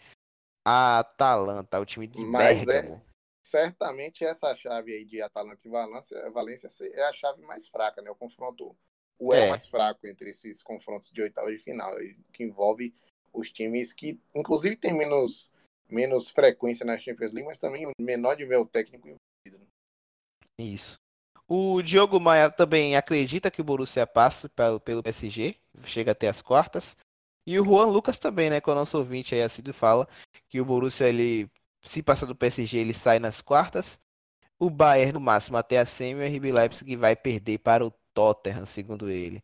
a 0.65 0.99
Atalanta, 0.99 1.79
o 1.79 1.85
time 1.85 2.07
de 2.07 2.19
Mas 2.19 2.67
é. 2.67 2.87
É, 2.87 3.01
certamente 3.45 4.23
essa 4.23 4.53
chave 4.55 4.93
aí 4.93 5.05
de 5.05 5.21
Atalanta 5.21 5.67
e 5.67 5.69
Valência, 5.69 6.31
Valência 6.31 6.69
é 6.93 7.03
a 7.03 7.13
chave 7.13 7.41
mais 7.41 7.67
fraca, 7.67 8.01
né? 8.01 8.09
O 8.11 8.15
confronto 8.15 8.75
o 9.21 9.33
é, 9.33 9.45
é 9.45 9.49
mais 9.49 9.67
fraco 9.67 10.07
entre 10.07 10.31
esses 10.31 10.63
confrontos 10.63 11.11
de 11.11 11.21
oitava 11.21 11.51
de 11.51 11.59
final, 11.59 11.93
que 12.33 12.43
envolve 12.43 12.91
os 13.31 13.51
times 13.51 13.93
que, 13.93 14.19
inclusive, 14.35 14.75
tem 14.75 14.93
menos, 14.93 15.49
menos 15.87 16.29
frequência 16.31 16.83
na 16.83 16.97
Champions 16.97 17.31
League, 17.31 17.47
mas 17.47 17.59
também 17.59 17.87
menor 17.99 18.35
nível 18.35 18.65
técnico 18.65 19.07
envolvido. 19.07 19.63
Né? 19.63 19.67
Isso. 20.59 20.99
O 21.47 21.81
Diogo 21.83 22.19
Maia 22.19 22.49
também 22.49 22.95
acredita 22.95 23.51
que 23.51 23.61
o 23.61 23.63
Borussia 23.63 24.07
passa 24.07 24.49
pelo, 24.49 24.79
pelo 24.79 25.03
PSG, 25.03 25.55
chega 25.83 26.13
até 26.13 26.27
as 26.27 26.41
quartas. 26.41 26.95
E 27.45 27.59
o 27.59 27.65
Juan 27.65 27.85
Lucas 27.85 28.19
também, 28.19 28.49
né? 28.49 28.61
Com 28.61 28.71
o 28.71 28.75
nosso 28.75 28.97
ouvinte 28.97 29.35
aí, 29.35 29.41
assim, 29.41 29.61
fala 29.73 30.07
que 30.49 30.61
o 30.61 30.65
Borussia, 30.65 31.07
ele, 31.07 31.49
se 31.83 32.03
passar 32.03 32.25
do 32.25 32.35
PSG, 32.35 32.77
ele 32.77 32.93
sai 32.93 33.19
nas 33.19 33.41
quartas. 33.41 33.99
O 34.59 34.69
Bayern, 34.69 35.13
no 35.13 35.19
máximo, 35.19 35.57
até 35.57 35.79
a 35.79 35.85
semi. 35.85 36.21
O 36.21 36.23
RB 36.23 36.51
Leipzig 36.51 36.95
vai 36.95 37.15
perder 37.15 37.59
para 37.59 37.85
o 37.85 37.93
Tottenham, 38.13 38.65
segundo 38.65 39.09
ele. 39.09 39.43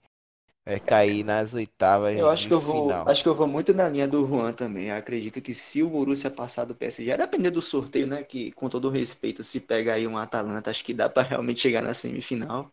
Vai 0.66 0.80
cair 0.80 1.24
nas 1.24 1.54
oitavas 1.54 2.14
eu 2.14 2.30
acho 2.30 2.48
que 2.48 2.54
eu 2.54 2.60
vou 2.60 2.92
final. 2.92 3.08
Acho 3.08 3.24
que 3.24 3.30
eu 3.30 3.36
vou 3.36 3.48
muito 3.48 3.74
na 3.74 3.88
linha 3.90 4.08
do 4.08 4.26
Juan 4.26 4.52
também. 4.52 4.88
Eu 4.90 4.96
acredito 4.96 5.42
que 5.42 5.54
se 5.54 5.84
o 5.84 5.90
Borussia 5.90 6.32
passar 6.32 6.66
do 6.66 6.76
PSG, 6.76 7.16
depender 7.16 7.52
do 7.52 7.62
sorteio, 7.62 8.08
né? 8.08 8.24
Que 8.24 8.52
com 8.52 8.70
todo 8.70 8.90
respeito, 8.90 9.44
se 9.44 9.62
pega 9.62 9.94
aí 9.94 10.08
um 10.08 10.18
Atalanta, 10.18 10.70
acho 10.70 10.84
que 10.84 10.94
dá 10.94 11.10
para 11.10 11.28
realmente 11.28 11.60
chegar 11.60 11.82
na 11.82 11.94
semifinal. 11.94 12.72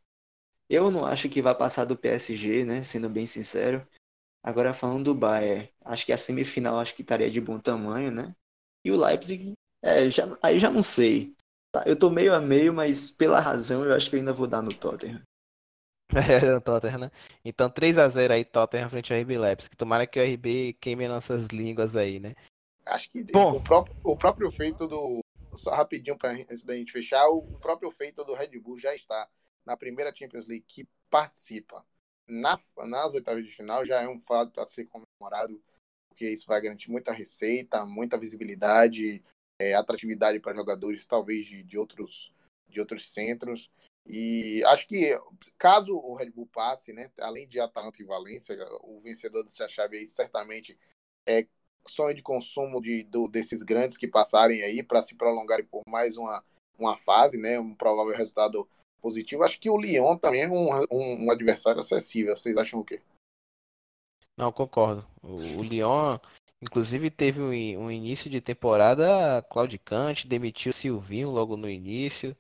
Eu 0.69 0.91
não 0.91 1.05
acho 1.07 1.29
que 1.29 1.43
vai 1.43 1.55
passar 1.55 1.85
do 1.85 1.97
PSG, 1.97 2.65
né? 2.65 2.85
Sendo 2.85 3.09
bem 3.11 3.27
sincero. 3.27 3.87
Agora 4.45 4.75
falando 4.75 5.05
do 5.05 5.15
Bayern, 5.15 5.71
acho 5.83 6.05
que 6.05 6.13
a 6.13 6.19
semifinal 6.19 6.79
acho 6.79 6.95
que 6.95 7.01
estaria 7.01 7.31
de 7.31 7.41
bom 7.41 7.59
tamanho, 7.59 8.11
né? 8.11 8.37
E 8.85 8.91
o 8.91 8.97
Leipzig, 9.03 9.55
é, 9.81 10.11
já, 10.11 10.25
aí 10.43 10.61
já 10.61 10.71
não 10.71 10.83
sei. 10.83 11.35
Tá, 11.73 11.83
eu 11.87 11.99
tô 11.99 12.11
meio 12.11 12.35
a 12.35 12.41
meio, 12.43 12.73
mas 12.75 13.11
pela 13.11 13.41
razão 13.41 13.83
eu 13.83 13.95
acho 13.95 14.11
que 14.11 14.17
eu 14.17 14.21
ainda 14.21 14.35
vou 14.35 14.47
dar 14.47 14.61
no 14.61 14.73
Tottenham. 14.73 15.23
É, 16.15 16.53
no 16.53 16.61
Tottenham, 16.61 16.99
né? 16.99 17.11
Então 17.43 17.71
3x0 17.71 18.31
aí, 18.31 18.45
Tottenham 18.45 18.91
frente 18.91 19.13
ao 19.13 19.19
RB 19.19 19.39
Leipzig. 19.39 19.75
Tomara 19.75 20.07
que 20.07 20.21
o 20.21 20.23
RB 20.23 20.75
queime 20.75 21.09
nossas 21.09 21.47
línguas 21.47 21.97
aí, 21.97 22.21
né? 22.21 22.35
Acho 22.85 23.11
que 23.11 23.25
Bom, 23.25 23.57
o, 23.57 23.63
próprio, 23.63 23.97
o 24.05 24.17
próprio 24.17 24.51
feito 24.51 24.87
do. 24.87 25.21
Só 25.55 25.75
rapidinho 25.75 26.19
para 26.19 26.33
antes 26.33 26.63
da 26.63 26.75
gente 26.75 26.93
fechar, 26.93 27.27
o 27.29 27.43
próprio 27.59 27.91
feito 27.91 28.23
do 28.25 28.35
Red 28.35 28.59
Bull 28.61 28.79
já 28.79 28.95
está 28.95 29.27
na 29.65 29.77
primeira 29.77 30.15
Champions 30.15 30.47
League 30.47 30.67
que 30.69 30.87
participa 31.09 31.83
na, 32.27 32.59
nas 32.87 33.15
oitavas 33.15 33.45
de 33.45 33.53
final 33.53 33.85
já 33.85 34.03
é 34.03 34.09
um 34.09 34.19
fato 34.19 34.61
a 34.61 34.67
ser 34.67 34.87
comemorado, 34.87 35.63
porque 36.09 36.29
isso 36.31 36.47
vai 36.47 36.61
garantir 36.61 36.91
muita 36.91 37.13
receita, 37.13 37.85
muita 37.85 38.19
visibilidade, 38.19 39.23
é, 39.61 39.75
atratividade 39.75 40.41
para 40.41 40.57
jogadores, 40.57 41.07
talvez 41.07 41.47
de, 41.47 41.63
de, 41.63 41.79
outros, 41.79 42.33
de 42.69 42.81
outros 42.81 43.11
centros. 43.13 43.71
E 44.07 44.63
acho 44.67 44.87
que 44.87 45.19
caso 45.57 45.97
o 45.97 46.15
Red 46.15 46.31
Bull 46.31 46.47
passe, 46.47 46.93
né, 46.93 47.11
além 47.19 47.49
de 47.49 47.59
Atalanta 47.59 48.03
e 48.03 48.05
Valência, 48.05 48.57
o 48.83 49.01
vencedor 49.01 49.43
dessa 49.43 49.67
chave 49.67 49.99
aí 49.99 50.07
certamente 50.07 50.79
é 51.27 51.47
sonho 51.87 52.15
de 52.15 52.23
consumo 52.23 52.81
de, 52.81 53.03
do, 53.05 53.29
desses 53.29 53.63
grandes 53.63 53.97
que 53.97 54.09
passarem 54.09 54.63
aí 54.63 54.83
para 54.83 55.03
se 55.03 55.15
prolongarem 55.15 55.67
por 55.67 55.83
mais 55.87 56.17
uma, 56.17 56.45
uma 56.79 56.97
fase, 56.97 57.39
né, 57.39 57.59
um 57.59 57.75
provável 57.75 58.15
resultado 58.15 58.69
positivo. 59.05 59.45
Acho 59.45 59.61
que 59.61 59.69
o 59.69 59.77
Lyon 59.77 60.17
também 60.17 60.45
é 60.45 60.49
um, 60.49 60.71
um, 60.91 61.27
um 61.27 61.31
adversário 61.31 61.79
acessível. 61.79 62.35
Vocês 62.35 62.57
acham 62.57 62.81
o 62.81 62.85
quê? 62.85 63.03
Não, 64.35 64.51
concordo. 64.51 65.07
O, 65.23 65.61
o 65.61 65.63
Lyon, 65.63 66.19
inclusive, 66.63 67.11
teve 67.11 67.43
um, 67.43 67.85
um, 67.85 67.91
início 67.91 68.31
de 68.31 68.41
temporada 68.41 69.43
claudicante, 69.51 70.27
demitiu 70.27 70.71
o 70.71 70.73
Silvinho 70.73 71.29
logo 71.29 71.55
no 71.55 71.69
início. 71.69 72.35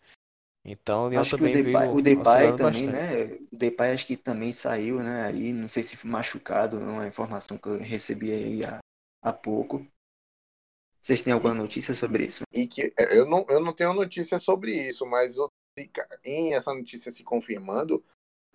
Então 0.64 1.04
o 1.04 1.08
Lyon 1.10 1.20
acho 1.20 1.36
também 1.36 1.52
que 1.52 1.60
o 1.60 1.64
Depay, 1.64 1.82
veio 1.82 1.94
o 1.94 2.02
Depay 2.02 2.56
também, 2.56 2.86
bastante. 2.86 2.88
né? 2.88 3.38
O 3.52 3.56
Depay 3.56 3.90
acho 3.92 4.06
que 4.06 4.16
também 4.16 4.50
saiu, 4.50 5.00
né? 5.00 5.26
Aí 5.26 5.52
não 5.52 5.68
sei 5.68 5.82
se 5.82 5.98
foi 5.98 6.10
machucado, 6.10 6.80
é 6.80 6.84
uma 6.84 7.06
informação 7.06 7.58
que 7.58 7.68
eu 7.68 7.76
recebi 7.76 8.32
aí 8.32 8.64
há, 8.64 8.78
há 9.22 9.32
pouco. 9.34 9.86
Vocês 10.98 11.22
têm 11.22 11.34
alguma 11.34 11.52
notícia 11.52 11.92
sobre 11.92 12.24
isso? 12.24 12.44
E 12.50 12.66
que 12.66 12.90
eu 12.96 13.26
não, 13.26 13.44
eu 13.50 13.60
não 13.60 13.74
tenho 13.74 13.92
notícia 13.92 14.38
sobre 14.38 14.72
isso, 14.72 15.04
mas 15.04 15.36
eu 15.36 15.50
em 16.24 16.54
essa 16.54 16.72
notícia 16.72 17.12
se 17.12 17.24
confirmando, 17.24 18.04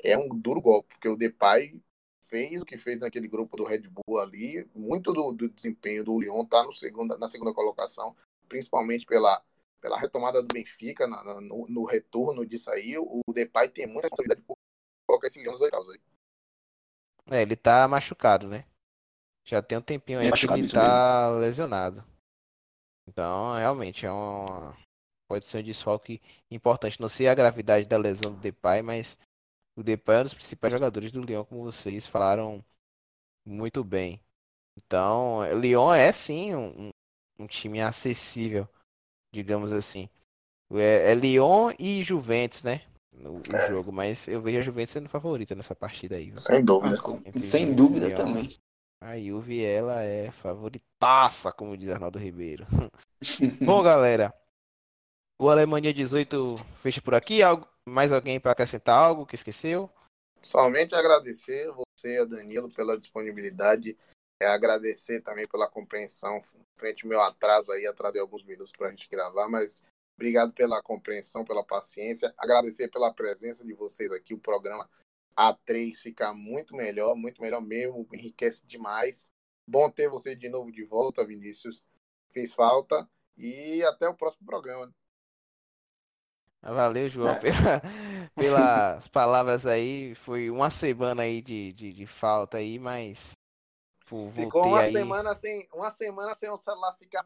é 0.04 0.18
um 0.18 0.30
duro 0.30 0.62
golpe, 0.62 0.90
porque 0.96 1.10
o 1.10 1.18
Depay 1.18 1.82
fez 2.22 2.62
o 2.62 2.66
que 2.66 2.78
fez 2.78 3.00
naquele 3.00 3.28
grupo 3.28 3.58
do 3.58 3.64
Red 3.64 3.90
Bull 3.90 4.20
ali, 4.20 4.66
muito 4.74 5.12
do, 5.12 5.32
do 5.32 5.50
desempenho 5.50 6.04
do 6.04 6.20
Lyon 6.20 6.44
está 6.44 6.64
no 6.64 6.72
segunda, 6.72 7.18
na 7.18 7.28
segunda 7.28 7.54
colocação, 7.54 8.16
principalmente 8.48 9.06
pela, 9.06 9.44
pela 9.82 10.00
retomada 10.00 10.42
do 10.42 10.54
Benfica, 10.54 11.08
na, 11.08 11.24
na, 11.24 11.42
no, 11.42 11.68
no, 11.68 11.86
retorno 11.86 12.46
disso 12.46 12.70
aí, 12.72 12.98
o 12.98 13.22
Depay 13.34 13.70
tem 13.70 13.88
muita 13.88 14.04
responsabilidade 14.04 14.42
por 14.44 14.56
colocar 15.08 15.28
esse 15.28 15.40
Lyon 15.40 15.52
nos 15.52 15.62
oitavos 15.62 15.90
aí. 15.90 16.00
É, 17.32 17.42
ele 17.42 17.56
tá 17.56 17.88
machucado, 17.88 18.48
né? 18.48 18.66
Já 19.46 19.62
tem 19.62 19.78
um 19.78 19.82
tempinho 19.82 20.20
aí 20.20 20.32
que 20.32 20.46
ele 20.46 20.70
tá 20.70 21.28
mesmo. 21.28 21.40
lesionado. 21.40 22.04
Então, 23.08 23.56
realmente, 23.56 24.06
é 24.06 24.12
uma, 24.12 24.76
pode 25.30 25.46
ser 25.46 25.60
um 25.60 25.64
desfalque 25.64 26.20
importante. 26.50 27.00
Não 27.00 27.08
sei 27.08 27.28
a 27.28 27.36
gravidade 27.36 27.86
da 27.86 27.98
lesão 27.98 28.34
do 28.34 28.40
Depay, 28.40 28.82
mas 28.82 29.18
o 29.78 29.84
Depay 29.84 30.18
é 30.18 30.20
um 30.22 30.24
dos 30.24 30.34
principais 30.34 30.74
jogadores 30.74 31.12
do 31.12 31.22
Lyon, 31.22 31.46
como 31.46 31.64
vocês 31.64 32.08
falaram 32.08 32.66
muito 33.46 33.84
bem. 33.84 34.20
Então, 34.76 35.42
Lyon 35.60 35.94
é 35.94 36.12
sim 36.12 36.56
um, 36.56 36.90
um 37.38 37.46
time 37.46 37.80
acessível, 37.80 38.68
digamos 39.32 39.72
assim. 39.72 40.10
É, 40.72 41.12
é 41.12 41.16
Lyon 41.16 41.72
e 41.78 42.02
Juventus, 42.02 42.64
né? 42.64 42.82
No, 43.14 43.42
é. 43.54 43.68
jogo, 43.70 43.92
mas 43.92 44.28
eu 44.28 44.42
vejo 44.42 44.60
a 44.60 44.62
Juventus 44.62 44.94
sendo 44.94 45.10
favorita 45.10 45.54
nessa 45.54 45.76
partida 45.76 46.16
aí. 46.16 46.28
Viu? 46.28 46.38
Sem 46.38 46.64
dúvida. 46.64 46.98
Entre 47.26 47.42
Sem 47.42 47.74
dúvida 47.74 48.16
também. 48.16 48.58
A 49.02 49.18
Juve, 49.18 49.64
ela 49.64 50.04
é 50.04 50.30
favoritaça, 50.30 51.54
como 51.54 51.78
diz 51.78 51.90
Arnaldo 51.90 52.20
Ribeiro. 52.20 52.68
Bom, 53.66 53.82
galera, 53.82 54.34
o 55.40 55.50
Alemanha 55.50 55.94
18 55.94 56.58
fecha 56.84 57.02
por 57.02 57.16
aqui. 57.16 57.42
Algo, 57.42 57.66
mais 57.88 58.12
alguém 58.12 58.40
para 58.40 58.52
acrescentar 58.52 58.96
algo 58.96 59.26
que 59.26 59.36
esqueceu? 59.36 59.90
Somente 60.42 60.94
agradecer 60.94 61.72
você, 61.72 62.18
a 62.18 62.26
Danilo, 62.26 62.70
pela 62.74 63.00
disponibilidade. 63.00 63.98
É 64.42 64.48
agradecer 64.48 65.22
também 65.22 65.48
pela 65.48 65.68
compreensão 65.68 66.42
frente 66.78 67.04
ao 67.04 67.10
meu 67.10 67.22
atraso 67.22 67.72
aí, 67.72 67.86
atrasei 67.86 68.22
alguns 68.22 68.44
minutos 68.44 68.72
para 68.72 68.88
a 68.88 68.90
gente 68.90 69.10
gravar, 69.10 69.50
mas 69.50 69.84
obrigado 70.16 70.54
pela 70.54 70.82
compreensão, 70.82 71.44
pela 71.44 71.64
paciência. 71.64 72.34
Agradecer 72.38 72.90
pela 72.90 73.14
presença 73.14 73.66
de 73.66 73.74
vocês 73.74 74.12
aqui. 74.12 74.34
O 74.34 74.40
programa 74.40 74.90
A3 75.38 75.96
fica 75.96 76.34
muito 76.34 76.76
melhor, 76.76 77.16
muito 77.16 77.42
melhor 77.42 77.62
mesmo, 77.62 78.08
enriquece 78.14 78.66
demais. 78.66 79.30
Bom 79.68 79.90
ter 79.90 80.10
você 80.10 80.36
de 80.36 80.50
novo 80.50 80.72
de 80.72 80.84
volta, 80.84 81.26
Vinícius. 81.26 81.86
Fez 82.32 82.54
falta. 82.54 83.10
E 83.38 83.84
até 83.84 84.08
o 84.08 84.16
próximo 84.16 84.46
programa. 84.46 84.94
Valeu, 86.62 87.10
João, 87.10 87.30
é. 87.30 87.40
pela, 87.40 87.82
pelas 88.36 89.08
palavras 89.08 89.66
aí. 89.66 90.14
Foi 90.16 90.50
uma 90.50 90.70
semana 90.70 91.24
aí 91.24 91.42
de, 91.42 91.74
de, 91.74 91.94
de 91.94 92.06
falta 92.06 92.58
aí, 92.58 92.78
mas. 92.78 93.32
Pô, 94.08 94.32
Ficou 94.34 94.66
uma 94.68 94.82
aí... 94.82 94.92
semana 94.92 95.36
sem. 95.36 95.68
Uma 95.74 95.92
semana 95.92 96.36
sem 96.36 96.50
o 96.50 96.58
celular 96.58 96.94
ficar 96.98 97.24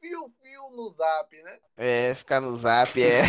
fio-fio 0.00 0.70
no 0.74 0.88
zap, 0.88 1.42
né? 1.42 1.58
É, 1.76 2.14
ficar 2.14 2.40
no 2.40 2.56
zap, 2.56 3.00
é. 3.02 3.22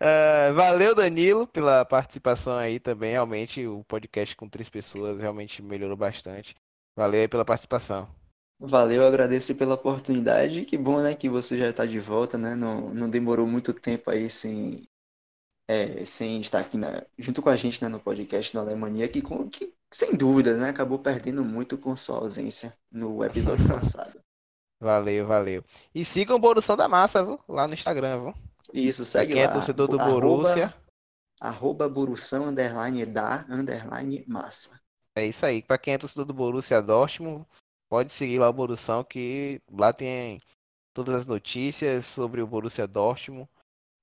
uh, 0.00 0.54
valeu, 0.54 0.94
Danilo, 0.94 1.46
pela 1.46 1.84
participação 1.84 2.54
aí 2.54 2.80
também. 2.80 3.12
Realmente, 3.12 3.64
o 3.66 3.84
podcast 3.84 4.34
com 4.36 4.48
três 4.48 4.68
pessoas 4.68 5.20
realmente 5.20 5.62
melhorou 5.62 5.96
bastante. 5.96 6.56
Valeu 6.96 7.20
aí 7.20 7.28
pela 7.28 7.44
participação. 7.44 8.08
Valeu, 8.62 9.06
agradeço 9.06 9.54
pela 9.54 9.74
oportunidade. 9.74 10.66
Que 10.66 10.76
bom, 10.76 11.00
né, 11.00 11.14
que 11.14 11.30
você 11.30 11.56
já 11.56 11.70
está 11.70 11.86
de 11.86 11.98
volta, 11.98 12.36
né? 12.36 12.54
Não, 12.54 12.92
não 12.92 13.08
demorou 13.08 13.46
muito 13.46 13.72
tempo 13.72 14.10
aí 14.10 14.28
sem, 14.28 14.82
é, 15.66 16.04
sem 16.04 16.42
estar 16.42 16.60
aqui 16.60 16.76
na, 16.76 17.02
junto 17.18 17.40
com 17.40 17.48
a 17.48 17.56
gente 17.56 17.82
né, 17.82 17.88
no 17.88 17.98
podcast 17.98 18.52
da 18.52 18.60
Alemanha, 18.60 19.08
que, 19.08 19.22
que 19.50 19.72
sem 19.90 20.14
dúvida, 20.14 20.58
né, 20.58 20.68
acabou 20.68 20.98
perdendo 20.98 21.42
muito 21.42 21.78
com 21.78 21.96
sua 21.96 22.18
ausência 22.18 22.76
no 22.92 23.24
episódio 23.24 23.64
passado. 23.66 24.20
Valeu, 24.78 25.26
valeu. 25.26 25.64
E 25.94 26.04
sigam 26.04 26.36
o 26.36 26.40
Borussão 26.40 26.76
da 26.76 26.86
Massa, 26.86 27.24
viu? 27.24 27.40
Lá 27.48 27.66
no 27.66 27.72
Instagram, 27.72 28.20
viu? 28.20 28.34
Isso, 28.74 29.04
segue 29.06 29.32
Quem 29.32 29.42
é 29.42 29.46
lá. 29.46 29.52
é 29.52 29.54
torcedor 29.54 29.88
do 29.88 29.96
Borussia. 29.96 30.74
Arroba 31.40 31.88
Borussão, 31.88 32.46
underline 32.48 33.06
da, 33.06 33.46
underline 33.48 34.22
massa. 34.28 34.78
É 35.14 35.26
isso 35.26 35.46
aí. 35.46 35.62
Pra 35.62 35.78
quem 35.78 35.94
é 35.94 35.98
torcedor 35.98 36.26
do 36.26 36.34
Borussia 36.34 36.82
Dortmund, 36.82 37.46
pode 37.90 38.12
seguir 38.12 38.38
lá 38.38 38.48
o 38.48 38.52
Borussão, 38.52 39.02
que 39.02 39.60
lá 39.70 39.92
tem 39.92 40.40
todas 40.94 41.14
as 41.14 41.26
notícias 41.26 42.06
sobre 42.06 42.40
o 42.40 42.46
Borussia 42.46 42.86
Dortmund 42.86 43.48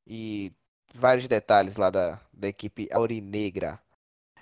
e 0.06 0.52
vários 0.94 1.28
detalhes 1.28 1.78
lá 1.78 1.90
da, 1.90 2.20
da 2.34 2.50
equipe 2.50 2.90
aurinegra. 2.92 3.80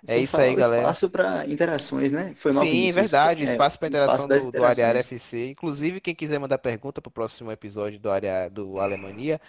É 0.08 0.18
isso 0.18 0.38
aí, 0.38 0.56
galera. 0.56 0.82
Espaço 0.82 1.10
para 1.10 1.46
interações, 1.48 2.12
né? 2.12 2.34
Foi 2.36 2.52
mal 2.52 2.64
Sim, 2.64 2.92
verdade. 2.92 3.44
É, 3.44 3.52
espaço 3.52 3.80
para 3.80 3.88
interação 3.88 4.28
do, 4.28 4.52
do 4.52 4.66
Ariar 4.66 4.96
FC. 4.98 5.52
Inclusive, 5.52 6.02
quem 6.02 6.14
quiser 6.14 6.40
mandar 6.40 6.58
pergunta 6.58 7.02
para 7.02 7.10
o 7.10 7.14
próximo 7.14 7.52
episódio 7.52 8.00
do 8.00 8.12
Área 8.12 8.50
do 8.50 8.80
Alemanha, 8.80 9.40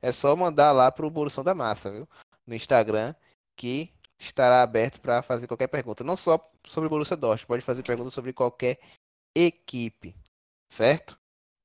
é 0.00 0.12
só 0.12 0.34
mandar 0.34 0.72
lá 0.72 0.90
para 0.90 1.06
o 1.06 1.10
Borussão 1.10 1.44
da 1.44 1.54
Massa, 1.54 1.90
viu? 1.90 2.08
No 2.46 2.54
Instagram, 2.54 3.14
que 3.56 3.90
estará 4.18 4.62
aberto 4.62 5.00
para 5.00 5.20
fazer 5.20 5.46
qualquer 5.46 5.66
pergunta. 5.66 6.02
Não 6.02 6.16
só 6.16 6.40
sobre 6.66 6.86
o 6.86 6.90
Borussia 6.90 7.16
Dortmund, 7.16 7.46
pode 7.46 7.62
fazer 7.62 7.82
perguntas 7.82 8.14
sobre 8.14 8.32
qualquer 8.32 8.78
equipe, 9.38 10.16
certo? 10.72 11.18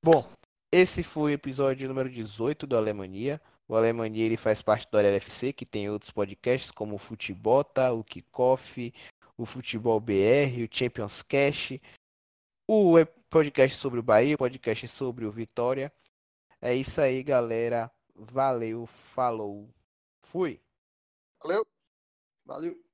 Bom, 0.04 0.28
esse 0.70 1.02
foi 1.02 1.32
o 1.32 1.34
episódio 1.34 1.88
número 1.88 2.10
18 2.10 2.66
do 2.66 2.76
Alemanha. 2.76 3.40
O 3.66 3.74
Alemanha 3.74 4.22
ele 4.22 4.36
faz 4.36 4.60
parte 4.60 4.86
do 4.90 4.98
LFC, 4.98 5.54
que 5.54 5.64
tem 5.64 5.88
outros 5.88 6.10
podcasts 6.10 6.70
como 6.70 6.96
o 6.96 6.98
Futebota, 6.98 7.90
o 7.92 8.04
Kickoff, 8.04 8.92
o 9.38 9.46
Futebol 9.46 9.98
BR, 9.98 10.62
o 10.62 10.68
Champions 10.70 11.22
Cash, 11.22 11.80
o 12.68 12.94
podcast 13.30 13.78
sobre 13.78 14.00
o 14.00 14.02
Bahia, 14.02 14.34
o 14.34 14.38
podcast 14.38 14.86
sobre 14.88 15.24
o 15.24 15.32
Vitória. 15.32 15.90
É 16.60 16.74
isso 16.74 17.00
aí, 17.00 17.22
galera. 17.22 17.90
Valeu, 18.14 18.86
falou, 19.14 19.70
fui. 20.24 20.60
Valeu. 21.42 21.66
Valeu. 22.44 22.91